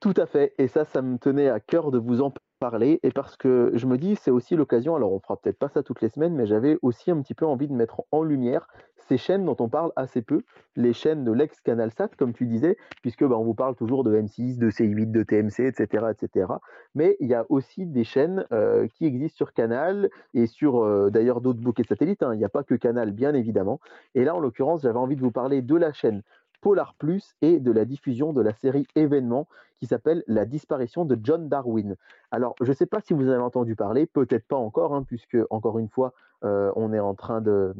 [0.00, 3.10] Tout à fait, et ça, ça me tenait à cœur de vous en parler et
[3.10, 6.00] parce que je me dis c'est aussi l'occasion, alors on fera peut-être pas ça toutes
[6.02, 8.68] les semaines, mais j'avais aussi un petit peu envie de mettre en lumière
[9.08, 10.42] ces chaînes dont on parle assez peu,
[10.76, 14.14] les chaînes de l'ex-Canal Sat, comme tu disais, puisque bah, on vous parle toujours de
[14.14, 16.06] M6, de C8, de TMC, etc.
[16.10, 16.52] etc.
[16.94, 21.10] Mais il y a aussi des chaînes euh, qui existent sur Canal et sur euh,
[21.10, 22.22] d'ailleurs d'autres bouquets satellites.
[22.22, 22.34] Hein.
[22.34, 23.80] Il n'y a pas que Canal, bien évidemment.
[24.14, 26.22] Et là, en l'occurrence, j'avais envie de vous parler de la chaîne
[26.60, 29.48] Polar Plus et de la diffusion de la série événement
[29.78, 31.96] qui s'appelle La disparition de John Darwin.
[32.30, 35.38] Alors, je ne sais pas si vous avez entendu parler, peut-être pas encore, hein, puisque,
[35.50, 36.12] encore une fois,
[36.44, 37.74] euh, on est en train de,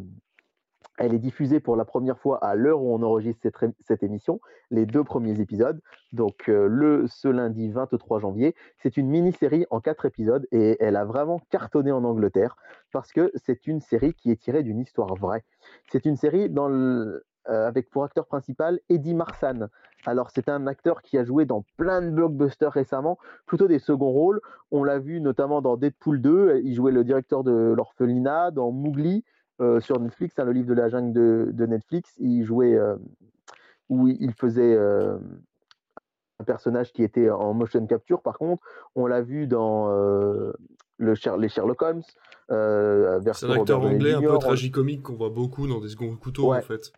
[0.98, 3.48] elle est diffusée pour la première fois à l'heure où on enregistre
[3.80, 5.80] cette, émission, les deux premiers épisodes,
[6.12, 8.54] donc euh, le ce lundi 23 janvier.
[8.78, 12.56] C'est une mini-série en quatre épisodes et elle a vraiment cartonné en Angleterre
[12.92, 15.44] parce que c'est une série qui est tirée d'une histoire vraie.
[15.90, 19.68] C'est une série dans euh, avec pour acteur principal Eddie Marsan.
[20.06, 24.10] Alors c'est un acteur qui a joué dans plein de blockbusters récemment, plutôt des seconds
[24.10, 24.40] rôles.
[24.70, 29.24] On l'a vu notamment dans Deadpool 2, il jouait le directeur de l'orphelinat, dans Mowgli,
[29.60, 32.94] euh, sur Netflix, hein, le livre de la jungle de, Netflix, il jouait euh,
[33.88, 35.18] où il faisait euh,
[36.38, 38.22] un personnage qui était en motion capture.
[38.22, 38.62] Par contre,
[38.94, 40.54] on l'a vu dans le
[40.98, 42.02] les Sherlock Holmes.
[42.48, 46.60] C'est un acteur anglais un peu tragicomique qu'on voit beaucoup dans des seconds couteaux en
[46.60, 46.92] fait.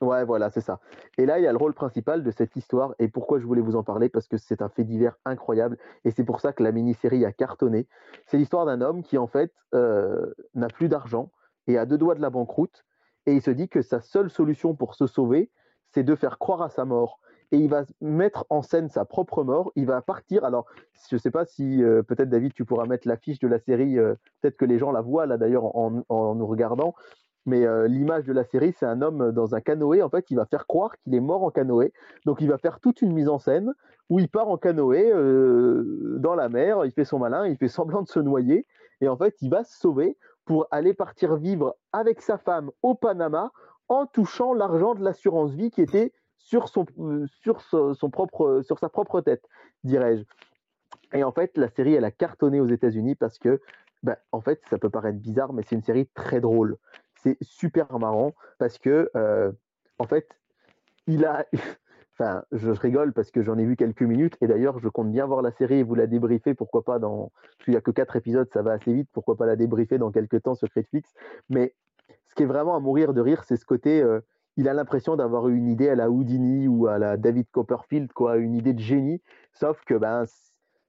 [0.00, 0.80] Ouais, voilà, c'est ça.
[1.16, 2.94] Et là, il y a le rôle principal de cette histoire.
[2.98, 5.78] Et pourquoi je voulais vous en parler Parce que c'est un fait divers incroyable.
[6.04, 7.86] Et c'est pour ça que la mini-série a cartonné.
[8.26, 11.30] C'est l'histoire d'un homme qui, en fait, n'a plus d'argent
[11.66, 12.84] et à deux doigts de la banqueroute.
[13.26, 15.50] Et il se dit que sa seule solution pour se sauver,
[15.90, 17.20] c'est de faire croire à sa mort.
[17.52, 19.72] Et il va mettre en scène sa propre mort.
[19.76, 20.44] Il va partir.
[20.44, 20.66] Alors,
[21.10, 23.98] je ne sais pas si euh, peut-être David, tu pourras mettre l'affiche de la série.
[23.98, 26.94] Euh, peut-être que les gens la voient là d'ailleurs en, nous regardant.
[27.44, 30.02] Mais euh, l'image de la série, c'est un homme dans un canoë.
[30.02, 31.92] En fait, il va faire croire qu'il est mort en canoë.
[32.24, 33.72] Donc, il va faire toute une mise en scène
[34.10, 35.12] où il part en canoë
[36.18, 36.84] dans la mer.
[36.84, 38.66] Il fait son malin, il fait semblant de se noyer.
[39.00, 42.94] Et en fait, il va se sauver pour aller partir vivre avec sa femme au
[42.94, 43.50] Panama
[43.88, 47.26] en touchant l'argent de l'assurance vie qui était sur, son, euh,
[48.10, 49.44] propre, sur sa propre tête,
[49.84, 50.24] dirais-je.
[51.12, 53.60] Et en fait, la série, elle a cartonné aux États-Unis parce que,
[54.02, 56.76] ben, en fait, ça peut paraître bizarre, mais c'est une série très drôle.
[57.22, 59.52] C'est super marrant parce que, euh,
[59.98, 60.28] en fait,
[61.06, 61.46] il a,
[62.18, 65.24] Enfin, je rigole parce que j'en ai vu quelques minutes et d'ailleurs, je compte bien
[65.26, 66.54] voir la série et vous la débriefer.
[66.54, 67.32] Pourquoi pas dans.
[67.42, 69.08] Parce qu'il n'y a que quatre épisodes, ça va assez vite.
[69.12, 71.14] Pourquoi pas la débriefer dans quelques temps sur Netflix.
[71.48, 71.74] Mais
[72.28, 74.02] ce qui est vraiment à mourir de rire, c'est ce côté.
[74.02, 74.20] Euh,
[74.58, 78.12] il a l'impression d'avoir eu une idée à la Houdini ou à la David Copperfield,
[78.12, 79.22] quoi, une idée de génie.
[79.54, 80.24] Sauf que ben,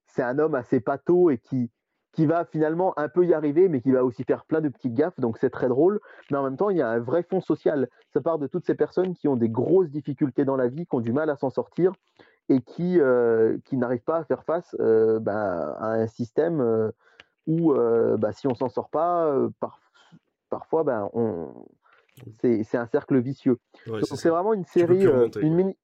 [0.08, 1.72] c'est un homme assez pâteau et qui,
[2.14, 4.94] qui va finalement un peu y arriver, mais qui va aussi faire plein de petites
[4.94, 6.00] gaffes, donc c'est très drôle.
[6.32, 7.90] Mais en même temps, il y a un vrai fond social.
[8.14, 10.96] Ça part de toutes ces personnes qui ont des grosses difficultés dans la vie, qui
[10.96, 11.92] ont du mal à s'en sortir
[12.50, 16.92] et qui, euh, qui n'arrivent pas à faire face euh, bah, à un système euh,
[17.48, 19.36] où, bah, si on s'en sort pas,
[20.50, 21.50] parfois, ben, on...
[22.42, 23.58] c'est un cercle vicieux.
[24.04, 25.06] c'est vraiment une série,
[25.42, 25.78] une mini.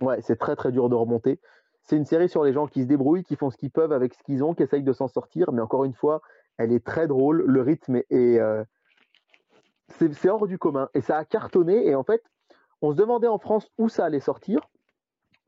[0.00, 1.40] Ouais, c'est très très dur de remonter.
[1.86, 4.14] C'est une série sur les gens qui se débrouillent, qui font ce qu'ils peuvent avec
[4.14, 5.52] ce qu'ils ont, qui essayent de s'en sortir.
[5.52, 6.20] Mais encore une fois,
[6.58, 7.44] elle est très drôle.
[7.46, 8.40] Le rythme est.
[8.40, 8.64] Euh,
[9.88, 10.88] c'est hors du commun.
[10.94, 11.86] Et ça a cartonné.
[11.86, 12.22] Et en fait,
[12.82, 14.68] on se demandait en France où ça allait sortir.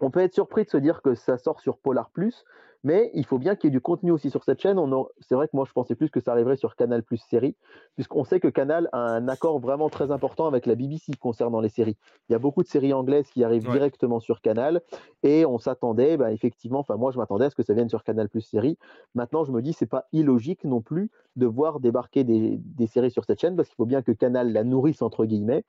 [0.00, 2.44] On peut être surpris de se dire que ça sort sur Polar Plus,
[2.84, 4.78] mais il faut bien qu'il y ait du contenu aussi sur cette chaîne.
[5.20, 7.56] C'est vrai que moi, je pensais plus que ça arriverait sur Canal Plus série,
[7.96, 11.68] puisqu'on sait que Canal a un accord vraiment très important avec la BBC concernant les
[11.68, 11.96] séries.
[12.28, 14.82] Il y a beaucoup de séries anglaises qui arrivent directement sur Canal,
[15.24, 18.04] et on s'attendait, bah, effectivement, enfin moi, je m'attendais à ce que ça vienne sur
[18.04, 18.78] Canal Plus série.
[19.16, 23.10] Maintenant, je me dis, c'est pas illogique non plus de voir débarquer des, des séries
[23.10, 25.64] sur cette chaîne, parce qu'il faut bien que Canal la nourrisse entre guillemets.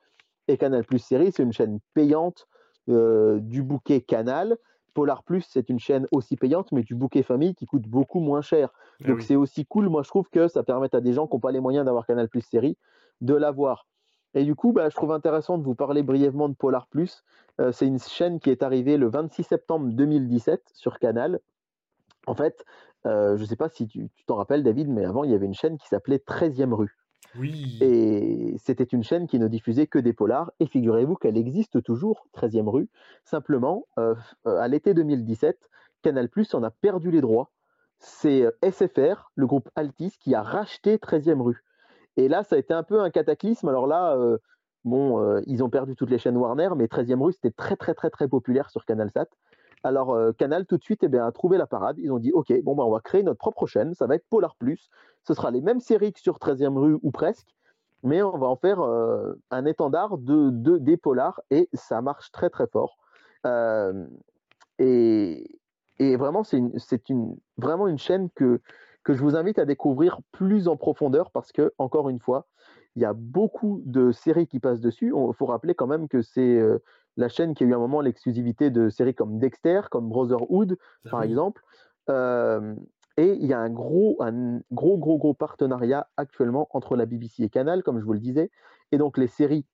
[0.48, 2.48] Et Canal Plus série, c'est une chaîne payante
[2.88, 4.58] du bouquet Canal.
[4.94, 8.42] Polar Plus, c'est une chaîne aussi payante, mais du bouquet famille qui coûte beaucoup moins
[8.42, 8.70] cher.
[9.02, 9.88] Ah Donc c'est aussi cool.
[9.90, 12.06] Moi, je trouve que ça permet à des gens qui n'ont pas les moyens d'avoir
[12.06, 12.78] Canal Plus série
[13.22, 13.86] de l'avoir.
[14.34, 17.24] Et du coup, bah, je trouve intéressant de vous parler brièvement de Polar Plus.
[17.60, 21.40] Euh, c'est une chaîne qui est arrivée le 26 septembre 2017 sur Canal.
[22.28, 22.64] En fait,
[23.06, 25.46] euh, je ne sais pas si tu t'en rappelles, David, mais avant, il y avait
[25.46, 26.99] une chaîne qui s'appelait 13e rue.
[27.82, 30.52] Et c'était une chaîne qui ne diffusait que des polars.
[30.60, 32.90] Et figurez-vous qu'elle existe toujours, 13e rue.
[33.24, 34.16] Simplement, euh,
[34.46, 35.58] à l'été 2017,
[36.02, 37.52] Canal Plus en a perdu les droits.
[38.00, 41.64] C'est euh, SFR, le groupe Altis, qui a racheté 13e rue.
[42.18, 43.68] Et là, ça a été un peu un cataclysme.
[43.68, 44.38] Alors là, euh,
[44.84, 48.10] bon, ils ont perdu toutes les chaînes Warner, mais 13e rue, c'était très, très, très,
[48.10, 49.28] très populaire sur Canal Sat.
[49.84, 51.98] Alors euh, Canal tout de suite eh bien, a trouvé la parade.
[52.00, 53.94] Ils ont dit ok, bon bah, on va créer notre propre chaîne.
[53.94, 54.90] Ça va être Polar Plus.
[55.24, 57.56] Ce sera les mêmes séries que sur 13e rue ou presque,
[58.04, 62.50] mais on va en faire euh, un étendard de, des polars et ça marche très
[62.50, 62.98] très fort.
[63.46, 64.06] Euh,
[64.80, 65.46] et,
[66.00, 68.62] vraiment c'est une, vraiment une chaîne que
[69.04, 72.48] que je vous invite à découvrir plus en profondeur parce que encore une fois,
[72.96, 75.14] il y a beaucoup de séries qui passent dessus.
[75.16, 76.60] Il faut rappeler quand même que c'est
[77.20, 81.10] la chaîne qui a eu un moment l'exclusivité de séries comme Dexter, comme Brotherhood, ah
[81.10, 81.64] par exemple.
[82.08, 87.44] et il y a un gros, un gros, gros, gros partenariat actuellement entre la BBC
[87.44, 88.50] et Canal, comme je vous le disais.
[88.92, 89.66] Et donc les séries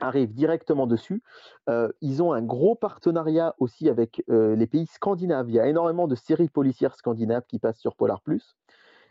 [0.00, 1.22] arrivent directement dessus.
[2.00, 5.50] ils ont un gros partenariat aussi avec les pays scandinaves.
[5.50, 8.56] Il y a énormément de séries policières scandinaves qui passent sur Polar Plus.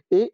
[0.10, 0.34] Et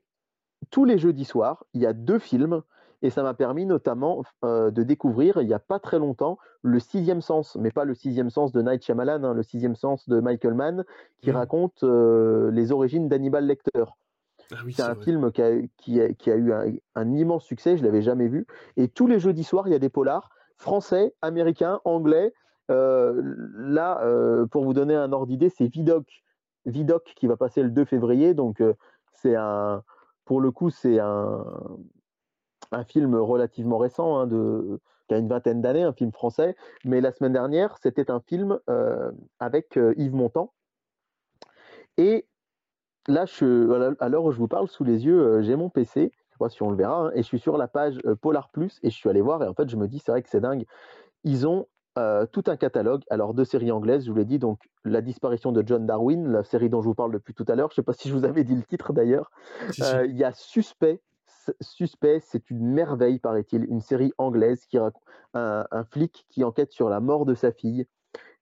[0.69, 2.61] tous les jeudis soirs, il y a deux films
[3.01, 6.79] et ça m'a permis notamment euh, de découvrir, il n'y a pas très longtemps, le
[6.79, 10.19] sixième sens, mais pas le sixième sens de Night Shyamalan, hein, le sixième sens de
[10.19, 10.85] Michael Mann,
[11.21, 11.35] qui mmh.
[11.35, 13.85] raconte euh, les origines d'Hannibal Lecter.
[14.51, 16.53] Ah c'est un film qui a, eu
[16.95, 18.47] un, immense succès, je ne l'avais jamais vu.
[18.77, 22.33] Et tous les jeudis soirs, il y a des polars français, américains, anglais.
[22.71, 23.21] Euh,
[23.57, 24.01] là,
[24.49, 26.23] pour vous donner un ordre d'idée, c'est Vidoc,
[26.65, 28.33] Vidoc qui va passer le 2 février.
[28.33, 28.63] Donc,
[29.11, 29.83] c'est un,
[30.23, 31.43] pour le coup, c'est un,
[32.71, 36.55] un film relativement récent, hein, de, qui a une vingtaine d'années, un film français.
[36.85, 40.53] Mais la semaine dernière, c'était un film euh, avec euh, Yves Montand.
[41.97, 42.27] Et
[43.07, 46.01] là, je, à l'heure où je vous parle, sous les yeux, euh, j'ai mon PC.
[46.01, 47.07] Je ne sais pas si on le verra.
[47.07, 49.43] Hein, et je suis sur la page Polar Plus et je suis allé voir.
[49.43, 50.65] Et en fait, je me dis, c'est vrai que c'est dingue.
[51.23, 51.67] Ils ont
[52.31, 53.01] tout un catalogue.
[53.09, 56.43] Alors, deux séries anglaises, je vous l'ai dit, donc La disparition de John Darwin, la
[56.43, 57.69] série dont je vous parle depuis tout à l'heure.
[57.69, 59.31] Je ne sais pas si je vous avais dit le titre d'ailleurs.
[59.79, 61.01] Il y a Suspect,
[61.61, 65.01] Suspect, c'est une merveille, paraît-il, une série anglaise qui raconte
[65.33, 67.85] un, flic qui enquête sur la mort de sa fille.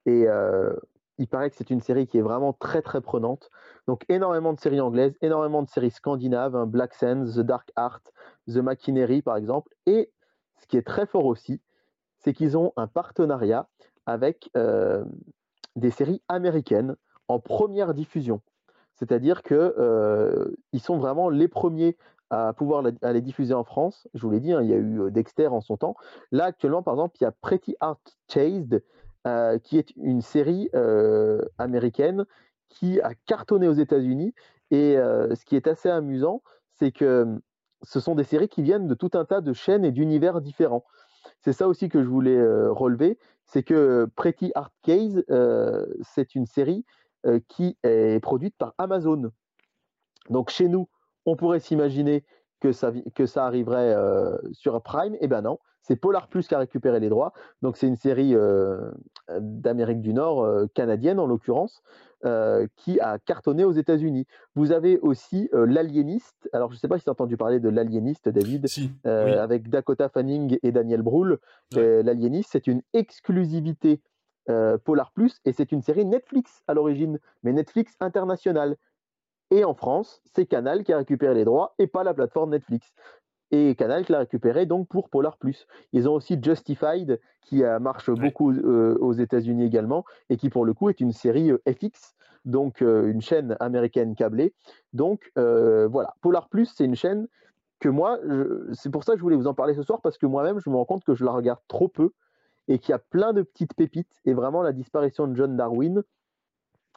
[0.06, 0.74] Et euh,
[1.18, 3.50] il paraît que c'est une série qui est vraiment très très prenante.
[3.88, 8.02] Donc énormément de séries anglaises, énormément de séries scandinaves, hein, Black Sands, The Dark Art,
[8.48, 9.74] The Machinery par exemple.
[9.86, 10.12] Et
[10.60, 11.62] ce qui est très fort aussi,
[12.20, 13.68] c'est qu'ils ont un partenariat
[14.06, 15.04] avec euh,
[15.76, 16.96] des séries américaines
[17.28, 18.42] en première diffusion.
[18.96, 21.98] C'est-à-dire qu'ils euh, sont vraiment les premiers
[22.30, 24.08] à pouvoir la, les diffuser en France.
[24.14, 25.96] Je vous l'ai dit, hein, il y a eu euh, Dexter en son temps.
[26.32, 28.84] Là, actuellement, par exemple, il y a Pretty Art Chased,
[29.28, 32.26] euh, qui est une série euh, américaine
[32.70, 34.34] qui a cartonné aux États-Unis.
[34.72, 36.42] Et ce qui est assez amusant,
[36.74, 37.40] c'est que
[37.84, 40.84] ce sont des séries qui viennent de tout un tas de chaînes et d'univers différents.
[41.40, 45.24] C'est ça aussi que je voulais relever, c'est que Pretty Art Case,
[46.02, 46.84] c'est une série
[47.48, 49.32] qui est produite par Amazon.
[50.32, 50.90] Donc chez nous,
[51.26, 52.24] on pourrait s'imaginer
[52.60, 55.16] que ça, que ça arriverait euh, sur Prime.
[55.20, 57.34] Eh bien non, c'est Polar Plus qui a récupéré les droits.
[57.62, 58.92] Donc c'est une série euh,
[59.40, 61.84] d'Amérique du Nord, euh, canadienne en l'occurrence,
[62.26, 64.26] euh, qui a cartonné aux États-Unis.
[64.56, 66.50] Vous avez aussi L'Aliéniste.
[66.54, 69.12] Alors, je ne sais pas si tu as entendu parler de L'Aliéniste, David, Si, oui.
[69.12, 71.38] avec Dakota Fanning et Daniel Brühl.
[71.76, 72.02] Ouais.
[72.02, 74.02] L'Aliéniste, c'est une exclusivité
[74.84, 78.76] Polar Plus et c'est une série Netflix à l'origine, mais Netflix international.
[79.52, 82.94] Et en France, c'est Canal qui a récupéré les droits et pas la plateforme Netflix.
[83.52, 85.68] Et Canal qui l'a récupéré donc pour Polar Plus.
[85.94, 88.16] Ils ont aussi Justified qui euh, marche Ouais.
[88.16, 92.16] beaucoup euh, aux États-Unis également et qui pour le coup est une série euh, FX,
[92.44, 94.54] donc euh, une chaîne américaine câblée.
[94.94, 97.28] Donc euh, voilà, Polar Plus c'est une chaîne
[97.80, 98.18] que moi,
[98.72, 100.70] c'est pour ça que je voulais vous en parler ce soir parce que moi-même je
[100.70, 102.12] me rends compte que je la regarde trop peu
[102.68, 106.02] et qu'il y a plein de petites pépites et vraiment la disparition de John Darwin,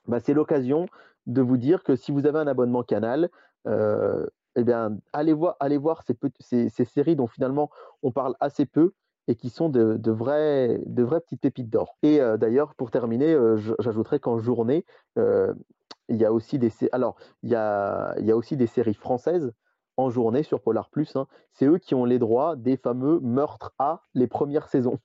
[0.07, 0.87] bah, c'est l'occasion
[1.29, 3.29] de vous dire que si vous avez un abonnement Canal,
[3.67, 4.27] euh,
[4.57, 7.71] eh bien, allez voir, allez voir ces, pet- ces- ces séries dont finalement
[8.03, 8.93] on parle assez peu
[9.29, 11.97] et qui sont de, de vraies, de vraies petites pépites d'or.
[12.03, 14.85] Et euh, d'ailleurs, pour terminer, euh, j- j'ajouterais qu'en journée,
[15.19, 15.53] euh,
[16.09, 18.95] il y a aussi des, alors, il y a, il y a aussi des séries
[18.95, 19.53] françaises
[19.99, 21.15] en journée sur Polar Plus.
[21.17, 21.27] hein.
[21.53, 24.99] C'est eux qui ont les droits des fameux meurtres à les premières saisons.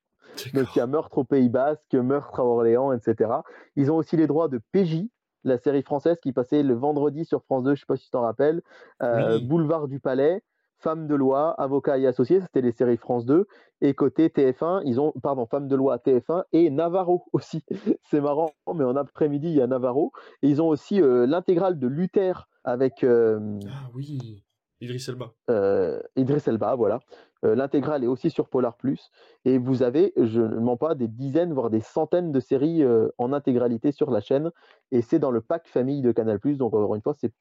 [0.54, 3.30] Donc il y a Meurtre au Pays Basque, Meurtre à Orléans, etc.
[3.76, 5.06] Ils ont aussi les droits de PJ,
[5.44, 8.06] la série française qui passait le vendredi sur France 2, je ne sais pas si
[8.06, 8.62] tu t'en rappelles,
[9.02, 9.44] euh, Oui.
[9.44, 10.42] Boulevard du Palais,
[10.84, 13.48] Femme de loi, Avocat et Associés, c'était les séries France 2.
[13.80, 17.64] Et côté TF1, ils ont, pardon, Femme de loi TF1 et Navarro aussi.
[18.04, 20.12] C'est marrant, mais en après-midi, il y a Navarro.
[20.42, 24.44] Et ils ont aussi euh, l'intégrale de Luther avec euh, Ah oui,
[24.84, 25.34] Idriss Elba.
[25.50, 27.00] euh, Idriss Elba, voilà.
[27.46, 29.12] Euh, L'intégrale est aussi sur Polar Plus.
[29.46, 33.10] Et vous avez, je ne mens pas, des dizaines, voire des centaines de séries euh,
[33.18, 34.52] en intégralité sur la chaîne.
[34.92, 36.58] Et c'est dans le pack famille de Canal Plus.
[36.58, 37.34] Donc, encore une fois, c'est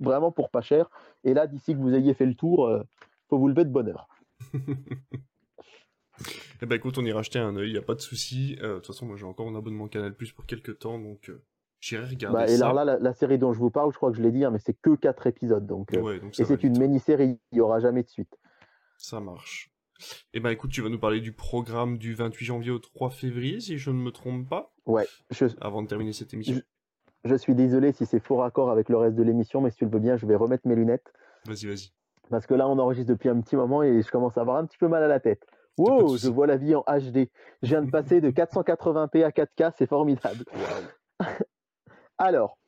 [0.00, 0.90] vraiment pour pas cher.
[1.24, 2.70] Et là, d'ici que vous ayez fait le tour,
[3.28, 4.08] faut vous lever de bonne heure.
[6.62, 8.56] Eh ben écoute, on ira acheter un œil, y a pas de souci.
[8.56, 11.30] De toute façon, moi j'ai encore mon abonnement Canal Plus pour quelques temps, donc
[11.80, 12.64] j'irai regarder Bah, et ça.
[12.64, 14.44] alors là, la, la série dont je vous parle, je crois que je l'ai dit,
[14.44, 15.66] hein, mais c'est que 4 épisodes.
[15.66, 17.38] Donc, euh, Ouais, donc et c'est une mini-série.
[17.52, 18.36] Il n'y aura jamais de suite.
[18.98, 19.70] Ça marche.
[20.34, 23.60] Eh ben écoute, tu vas nous parler du programme du 28 janvier au 3 février,
[23.60, 26.56] si je ne me trompe pas, Ouais, je, avant de terminer cette émission.
[27.24, 29.84] je suis désolé si c'est faux raccord avec le reste de l'émission, mais si tu
[29.86, 31.12] le veux bien, je vais remettre mes lunettes.
[31.46, 31.92] Vas-y, vas-y.
[32.28, 34.66] Parce que là, on enregistre depuis un petit moment et je commence à avoir un
[34.66, 35.46] petit peu mal à la tête.
[35.78, 37.28] Wow, je vois la vie en HD.
[37.62, 40.44] Je viens de passer de 480p à 4K, c'est formidable.
[42.18, 42.58] Alors,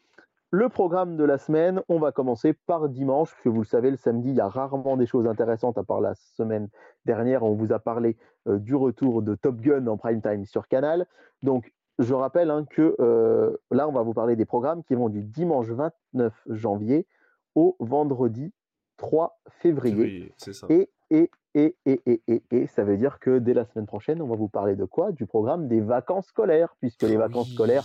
[0.50, 3.96] le programme de la semaine, on va commencer par dimanche, puisque vous le savez, le
[3.96, 6.68] samedi, il y a rarement des choses intéressantes à part la semaine
[7.04, 7.42] dernière.
[7.42, 8.16] On vous a parlé
[8.46, 11.06] euh, du retour de Top Gun en prime time sur Canal.
[11.42, 15.08] Donc, je rappelle hein, que euh, là, on va vous parler des programmes qui vont
[15.08, 17.06] du dimanche 29 janvier
[17.54, 18.52] au vendredi
[18.96, 20.32] 3 février.
[20.36, 20.66] C'est ça.
[20.70, 24.22] Et, et, et, et, et, et, et, ça veut dire que dès la semaine prochaine,
[24.22, 25.12] on va vous parler de quoi?
[25.12, 27.55] Du programme des vacances scolaires, puisque les vacances Oui.
[27.55, 27.85] scolaires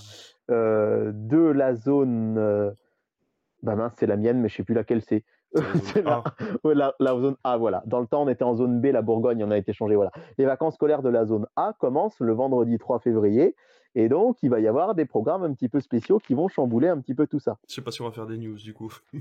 [0.51, 2.37] euh, de la zone.
[2.37, 2.71] euh,
[3.61, 5.23] bah mince, c'est la mienne, mais je sais plus laquelle c'est.
[5.83, 6.23] C'est la
[6.63, 7.83] la, la zone A, voilà.
[7.85, 10.11] Dans le temps, on était en zone B, la Bourgogne, on a été changé, voilà.
[10.37, 13.55] Les vacances scolaires de la zone A commencent le vendredi 3 février,
[13.95, 16.87] et donc il va y avoir des programmes un petit peu spéciaux qui vont chambouler
[16.89, 17.57] un petit peu tout ça.
[17.69, 18.91] Je sais pas si on va faire des news du coup.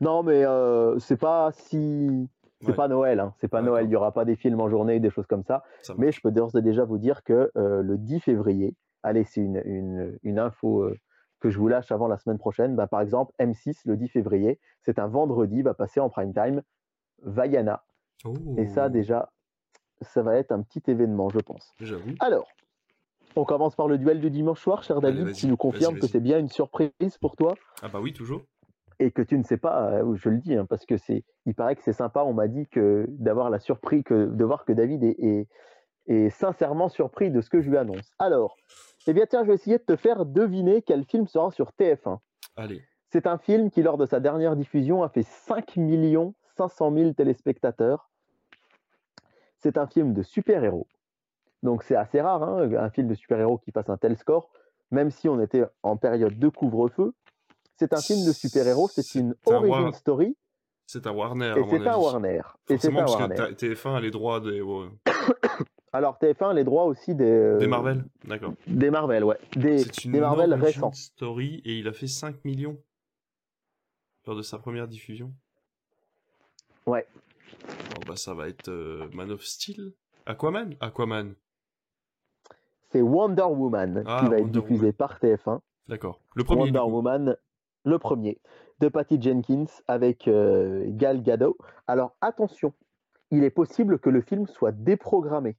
[0.00, 2.28] Non, mais euh, c'est pas si.
[2.60, 2.74] C'est Ouais.
[2.74, 3.34] pas Noël, hein.
[3.38, 3.60] c'est pas.
[3.62, 5.62] Noël, il n'y aura pas des films en journée, des choses comme ça.
[5.82, 9.24] Ça Mais je peux d'ores et déjà vous dire que euh, le 10 février, allez,
[9.24, 10.96] c'est une, une, une info euh,
[11.40, 12.74] que je vous lâche avant la semaine prochaine.
[12.74, 16.62] Bah, par exemple, M6, le 10 février, c'est un vendredi, va passer en prime time
[17.22, 17.84] Vaiana.
[18.24, 19.30] Oh, Et ça, déjà,
[20.00, 21.74] ça va être un petit événement, je pense.
[21.80, 22.14] J'avoue.
[22.20, 22.48] Alors,
[23.36, 26.20] on commence par le duel du dimanche soir, cher David, qui nous confirme que c'est
[26.20, 28.42] bien une surprise pour toi Ah bah oui, toujours.
[28.98, 31.54] Et que tu ne sais pas, euh, je le dis, hein, parce que c'est, il
[31.54, 32.22] paraît que c'est sympa.
[32.24, 35.48] On m'a dit que d'avoir la surprise, que de voir que David est, est,
[36.06, 38.12] est sincèrement surpris de ce que je lui annonce.
[38.18, 38.56] Alors,
[39.06, 42.18] eh bien tiens, je vais essayer de te faire deviner quel film sera sur TF1.
[42.56, 42.82] Allez.
[43.10, 45.78] C'est un film qui, lors de sa dernière diffusion, a fait 5
[46.56, 48.10] 500 000 téléspectateurs.
[49.58, 50.86] C'est un film de super-héros.
[51.62, 54.50] Donc c'est assez rare, hein, un film de super-héros qui fasse un tel score,
[54.90, 57.14] même si on était en période de couvre-feu.
[57.78, 60.36] C'est un film de super-héros, c'est une un origin War- story,
[60.86, 61.54] C'est un Warner.
[61.56, 61.96] et c'est un.
[61.98, 62.40] Warner.
[62.70, 63.34] Et c'est un parce Warner.
[63.36, 64.88] que ta- TF1 a les droits des, ouais,
[65.92, 68.04] Alors TF1 a les droits aussi des, euh, des Marvel.
[68.24, 68.52] D'accord.
[68.66, 69.38] Des Marvel, ouais.
[69.56, 70.92] Des, une des Marvel récents.
[70.92, 72.76] story et il a fait 5 millions
[74.26, 75.32] lors de sa première diffusion.
[76.86, 77.06] Ouais.
[77.94, 79.92] Bon, bah ça va être euh, Man of Steel.
[80.26, 81.34] Aquaman Aquaman.
[82.90, 84.92] C'est Wonder Woman Ah, qui va être diffusé Woman.
[84.94, 85.60] par TF1.
[85.88, 86.20] D'accord.
[86.34, 86.62] Le premier.
[86.64, 86.80] Wonder.
[86.80, 87.36] Woman,
[87.86, 88.38] le premier,
[88.80, 91.56] de Patty Jenkins avec euh, Gal Gadot.
[91.86, 92.74] Alors attention,
[93.30, 95.56] il est possible que le film soit déprogrammé.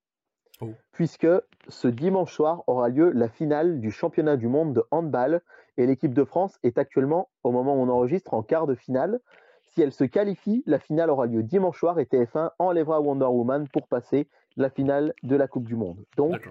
[0.60, 0.74] Oh.
[0.91, 1.28] puisque
[1.68, 5.41] ce dimanche soir aura lieu la finale du championnat du monde de handball
[5.78, 9.20] et l'équipe de France est actuellement, au moment où on enregistre, en quart de finale.
[9.62, 13.68] Si elle se qualifie, la finale aura lieu dimanche soir et TF1 enlèvera Wonder Woman
[13.68, 16.04] pour passer la finale de la Coupe du Monde.
[16.16, 16.49] Donc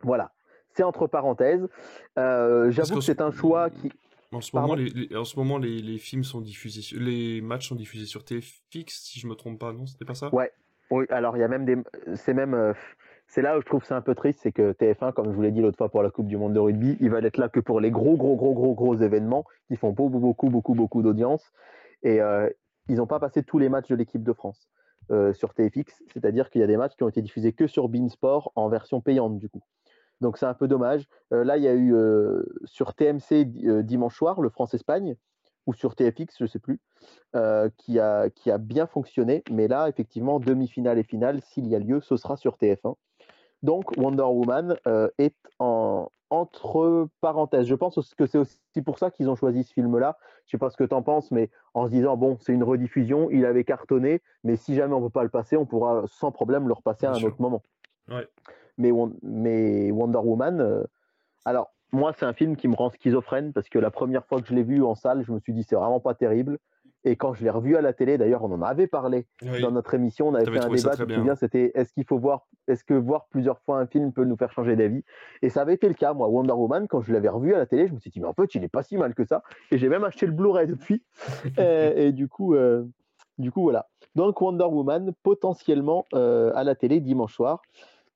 [0.00, 0.32] voilà,
[0.74, 1.66] c'est entre parenthèses.
[2.18, 3.90] Euh, J'avoue que c'est ce- un choix qui.
[4.32, 7.40] En ce Pardon moment, les, les- en ce moment, les, les films sont diffusés, les
[7.40, 10.34] matchs sont diffusés sur TFX, si je me trompe pas, non C'était pas ça?
[10.34, 10.50] Ouais.
[10.90, 11.76] Oui, alors il y a même des.
[12.16, 12.52] C'est même.
[12.54, 12.72] euh,
[13.26, 15.36] C'est là où je trouve que c'est un peu triste, c'est que TF1, comme je
[15.36, 17.36] vous l'ai dit l'autre fois pour la Coupe du Monde de rugby, il va être
[17.38, 20.74] là que pour les gros, gros, gros, gros, gros événements qui font beaucoup, beaucoup, beaucoup,
[20.74, 21.52] beaucoup d'audience.
[22.02, 22.50] Et euh,
[22.88, 24.68] ils n'ont pas passé tous les matchs de l'équipe de France
[25.10, 27.88] euh, sur TFX, c'est-à-dire qu'il y a des matchs qui ont été diffusés que sur
[27.88, 29.62] Beansport en version payante du coup.
[30.24, 31.06] Donc c'est un peu dommage.
[31.34, 35.16] Euh, là, il y a eu euh, sur TMC euh, dimanche soir le France-Espagne,
[35.66, 36.80] ou sur TFX, je sais plus,
[37.78, 39.42] qui, a, qui a bien fonctionné.
[39.50, 42.94] Mais là, effectivement, demi-finale et finale, s'il y a lieu, ce sera sur TF1.
[43.62, 44.76] Donc Wonder Woman
[45.16, 47.66] est en, entre parenthèses.
[47.66, 50.18] Je pense que c'est aussi pour ça qu'ils ont choisi ce film-là.
[50.44, 52.64] Je sais pas ce que tu en penses, mais en se disant, bon, c'est une
[52.64, 56.04] rediffusion, il avait cartonné, mais si jamais on ne peut pas le passer, on pourra
[56.08, 57.28] sans problème le repasser à Bien un sûr.
[57.28, 57.62] autre moment.
[58.08, 58.28] Ouais.
[58.78, 60.82] Mais, Won- mais Wonder Woman, euh,
[61.44, 64.48] alors moi, c'est un film qui me rend schizophrène parce que la première fois que
[64.48, 66.58] je l'ai vu en salle, je me suis dit, c'est vraiment pas terrible.
[67.06, 69.60] Et quand je l'ai revu à la télé, d'ailleurs, on en avait parlé Oui.
[69.60, 71.18] dans notre émission, on avait fait un débat, bien.
[71.18, 74.36] souviens, c'était est-ce qu'il faut voir, est-ce que voir plusieurs fois un film peut nous
[74.38, 75.04] faire changer d'avis?
[75.42, 77.66] Et ça avait été le cas, moi, Wonder Woman, quand je l'avais revu à la
[77.66, 79.42] télé, je me suis dit, mais en fait, il est pas si mal que ça.
[79.70, 81.02] Et j'ai même acheté le Blu-ray depuis.
[81.58, 82.84] et, et du coup, euh,
[83.38, 83.86] du coup, voilà.
[84.14, 87.60] Donc Wonder Woman, potentiellement euh, à la télé dimanche soir.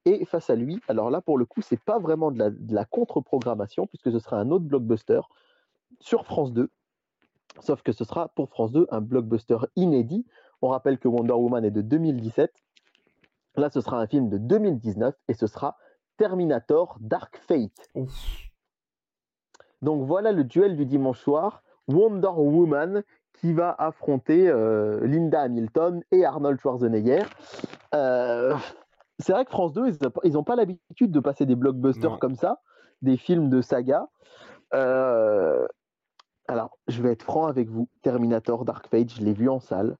[0.04, 2.74] Et face à lui, alors là, pour le coup, c'est pas vraiment de la, de
[2.74, 5.20] la contre-programmation, puisque ce sera un autre blockbuster
[6.00, 6.70] sur France 2.
[7.60, 10.26] Sauf que ce sera pour France 2 un blockbuster inédit.
[10.62, 12.52] On rappelle que Wonder Woman est de 2017.
[13.56, 15.76] Là, ce sera un film de 2019 et ce sera
[16.16, 17.88] Terminator Dark Fate.
[17.94, 18.48] Ouf.
[19.82, 21.62] Donc voilà le duel du dimanche soir.
[21.88, 23.02] Wonder Woman
[23.32, 27.22] qui va affronter euh, Linda Hamilton et Arnold Schwarzenegger.
[27.94, 28.54] Euh,
[29.18, 29.86] c'est vrai que France 2,
[30.24, 32.18] ils n'ont pas l'habitude de passer des blockbusters Non.
[32.18, 32.60] comme ça,
[33.02, 34.08] des films de saga.
[34.74, 35.66] Euh,
[36.46, 37.88] alors, je vais être franc avec vous.
[38.02, 39.96] Terminator Dark Fate, je l'ai vu en salle.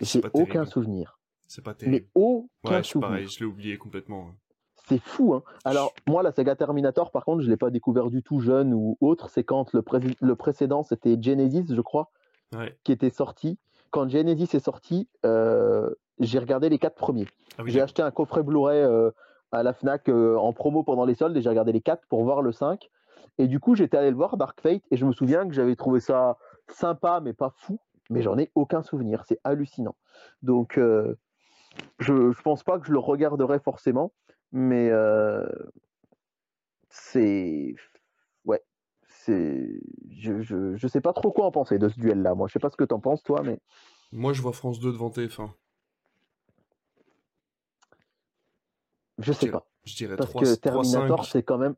[0.00, 0.66] J'ai aucun terrible.
[0.66, 1.18] souvenir.
[1.48, 2.06] C'est pas Mais terrible.
[2.14, 3.08] aucun Ouais, souvenir.
[3.08, 4.28] pareil, je l'ai oublié complètement.
[4.30, 4.34] hein.
[4.88, 5.42] C'est fou, hein.
[5.64, 8.74] Alors, moi, la saga Terminator, par contre, je ne l'ai pas découvert du tout jeune
[8.74, 9.30] ou autre.
[9.30, 12.10] C'est quand le, pré- le précédent, c'était Genesis, je crois,
[12.54, 12.76] Ouais.
[12.84, 13.58] qui était sorti.
[13.90, 15.88] Quand Genesis est sorti, euh,
[16.18, 17.26] j'ai regardé les quatre premiers.
[17.58, 19.10] Ah oui, j'ai acheté un coffret Blu-ray euh,
[19.50, 22.22] à la Fnac euh, en promo pendant les soldes et j'ai regardé les quatre pour
[22.24, 22.88] voir le 5.
[23.38, 25.76] Et du coup, j'étais allé le voir, Dark Fate, et je me souviens que j'avais
[25.76, 26.36] trouvé ça
[26.68, 27.78] sympa, mais pas fou.
[28.10, 29.24] Mais j'en ai aucun souvenir.
[29.26, 29.96] C'est hallucinant.
[30.42, 31.16] Donc, euh,
[31.98, 34.12] je ne pense pas que je le regarderai forcément,
[34.50, 35.46] mais euh,
[36.90, 37.74] c'est.
[38.44, 38.62] Ouais.
[39.02, 39.80] C'est.
[40.10, 42.34] Je, je, je sais pas trop quoi en penser de ce duel-là.
[42.34, 43.60] Moi, je sais pas ce que t'en penses, toi, mais.
[44.10, 45.50] Moi, je vois France 2 devant TF1.
[49.22, 49.66] Je sais dirais- pas.
[49.84, 51.74] Je dirais Parce 3, que Terminator, c'est quand même.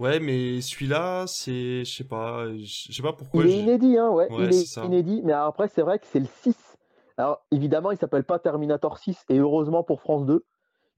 [0.00, 1.84] Ouais, mais celui-là, c'est.
[1.84, 2.46] Je sais pas.
[2.56, 3.44] Je sais pas pourquoi.
[3.44, 4.30] il est inédit, hein, ouais.
[4.32, 6.56] Ouais, il est inédit, mais après, c'est vrai que c'est le 6.
[7.16, 10.44] Alors, évidemment, il s'appelle pas Terminator 6, et heureusement pour France 2.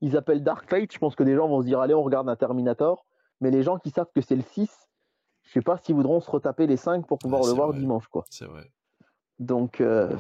[0.03, 0.93] Ils appellent Dark Fate.
[0.93, 3.07] Je pense que des gens vont se dire, allez, on regarde un Terminator.
[3.41, 4.71] Mais les gens qui savent que c'est le 6,
[5.45, 7.79] je sais pas s'ils voudront se retaper les 5 pour pouvoir Ouais, le voir vrai.
[7.79, 8.25] dimanche, quoi.
[8.29, 8.71] C'est vrai.
[9.39, 10.11] Donc, euh,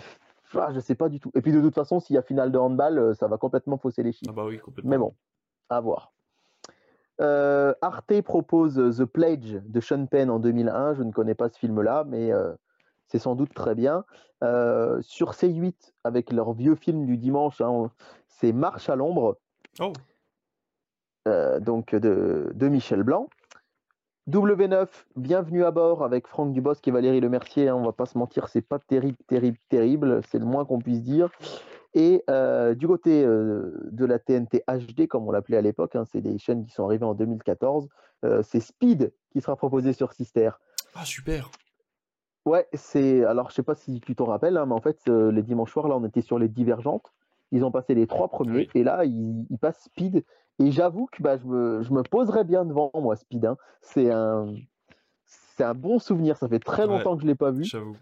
[0.54, 1.30] ah, je sais pas du tout.
[1.34, 3.78] Et puis, de toute façon, s'il y a finale de handball, euh, ça va complètement
[3.78, 4.32] fausser les chiffres.
[4.32, 4.90] Ah bah oui, complètement.
[4.90, 5.14] Mais bon,
[5.68, 6.12] à voir.
[7.20, 10.94] Euh, Arte propose The Pledge de Sean Penn en 2001.
[10.94, 12.52] Je ne connais pas ce film-là, mais euh,
[13.06, 14.04] c'est sans doute très bien.
[14.42, 17.90] Euh, sur C8, avec leur vieux film du dimanche, hein,
[18.28, 19.38] c'est Marche à l'ombre,
[19.80, 19.92] Oh,
[21.60, 23.28] donc de, de Michel Blanc.
[24.30, 24.86] W9,
[25.16, 27.68] Bienvenue à bord avec Franck Dubosc et Valérie Lemercier.
[27.68, 30.20] hein, on va pas se mentir, c'est pas terrible, terrible, terrible.
[30.30, 31.30] C'est le moins qu'on puisse dire.
[31.94, 36.04] Et euh, du côté euh, de la TNT HD, comme on l'appelait à l'époque, hein,
[36.04, 37.88] c'est des chaînes qui sont arrivées en 2014,
[38.24, 40.50] euh, c'est Speed qui sera proposé sur Sister.
[40.94, 41.50] ah super.
[42.46, 43.24] Ouais, c'est.
[43.24, 45.88] Alors, je sais pas si tu t'en rappelles, hein, mais en fait, les dimanches soirs,
[45.88, 47.12] là, on était sur les divergentes.
[47.50, 48.70] Ils ont passé les trois premiers, Oui.
[48.76, 50.24] et là, ils, ils passent Speed.
[50.60, 53.44] Et j'avoue que bah, je, me, je me poserais bien devant, moi, Speed.
[53.46, 53.56] hein.
[53.80, 54.54] C'est un.
[55.24, 56.88] C'est un bon souvenir, ça fait très Ouais.
[56.88, 57.64] longtemps que je l'ai pas vu.
[57.64, 57.96] J'avoue.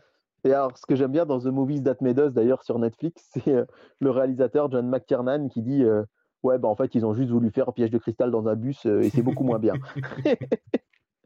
[0.44, 3.28] Et alors, ce que j'aime bien dans The Movies That Made Us, d'ailleurs, sur Netflix,
[3.32, 3.64] c'est euh,
[4.00, 6.04] le réalisateur John McTiernan qui dit euh,
[6.44, 8.86] Ouais, bah en fait, ils ont juste voulu faire piège de cristal dans un bus
[8.86, 9.74] euh, et c'est beaucoup moins bien.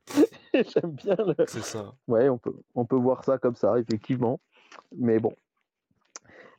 [0.54, 1.34] j'aime bien le.
[1.46, 1.92] C'est ça.
[2.09, 4.40] Ouais, on peut, on peut voir ça comme ça, effectivement.
[4.96, 5.32] Mais bon.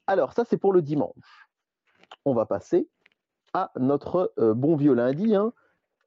[0.08, 1.50] Alors, ça, c'est pour le dimanche.
[2.26, 2.88] On va passer
[3.54, 5.36] à notre euh, bon vieux lundi.
[5.36, 5.54] hein.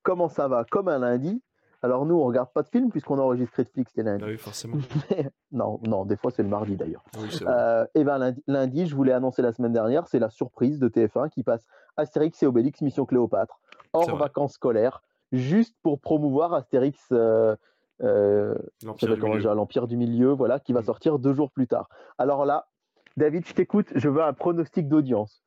[0.03, 0.65] Comment ça va?
[0.65, 1.43] Comme un lundi.
[1.83, 4.25] Alors nous, on regarde pas de film puisqu'on enregistre Netflix les lundis.
[4.25, 4.77] Ah oui, forcément.
[5.53, 7.05] non, non, des fois c'est le mardi d'ailleurs.
[7.19, 7.55] Oui, vrai.
[7.55, 10.89] Euh, et ben lundi, lundi, je voulais annoncer la semaine dernière, c'est la surprise de
[10.89, 11.65] TF1 qui passe
[11.97, 13.61] Astérix et Obélix Mission Cléopâtre
[13.93, 15.03] hors vacances scolaires,
[15.33, 16.99] juste pour promouvoir Astérix.
[17.13, 17.55] euh,
[18.03, 18.87] euh, du
[19.55, 20.85] l'Empire du Milieu, voilà, qui va Mm.
[20.85, 21.89] sortir deux jours plus tard.
[22.19, 22.67] Alors là,
[23.17, 25.43] David, je t'écoute, je veux un pronostic d'audience.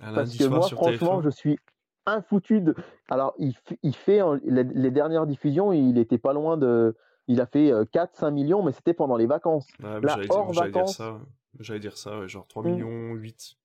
[0.00, 1.24] Parce que moi, franchement, TF1.
[1.24, 1.58] je suis
[2.06, 2.74] infoutu de.
[3.10, 3.54] Alors, il,
[3.94, 6.96] fait en- les, dernières diffusions, il était pas loin de.
[7.28, 9.66] Il a fait 4-5 millions, mais c'était pendant les vacances.
[9.80, 10.96] Là, j'allais dire, hors j'allais dire vacances.
[10.96, 11.12] ça.
[11.12, 11.18] ouais.
[11.60, 12.66] J'allais dire ça, ouais, genre 3 Mm.
[12.70, 13.56] millions 8.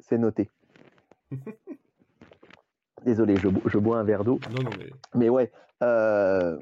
[0.00, 0.50] C'est noté.
[3.04, 4.38] Désolé, je, bo- je bois un verre d'eau.
[4.56, 5.52] Non, non, mais Mais ouais,
[5.82, 6.58] euh,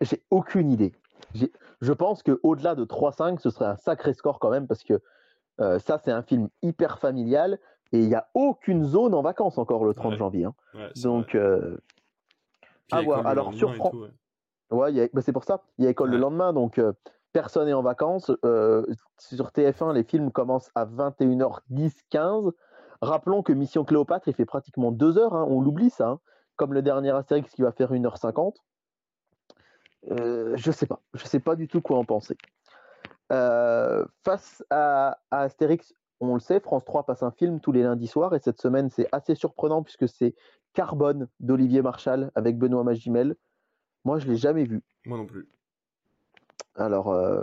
[0.00, 0.92] j'ai aucune idée.
[1.80, 5.00] Je pense qu'au-delà de 3-5, ce serait un sacré score quand même, parce que
[5.60, 7.58] euh, ça, c'est un film hyper familial,
[7.92, 10.18] et il n'y a aucune zone en vacances encore le 30 Ouais.
[10.18, 10.44] janvier.
[10.44, 10.54] hein.
[10.74, 11.76] ouais, Donc, euh,
[12.92, 13.26] à voir.
[13.26, 14.06] Alors, sur et Fran- tout,
[14.70, 15.00] ouais.
[15.00, 15.62] A- bah, c'est pour ça.
[15.78, 16.92] Il y a école le lendemain, donc euh,
[17.32, 18.30] personne n'est en vacances.
[19.18, 22.50] Sur TF1, les films commencent à 21h10, 15.
[23.02, 25.34] Rappelons que Mission Cléopâtre, il fait pratiquement 2 heures.
[25.34, 26.08] hein, on l'oublie ça.
[26.08, 26.20] hein,
[26.56, 28.56] comme le dernier Astérix qui va faire 1h50.
[30.10, 31.00] Euh, je sais pas.
[31.14, 32.36] Je sais pas du tout quoi en penser.
[33.32, 37.82] Euh, face à, à Astérix, on le sait, France 3 passe un film tous les
[37.82, 38.34] lundis soirs.
[38.34, 40.34] Et cette semaine, c'est assez surprenant puisque c'est
[40.74, 43.36] Carbone d'Olivier Marchal avec Benoît Magimel.
[44.04, 44.82] Moi, je l'ai jamais vu.
[45.06, 45.48] Moi non plus.
[46.74, 47.40] Alors, euh,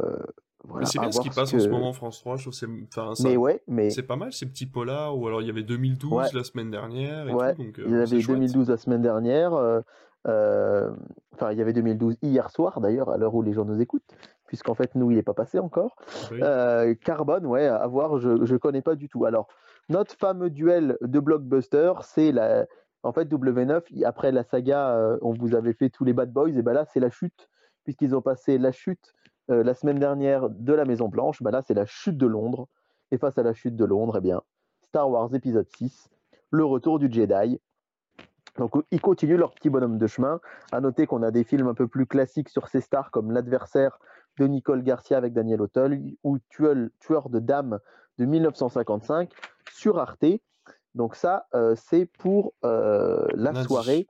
[0.63, 2.37] voilà, mais c'est bien ce qui passe en ce moment France 3.
[2.37, 5.17] Je trouve c'est enfin, ça- Mais ouais, mais c'est pas mal ces petits polars.
[5.17, 6.25] Ou alors il y avait 2012 Ouais.
[6.33, 7.63] la semaine dernière et Ouais, tout.
[7.63, 8.37] Donc, euh, il y avait c'est chouette.
[8.37, 9.53] 2012 la semaine dernière.
[10.25, 14.03] Enfin, il y avait 2012 hier soir d'ailleurs, à l'heure où les gens nous écoutent,
[14.47, 15.95] puisqu'en fait, nous, il n'est pas passé encore.
[16.31, 16.39] Oui.
[16.41, 19.25] Euh, Carbone, ouais, à voir, je ne connais pas du tout.
[19.25, 19.47] Alors,
[19.89, 22.65] notre fameux duel de blockbuster, c'est la.
[23.03, 26.31] En fait, W9, il- après la saga, euh, on vous avait fait tous les Bad
[26.33, 27.47] Boys, et ben là, c'est la chute,
[27.83, 29.13] puisqu'ils ont passé la chute
[29.49, 32.67] euh, la semaine dernière de la Maison Blanche, ben là, c'est la chute de Londres.
[33.11, 34.41] Et face à la chute de Londres, eh bien,
[34.81, 36.09] Star Wars épisode 6,
[36.51, 37.61] le retour du Jedi.
[38.57, 40.41] Donc, ils continuent leur petit bonhomme de chemin.
[40.73, 43.99] À noter qu'on a des films un peu plus classiques sur ces stars, comme L'adversaire
[44.37, 47.79] de Nicole Garcia avec Daniel Auteuil ou Tueur, Tueur de dames
[48.17, 49.31] de 1955
[49.71, 50.25] sur Arte.
[50.95, 53.67] Donc ça, euh, c'est pour euh, la Lundi.
[53.67, 54.07] soirée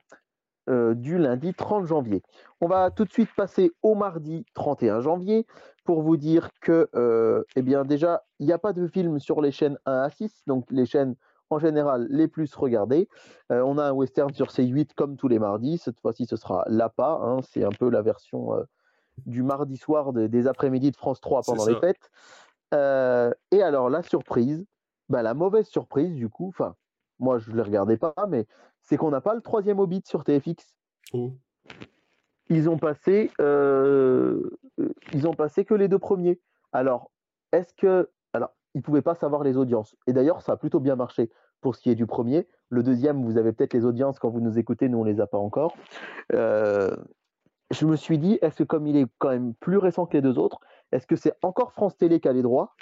[0.70, 2.24] euh, du lundi 30 janvier.
[2.62, 5.46] On va tout de suite passer au mardi 31 janvier
[5.84, 9.52] pour vous dire que, eh bien déjà, il n'y a pas de film sur les
[9.52, 11.16] chaînes 1 à 6, donc les chaînes
[11.50, 13.08] en général les plus regardées.
[13.50, 15.78] On a un western sur C8 comme tous les mardis.
[15.78, 17.20] Cette fois-ci, ce sera l'APA.
[17.22, 18.52] hein, c'est un peu la version
[19.26, 22.10] du mardi soir de- des après-midi de France 3 C'est pendant les fêtes.
[22.74, 24.66] Euh, et alors, la surprise,
[25.10, 26.76] bah, la mauvaise surprise, du coup, enfin,
[27.20, 28.46] moi je ne les regardais pas, mais
[28.82, 30.76] c'est qu'on n'a pas le troisième Hobbit sur TFX.
[31.14, 31.34] Oh.
[32.50, 34.50] Ils ont passé, euh,
[35.14, 36.40] ils ont passé que les deux premiers.
[36.72, 37.12] Alors,
[37.52, 39.96] est-ce que, alors, ils pouvaient pas savoir les audiences.
[40.06, 41.30] Et d'ailleurs, ça a plutôt bien marché
[41.62, 42.48] pour ce qui est du premier.
[42.70, 45.28] Le deuxième, vous avez peut-être les audiences quand vous nous écoutez, nous on les a
[45.28, 45.76] pas encore.
[46.34, 46.96] Euh,
[47.72, 50.22] je me suis dit, est-ce que comme il est quand même plus récent que les
[50.22, 50.60] deux autres,
[50.92, 52.76] est-ce que c'est encore France Télé qui a les droits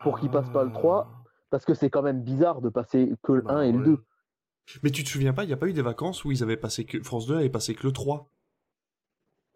[0.00, 1.20] pour qu'il passe pas le 3 Ah.
[1.50, 3.84] Parce que c'est quand même bizarre de passer que le Bah 1 et le ouais.
[3.84, 4.04] 2.
[4.82, 6.56] Mais tu te souviens pas, il n'y a pas eu des vacances où ils avaient
[6.56, 8.28] passé que France 2 avait passé que le 3.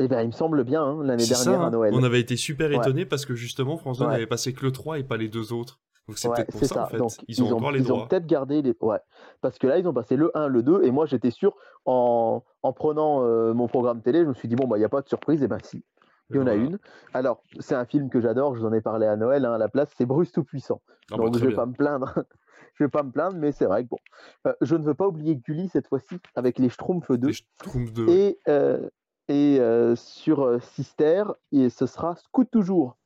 [0.01, 1.71] Eh bien, il me semble bien, hein, l'année ça, dernière à hein.
[1.71, 1.93] Noël.
[1.95, 2.77] On avait été super Ouais.
[2.77, 4.13] étonnés parce que justement France 2 Ouais.
[4.13, 5.81] n'avait passé que le 3 et pas les deux autres.
[6.09, 6.97] Donc c'est Ouais, peut-être pour c'est ça, en fait.
[6.97, 8.09] Donc, ils, ont encore les ils ont droits.
[8.09, 8.75] peut-être gardé les.
[8.81, 8.99] Ouais.
[9.41, 11.55] Parce que là, ils ont passé le 1, le 2, et moi, j'étais sûr,
[11.85, 14.87] en, en prenant euh, mon programme télé, je me suis dit, bon, bah, il n'y
[14.87, 15.85] a pas de surprise, et ben si,
[16.31, 16.63] il y en a Voilà.
[16.63, 16.79] une.
[17.15, 19.59] Alors, c'est un film que j'adore, je vous en ai parlé à Noël, hein, à
[19.59, 20.81] la place, c'est Bruce Tout-Puissant.
[21.11, 21.57] Ah bah, Donc, très je vais bien.
[21.57, 22.15] pas me plaindre.
[22.75, 23.99] je vais pas me plaindre, mais c'est vrai que bon.
[24.47, 27.27] Euh, je ne veux pas oublier Gulli cette fois-ci, avec les Schtroumpfs 2.
[27.29, 28.09] Les Schtroumpfs 2.
[28.09, 28.89] Et, euh,
[29.29, 29.61] et
[29.97, 32.97] sur Sister, et ce sera Scoot Toujours,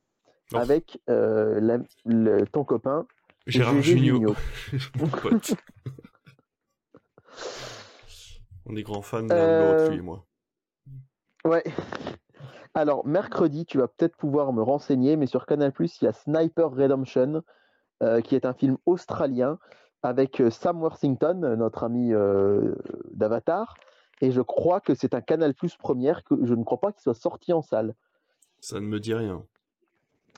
[0.53, 0.57] Oh.
[0.59, 3.05] avec euh, la- le- ton copain.
[3.47, 3.73] Gérard.
[4.99, 5.55] Mon pote.
[8.65, 10.25] On est grands fans l'un de l'autre, lui et moi.
[11.45, 11.63] Ouais.
[12.73, 16.71] Alors, mercredi, tu vas peut-être pouvoir me renseigner, mais sur Canal, il y a Sniper
[16.71, 17.43] Redemption,
[18.01, 19.59] euh, qui est un film australien
[20.01, 22.73] avec euh, Sam Worthington, notre ami euh,
[23.11, 23.75] d'Avatar.
[24.21, 27.01] Et je crois que c'est un Canal Plus première, que je ne crois pas qu'il
[27.01, 27.93] soit sorti en salle.
[28.61, 29.43] Ça ne me dit rien.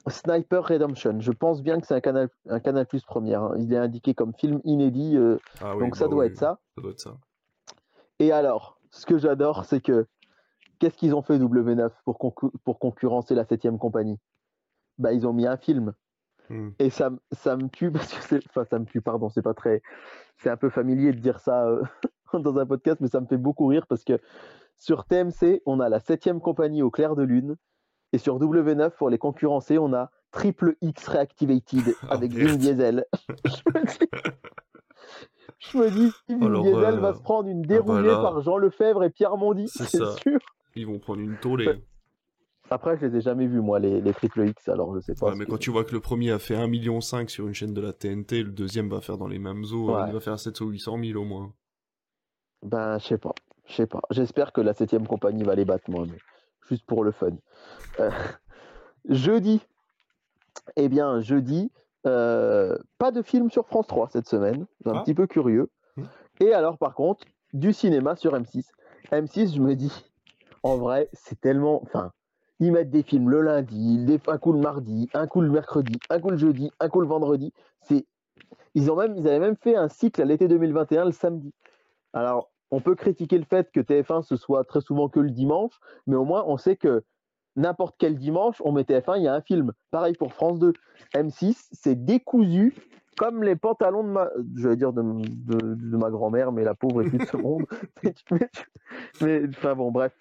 [0.08, 3.42] Sniper Redemption, je pense bien que c'est un Canal, un Canal Plus première.
[3.44, 3.56] hein.
[3.58, 6.38] Il est indiqué comme film inédit, euh, Ah oui, donc ça bah doit oui, être
[6.38, 6.60] ça.
[6.76, 7.18] Ça doit être ça.
[8.20, 10.06] Et alors, ce que j'adore, c'est que
[10.80, 14.18] qu'est-ce qu'ils ont fait W9 pour, concu- pour concurrencer la 7 compagnie?
[14.98, 15.94] Bah, Ils ont mis un film.
[16.50, 16.70] Hmm.
[16.80, 18.40] Et ça, m- ça me tue parce que c'est.
[18.50, 19.82] Enfin, ça me tue, pardon, c'est pas très.
[20.38, 21.82] C'est un peu familier de dire ça euh,
[22.34, 24.20] dans un podcast, mais ça me fait beaucoup rire parce que
[24.78, 27.56] sur TMC, on a la 7 compagnie au clair de lune.
[28.14, 32.50] Et sur W9, pour les concurrencer, on a Triple X Reactivated Oh, avec merde.
[32.50, 33.06] Vin Diesel.
[35.60, 38.42] je me dis, Vin Alors, Diesel euh, va se prendre une bah déroulée là, par
[38.42, 40.40] Jean Lefebvre et Pierre Mondy, c'est sûr.
[40.76, 41.82] Ils vont prendre une tollée.
[42.72, 45.28] Après, je les ai jamais vus, moi, les, les Triple X, alors je sais pas.
[45.30, 47.74] Ouais, mais quand tu vois que le premier a fait 1,5 million sur une chaîne
[47.76, 50.02] de la TNT, le deuxième va faire dans les mêmes eaux, Ouais.
[50.08, 51.54] il va faire 700 ou 800 000 au moins.
[52.64, 53.34] Ben, je sais pas.
[53.68, 54.02] Je sais pas.
[54.10, 56.18] J'espère que la 7 compagnie va les battre, moi, mais
[56.70, 57.32] juste pour le fun.
[58.00, 58.10] Euh,
[59.10, 59.62] jeudi.
[60.76, 61.72] Eh bien, jeudi,
[62.08, 64.66] euh, pas de film sur France 3 cette semaine.
[64.86, 65.02] Un Ah.
[65.02, 65.70] petit peu curieux.
[65.98, 66.04] Hmm.
[66.40, 68.66] Et alors, par contre, du cinéma sur M6.
[69.12, 69.92] M6, je me dis,
[70.64, 71.82] en vrai, c'est tellement.
[71.84, 72.12] Enfin,
[72.60, 76.00] ils mettent des films le lundi, des- un coup le mardi, un coup le mercredi,
[76.10, 77.54] un coup le jeudi, un coup le vendredi.
[77.82, 78.06] C'est.
[78.74, 81.54] Ils, ont même, ils avaient même fait un cycle à l'été 2021 le samedi.
[82.14, 85.74] Alors, on peut critiquer le fait que TF1 ce soit très souvent que le dimanche,
[86.08, 87.04] mais au moins on sait que
[87.56, 89.72] n'importe quel dimanche, on met TF1, il y a un film.
[89.92, 90.74] Pareil pour France 2.
[91.14, 92.74] M6, c'est décousu
[93.18, 96.76] comme les pantalons de ma, je vais dire de, de- de ma grand-mère, mais la
[96.76, 97.66] pauvre est plus de ce monde.
[99.22, 100.12] Mais enfin bon, bref.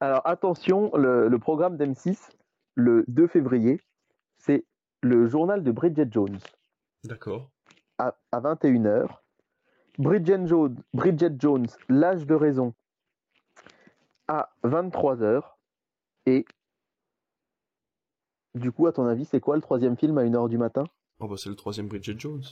[0.00, 2.30] Alors attention, le, le programme d'M6,
[2.74, 3.80] le 2 février,
[4.38, 4.64] c'est
[5.02, 6.38] le journal de Bridget Jones
[7.04, 7.50] D'accord.
[7.98, 9.06] à, à 21h.
[10.00, 12.72] Bridget Jones, Bridget Jones, l'âge de raison,
[14.28, 15.42] à 23h.
[16.24, 16.46] Et
[18.54, 20.84] du coup, à ton avis, c'est quoi le troisième film à 1h du matin?
[21.18, 22.42] Oh bah c'est le troisième Bridget Jones.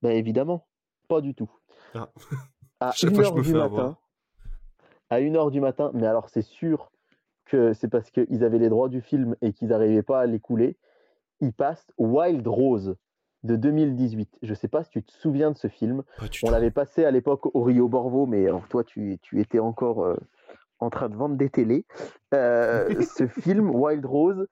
[0.00, 0.66] Ben évidemment,
[1.08, 1.50] pas du tout.
[1.94, 2.08] Ah.
[2.80, 3.96] À Chaque fois, je 1h me du matin, avoir.
[5.10, 6.90] à 1h du matin, mais alors c'est sûr
[7.44, 10.78] que c'est parce qu'ils avaient les droits du film et qu'ils n'arrivaient pas à l'écouler,
[11.40, 12.96] ils passent Wild Rose
[13.42, 14.38] de 2018.
[14.42, 16.02] Je sais pas si tu te souviens de ce film.
[16.42, 20.04] On l'avait passé à l'époque au Rio Borvo, mais alors toi, tu, tu étais encore
[20.04, 20.16] euh,
[20.78, 21.86] en train de vendre des télés.
[22.34, 24.46] Euh, ce film, Wild Rose,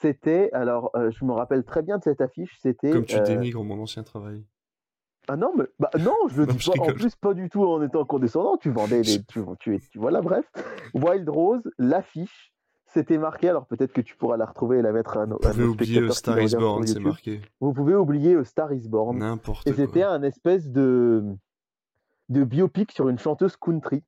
[0.00, 2.90] c'était, alors euh, je me rappelle très bien de cette affiche, c'était...
[2.90, 4.44] Comme tu dénigres mon ancien travail.
[5.28, 6.80] Ah non, mais bah non, je le dis pas.
[6.80, 8.56] En plus, pas du tout en étant condescendant.
[8.58, 9.22] Tu vendais des.
[9.24, 10.44] Tu, tu, tu- voilà, bref.
[10.94, 12.52] Wild Rose, l'affiche,
[12.86, 13.48] c'était marqué.
[13.48, 15.72] Alors peut-être que tu pourras la retrouver et la mettre à nos, Vous pouvez nos
[15.72, 17.40] oublier Star is Born, c'est marqué.
[17.60, 19.18] Vous pouvez oublier euh, Star is Born.
[19.18, 21.24] N'importe Et c'était un espèce de,
[22.28, 24.02] de biopic sur une chanteuse country.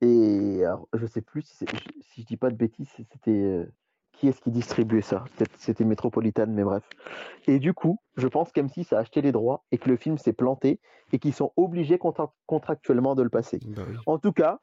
[0.00, 1.66] Et alors, je sais plus si,
[2.16, 3.64] je dis pas de bêtises, c'était euh,
[4.12, 5.24] qui est-ce qui distribuait ça?
[5.56, 6.84] C'était Metropolitan, mais bref.
[7.48, 10.32] Et du coup, je pense qu'M6 a acheté les droits et que le film s'est
[10.32, 10.80] planté
[11.12, 13.58] et qu'ils sont obligés contra- contractuellement de le passer.
[13.66, 13.96] Bah oui.
[14.06, 14.60] En tout cas,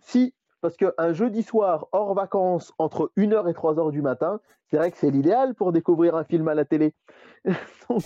[0.00, 4.40] si, parce qu'un jeudi soir hors vacances entre 1h et 3h du matin,
[4.70, 6.94] c'est vrai que c'est l'idéal pour découvrir un film à la télé.
[7.90, 8.04] donc,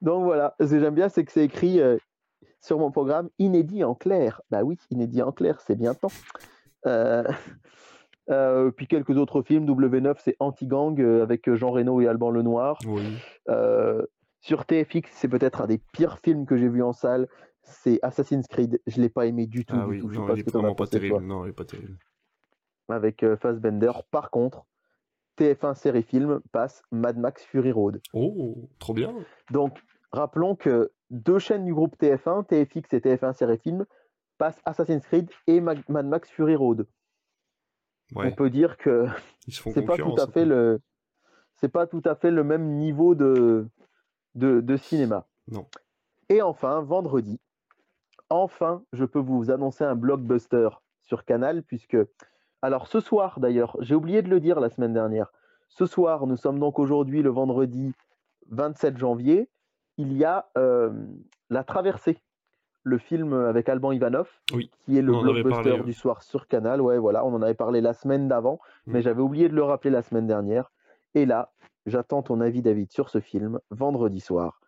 [0.00, 1.98] donc voilà, ce que j'aime bien, c'est que c'est écrit euh,
[2.62, 4.40] sur mon programme inédit en clair.
[4.50, 6.10] Bah oui, inédit en clair, c'est bien temps.
[6.86, 7.22] Euh,
[8.30, 12.78] euh, puis quelques autres films, W9, c'est Anti-Gang avec Jean Reno et Alban Lenoir.
[12.86, 13.18] Oui.
[14.42, 17.28] Sur TFX, c'est peut-être un des pires films que j'ai vu en salle.
[17.70, 18.80] C'est Assassin's Creed.
[18.86, 19.74] Je l'ai pas aimé du tout.
[19.78, 20.08] Ah du oui, tout.
[20.10, 21.20] Je sais non, pas vraiment pas toi, terrible.
[21.24, 21.96] Non, il est pas terrible.
[22.88, 23.92] Avec euh, Fassbender.
[24.10, 24.64] Par contre,
[25.38, 28.00] TF1 série film passe Mad Max Fury Road.
[28.12, 29.14] Oh, trop bien.
[29.50, 29.78] Donc,
[30.12, 33.86] rappelons que deux chaînes du groupe TF1, TFX et TF1 série film,
[34.38, 36.86] passent Assassin's Creed et Ma- Mad Max Fury Road.
[38.14, 39.06] Ouais, On peut dire que
[39.48, 40.80] c'est pas tout à fait le
[41.54, 43.68] c'est pas tout à fait le même niveau de
[44.34, 45.28] de, de cinéma.
[45.48, 45.66] Non.
[46.28, 47.40] Et enfin, vendredi,
[48.30, 50.68] enfin, je peux vous annoncer un blockbuster
[51.02, 51.96] sur Canal puisque
[52.62, 55.32] alors ce soir d'ailleurs, j'ai oublié de le dire la semaine dernière.
[55.68, 57.92] Ce soir, nous sommes donc aujourd'hui le vendredi
[58.50, 59.48] 27 janvier,
[59.98, 60.90] il y a euh,
[61.50, 62.18] La Traversée,
[62.82, 65.82] le film avec Alban Ivanov, Oui, qui est le blockbuster parlé, ouais.
[65.84, 66.80] du soir sur Canal.
[66.80, 69.02] Ouais, voilà, on en avait parlé la semaine d'avant, mais Mm.
[69.02, 70.72] j'avais oublié de le rappeler la semaine dernière.
[71.14, 71.52] Et là,
[71.86, 74.59] j'attends ton avis, David, sur ce film, vendredi soir.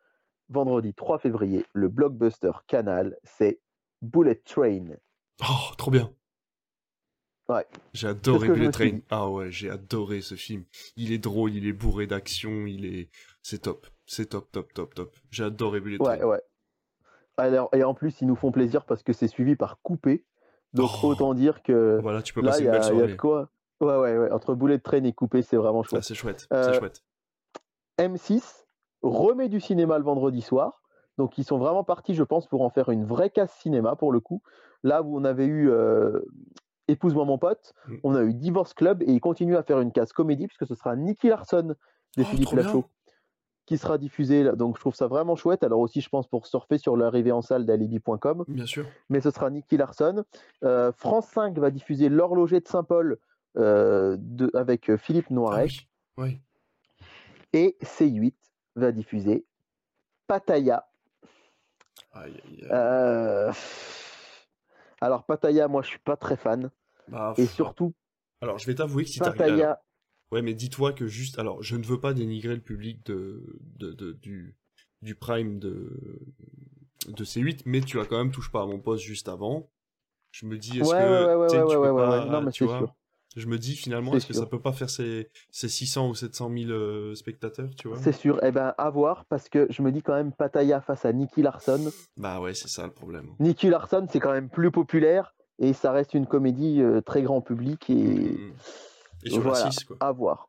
[0.52, 3.60] Vendredi 3 février, le blockbuster Canal, c'est
[4.02, 4.86] Bullet Train.
[5.42, 6.12] Oh, trop bien.
[7.48, 7.66] Ouais.
[7.92, 8.98] J'ai adoré Bullet suis Train.
[9.10, 10.64] Ah ouais, j'ai adoré ce film.
[10.96, 13.10] Il est drôle, il est bourré d'action, il est...
[13.42, 13.86] C'est top.
[14.06, 15.16] C'est top, top, top, top.
[15.30, 16.26] J'ai adoré Bullet Ouais, Train.
[16.28, 16.42] ouais.
[17.38, 20.24] Alors, et en plus, ils nous font plaisir parce que c'est suivi par Coupé.
[20.74, 21.08] Donc, Oh.
[21.08, 23.50] autant dire que Voilà, tu peux là, passer il y, une belle a de quoi?
[23.80, 24.30] Ouais, ouais, ouais.
[24.30, 26.04] Entre Bullet Train et Coupé, c'est vraiment Ah, chouette.
[26.04, 27.02] c'est chouette, Euh, c'est chouette.
[27.98, 28.61] M6
[29.02, 30.82] remet du cinéma le vendredi soir.
[31.18, 34.12] Donc, ils sont vraiment partis, je pense, pour en faire une vraie casse cinéma pour
[34.12, 34.42] le coup.
[34.82, 36.20] Là où on avait eu euh,
[36.88, 37.94] Épouse-moi mon pote, Mm.
[38.02, 40.74] on a eu Divorce Club et il continue à faire une case comédie puisque ce
[40.74, 41.62] sera Nicky Larson
[42.16, 42.52] de Oh, Philippe.
[42.52, 42.84] Lachaud
[43.66, 44.42] qui sera diffusé.
[44.42, 44.56] là.
[44.56, 45.62] Donc je trouve ça vraiment chouette.
[45.62, 48.84] Alors aussi, je pense pour surfer sur l'arrivée en salle d'alibi.com, Bien sûr.
[49.08, 50.24] mais ce sera Nicky Larson.
[50.64, 53.18] Euh, France 5 va diffuser L'horloger de Saint-Paul
[53.56, 54.16] euh,
[54.54, 55.66] avec Philippe Ah Noiret
[56.18, 56.24] oui.
[56.24, 56.40] Ouais.
[57.52, 58.34] et C8
[58.76, 59.44] va diffuser
[60.26, 60.86] Pattaya.
[62.12, 62.68] Aïe, aïe, aïe.
[62.70, 63.52] Euh,
[65.00, 66.70] Alors Pattaya, moi je suis pas très fan.
[67.08, 67.94] Bah, Et surtout
[68.40, 69.80] Alors, je vais t'avouer que si alors, Pattaya,
[70.30, 71.38] Ouais, mais dis-toi que juste.
[71.38, 73.42] Alors, je ne veux pas dénigrer le public de,
[73.76, 74.56] de, de- du,
[75.02, 75.90] du Prime de,
[77.06, 79.68] de C8, mais tu as quand même touche pas à mon poste juste avant.
[80.30, 81.26] Je me dis, est-ce Ouais, que.
[81.26, 82.30] ouais, ouais, tu peux ouais, pas- ouais.
[82.30, 82.94] Non, mais tu vois, sûr.
[83.36, 86.50] Je me dis finalement, est-ce que ça peut pas faire ces, ces 600 ou 700
[86.54, 87.96] 000 euh, spectateurs, tu vois?
[87.98, 88.38] C'est sûr.
[88.42, 91.42] Eh ben, à voir, parce que je me dis quand même Pattaya face à Nicky
[91.42, 91.90] Larson.
[92.16, 93.30] Bah ouais, c'est ça le problème.
[93.40, 97.40] Nicky Larson, c'est quand même plus populaire et ça reste une comédie euh, très grand
[97.40, 98.52] public et Mm.
[99.24, 99.96] Et sur voilà, la 6, quoi.
[100.00, 100.48] à voir.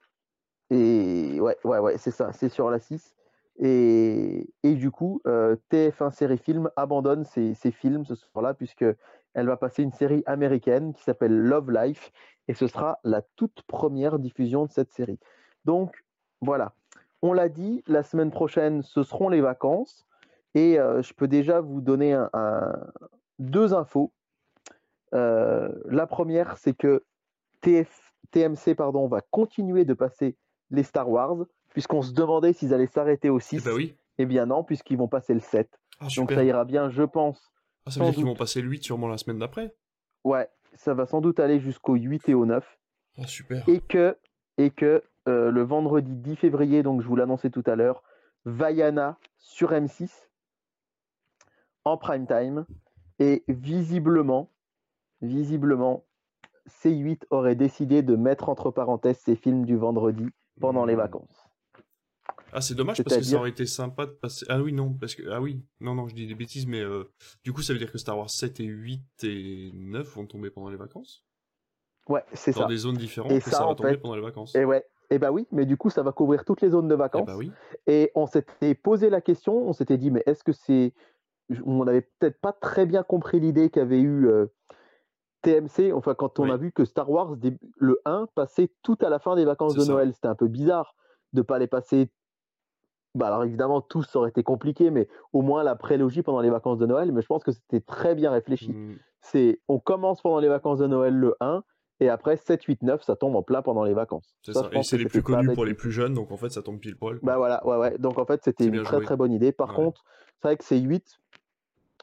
[0.72, 3.14] Et ouais, ouais, ouais, c'est ça, c'est sur la 6.
[3.60, 8.86] Et, et du coup, euh, TF1 Série Film abandonne ses, ses films ce soir-là, puisque
[9.34, 12.12] elle va passer une série américaine qui s'appelle Love Life,
[12.48, 15.20] et ce sera la toute première diffusion de cette série.
[15.66, 16.04] Donc
[16.42, 16.74] voilà,
[17.22, 20.06] on l'a dit, la semaine prochaine, ce seront les vacances,
[20.56, 22.88] et euh, je peux déjà vous donner un- un-
[23.40, 24.12] deux infos.
[25.14, 27.04] Euh, la première, c'est que
[27.62, 30.36] TF, TMC pardon, va continuer de passer
[30.72, 31.38] les Star Wars,
[31.70, 33.66] puisqu'on se demandait s'ils allaient s'arrêter au 6.
[33.68, 33.96] Eh oui.
[34.18, 35.70] Eh bien non, puisqu'ils vont passer le 7.
[36.00, 37.52] Ah, Donc ça ira bien, je pense.
[37.86, 39.76] Ah, ça veut sans dire qu'ils vont passer le 8 sûrement la semaine d'après
[40.24, 42.80] Ouais, ça va sans doute aller jusqu'au 8 et au 9.
[43.18, 43.68] Ah, super.
[43.68, 44.18] Et que,
[44.58, 48.04] et que euh, le vendredi 10 février, donc je vous l'annonçais tout à l'heure,
[48.46, 50.10] Vaiana sur M6
[51.86, 52.66] en prime time.
[53.20, 54.50] Et visiblement,
[55.22, 56.04] visiblement,
[56.68, 60.28] C8 aurait décidé de mettre entre parenthèses ces films du vendredi
[60.60, 60.98] pendant les Mm.
[61.00, 61.43] vacances.
[62.54, 64.46] Ah, c'est dommage parce que ça aurait été sympa de passer.
[64.50, 65.28] Ah oui, non, parce que.
[65.30, 67.04] Ah oui, non, non, je dis des bêtises, mais euh,
[67.44, 70.50] du coup, ça veut dire que Star Wars 7 et 8 et 9 vont tomber
[70.52, 71.26] pendant les vacances?
[72.10, 72.68] Ouais, c'est Dans ça.
[72.68, 74.54] des zones différentes Et et, ça, ça, va tomber fait, pendant les vacances.
[74.56, 76.96] Et ouais, et bah oui, mais du coup, ça va couvrir toutes les zones de
[76.96, 77.26] Eh vacances.
[77.26, 77.52] bah oui.
[77.88, 80.94] Et on s'était posé la question, on s'était dit, mais est-ce que c'est.
[81.66, 84.48] On n'avait peut-être pas très bien compris l'idée qu'avait eu euh,
[85.42, 86.52] TMC, enfin, quand on Oui.
[86.52, 87.36] a vu que Star Wars,
[87.78, 89.92] le 1, passait tout à la fin des vacances de ça.
[89.92, 90.14] Noël.
[90.14, 90.96] C'était un peu bizarre
[91.34, 92.10] de pas les passer.
[93.16, 96.50] Bah alors évidemment, tous, ça aurait été compliqué, mais au moins la prélogie pendant les
[96.50, 97.12] vacances de Noël.
[97.12, 98.72] Mais je pense que c'était très bien réfléchi.
[98.72, 98.98] Mm.
[99.22, 101.64] C'est on commence pendant les vacances de Noël le 1,
[102.00, 104.36] et après 7, 8, 9, ça tombe en plein pendant les vacances.
[104.42, 106.62] C'est Ça, Et c'est les plus connus pour les plus jeunes, donc en fait, ça
[106.64, 107.20] tombe pile poil.
[107.22, 107.98] bah voilà, ouais, ouais.
[108.00, 109.06] Donc en fait, c'était une très joué.
[109.06, 109.52] très bonne idée.
[109.52, 109.76] Par Ouais.
[109.76, 110.04] contre,
[110.42, 111.20] c'est vrai que ces 8,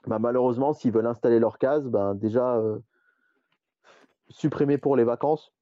[0.07, 2.79] bah, malheureusement, s'ils veulent installer leur case, ben déjà euh,
[4.29, 5.53] supprimer pour les vacances,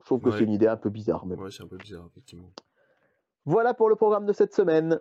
[0.00, 0.38] je trouve que Ouais.
[0.38, 1.24] c'est une idée un peu bizarre.
[1.26, 1.44] Mais bon.
[1.44, 2.50] Ouais, c'est un peu bizarre, effectivement.
[3.44, 5.00] Voilà pour le programme de cette semaine.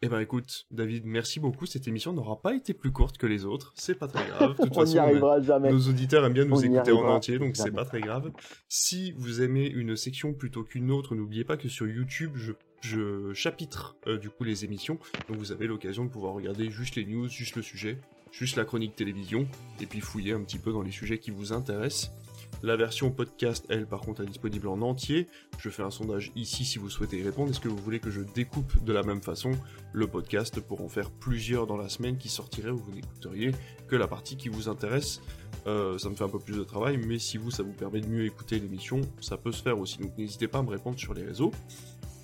[0.00, 1.66] Eh ben écoute, David, merci beaucoup.
[1.66, 3.72] Cette émission n'aura pas été plus courte que les autres.
[3.74, 4.56] C'est pas très grave.
[4.56, 5.72] De toute On façon, on arrivera jamais.
[5.72, 8.30] Nos auditeurs aiment bien nous On écouter en entier, donc c'est pas très grave.
[8.68, 13.32] Si vous aimez une section plutôt qu'une autre, n'oubliez pas que sur YouTube, je, je
[13.32, 14.98] chapitre euh, du coup les émissions,
[15.28, 17.98] donc vous avez l'occasion de pouvoir regarder juste les news, juste le sujet,
[18.30, 19.48] juste la chronique télévision,
[19.80, 22.12] et puis fouiller un petit peu dans les sujets qui vous intéressent.
[22.62, 25.28] La version podcast, elle, par contre, est disponible en entier.
[25.58, 27.50] Je fais un sondage ici si vous souhaitez y répondre.
[27.50, 29.52] Est-ce que vous voulez que je découpe de la même façon
[29.92, 33.52] le podcast pour en faire plusieurs dans la semaine qui sortiraient où vous n'écouteriez
[33.86, 35.20] que la partie qui vous intéresse?
[35.66, 38.00] Euh, ça me fait un peu plus de travail, mais si vous, ça vous permet
[38.00, 39.98] de mieux écouter l'émission, ça peut se faire aussi.
[39.98, 41.52] Donc n'hésitez pas à me répondre sur les réseaux.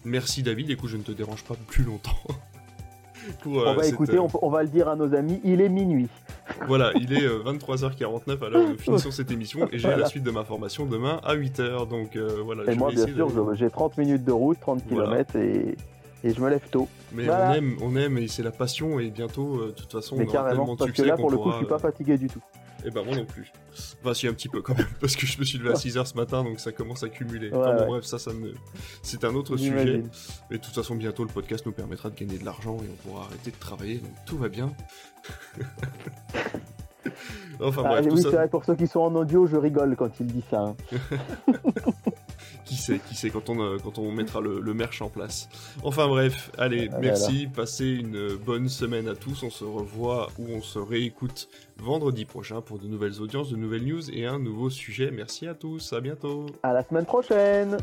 [0.05, 2.19] Merci David, écoute, je ne te dérange pas plus longtemps.
[3.43, 5.41] Pour, euh, on va cette, écouter, euh, on, on va le dire à nos amis,
[5.45, 6.09] il est minuit.
[6.67, 10.03] Voilà, il est euh, 23h49 à l'heure où nous finissons cette émission et j'ai Voilà.
[10.03, 11.89] la suite de ma formation demain à 8h.
[11.89, 15.25] Donc euh, voilà, Et moi, bien sûr, de- j'ai 30 minutes de route, 30 Voilà.
[15.25, 15.77] km et,
[16.23, 16.89] et je me lève tôt.
[17.13, 17.51] Mais Voilà.
[17.51, 20.25] on aime, on aime et c'est la passion et bientôt, euh, de toute façon, Mais
[20.25, 21.75] on aura tellement carrément, de parce que là, pour le coup, pourra, je suis pas
[21.77, 22.41] euh, fatigué du tout.
[22.87, 23.51] Eh ben moi non plus.
[24.03, 26.05] Enfin si un petit peu quand même, parce que je me suis levé à 6h
[26.07, 27.51] ce matin, donc ça commence à cumuler.
[27.51, 27.87] Ouais, enfin bon ouais.
[27.89, 28.53] bref, ça, ça me...
[29.03, 30.03] C'est un autre sujet.
[30.51, 33.09] Mais de toute façon, bientôt le podcast nous permettra de gagner de l'argent et on
[33.09, 34.73] pourra arrêter de travailler, donc tout va bien.
[37.61, 39.57] enfin Ah, bref, tout oui, ça, c'est vrai, pour ceux qui sont en audio, je
[39.57, 40.61] rigole quand il dit ça.
[40.61, 40.77] hein.
[42.65, 45.49] qui sait, qui sait quand on, euh, quand on mettra le, le merch en place.
[45.83, 50.31] Enfin bref, allez, Ah là merci, passez une bonne semaine à tous, on se revoit
[50.39, 54.39] ou on se réécoute vendredi prochain pour de nouvelles audiences, de nouvelles news et un
[54.39, 55.11] nouveau sujet.
[55.13, 56.47] Merci à tous, à bientôt.
[56.63, 57.79] À la semaine prochaine!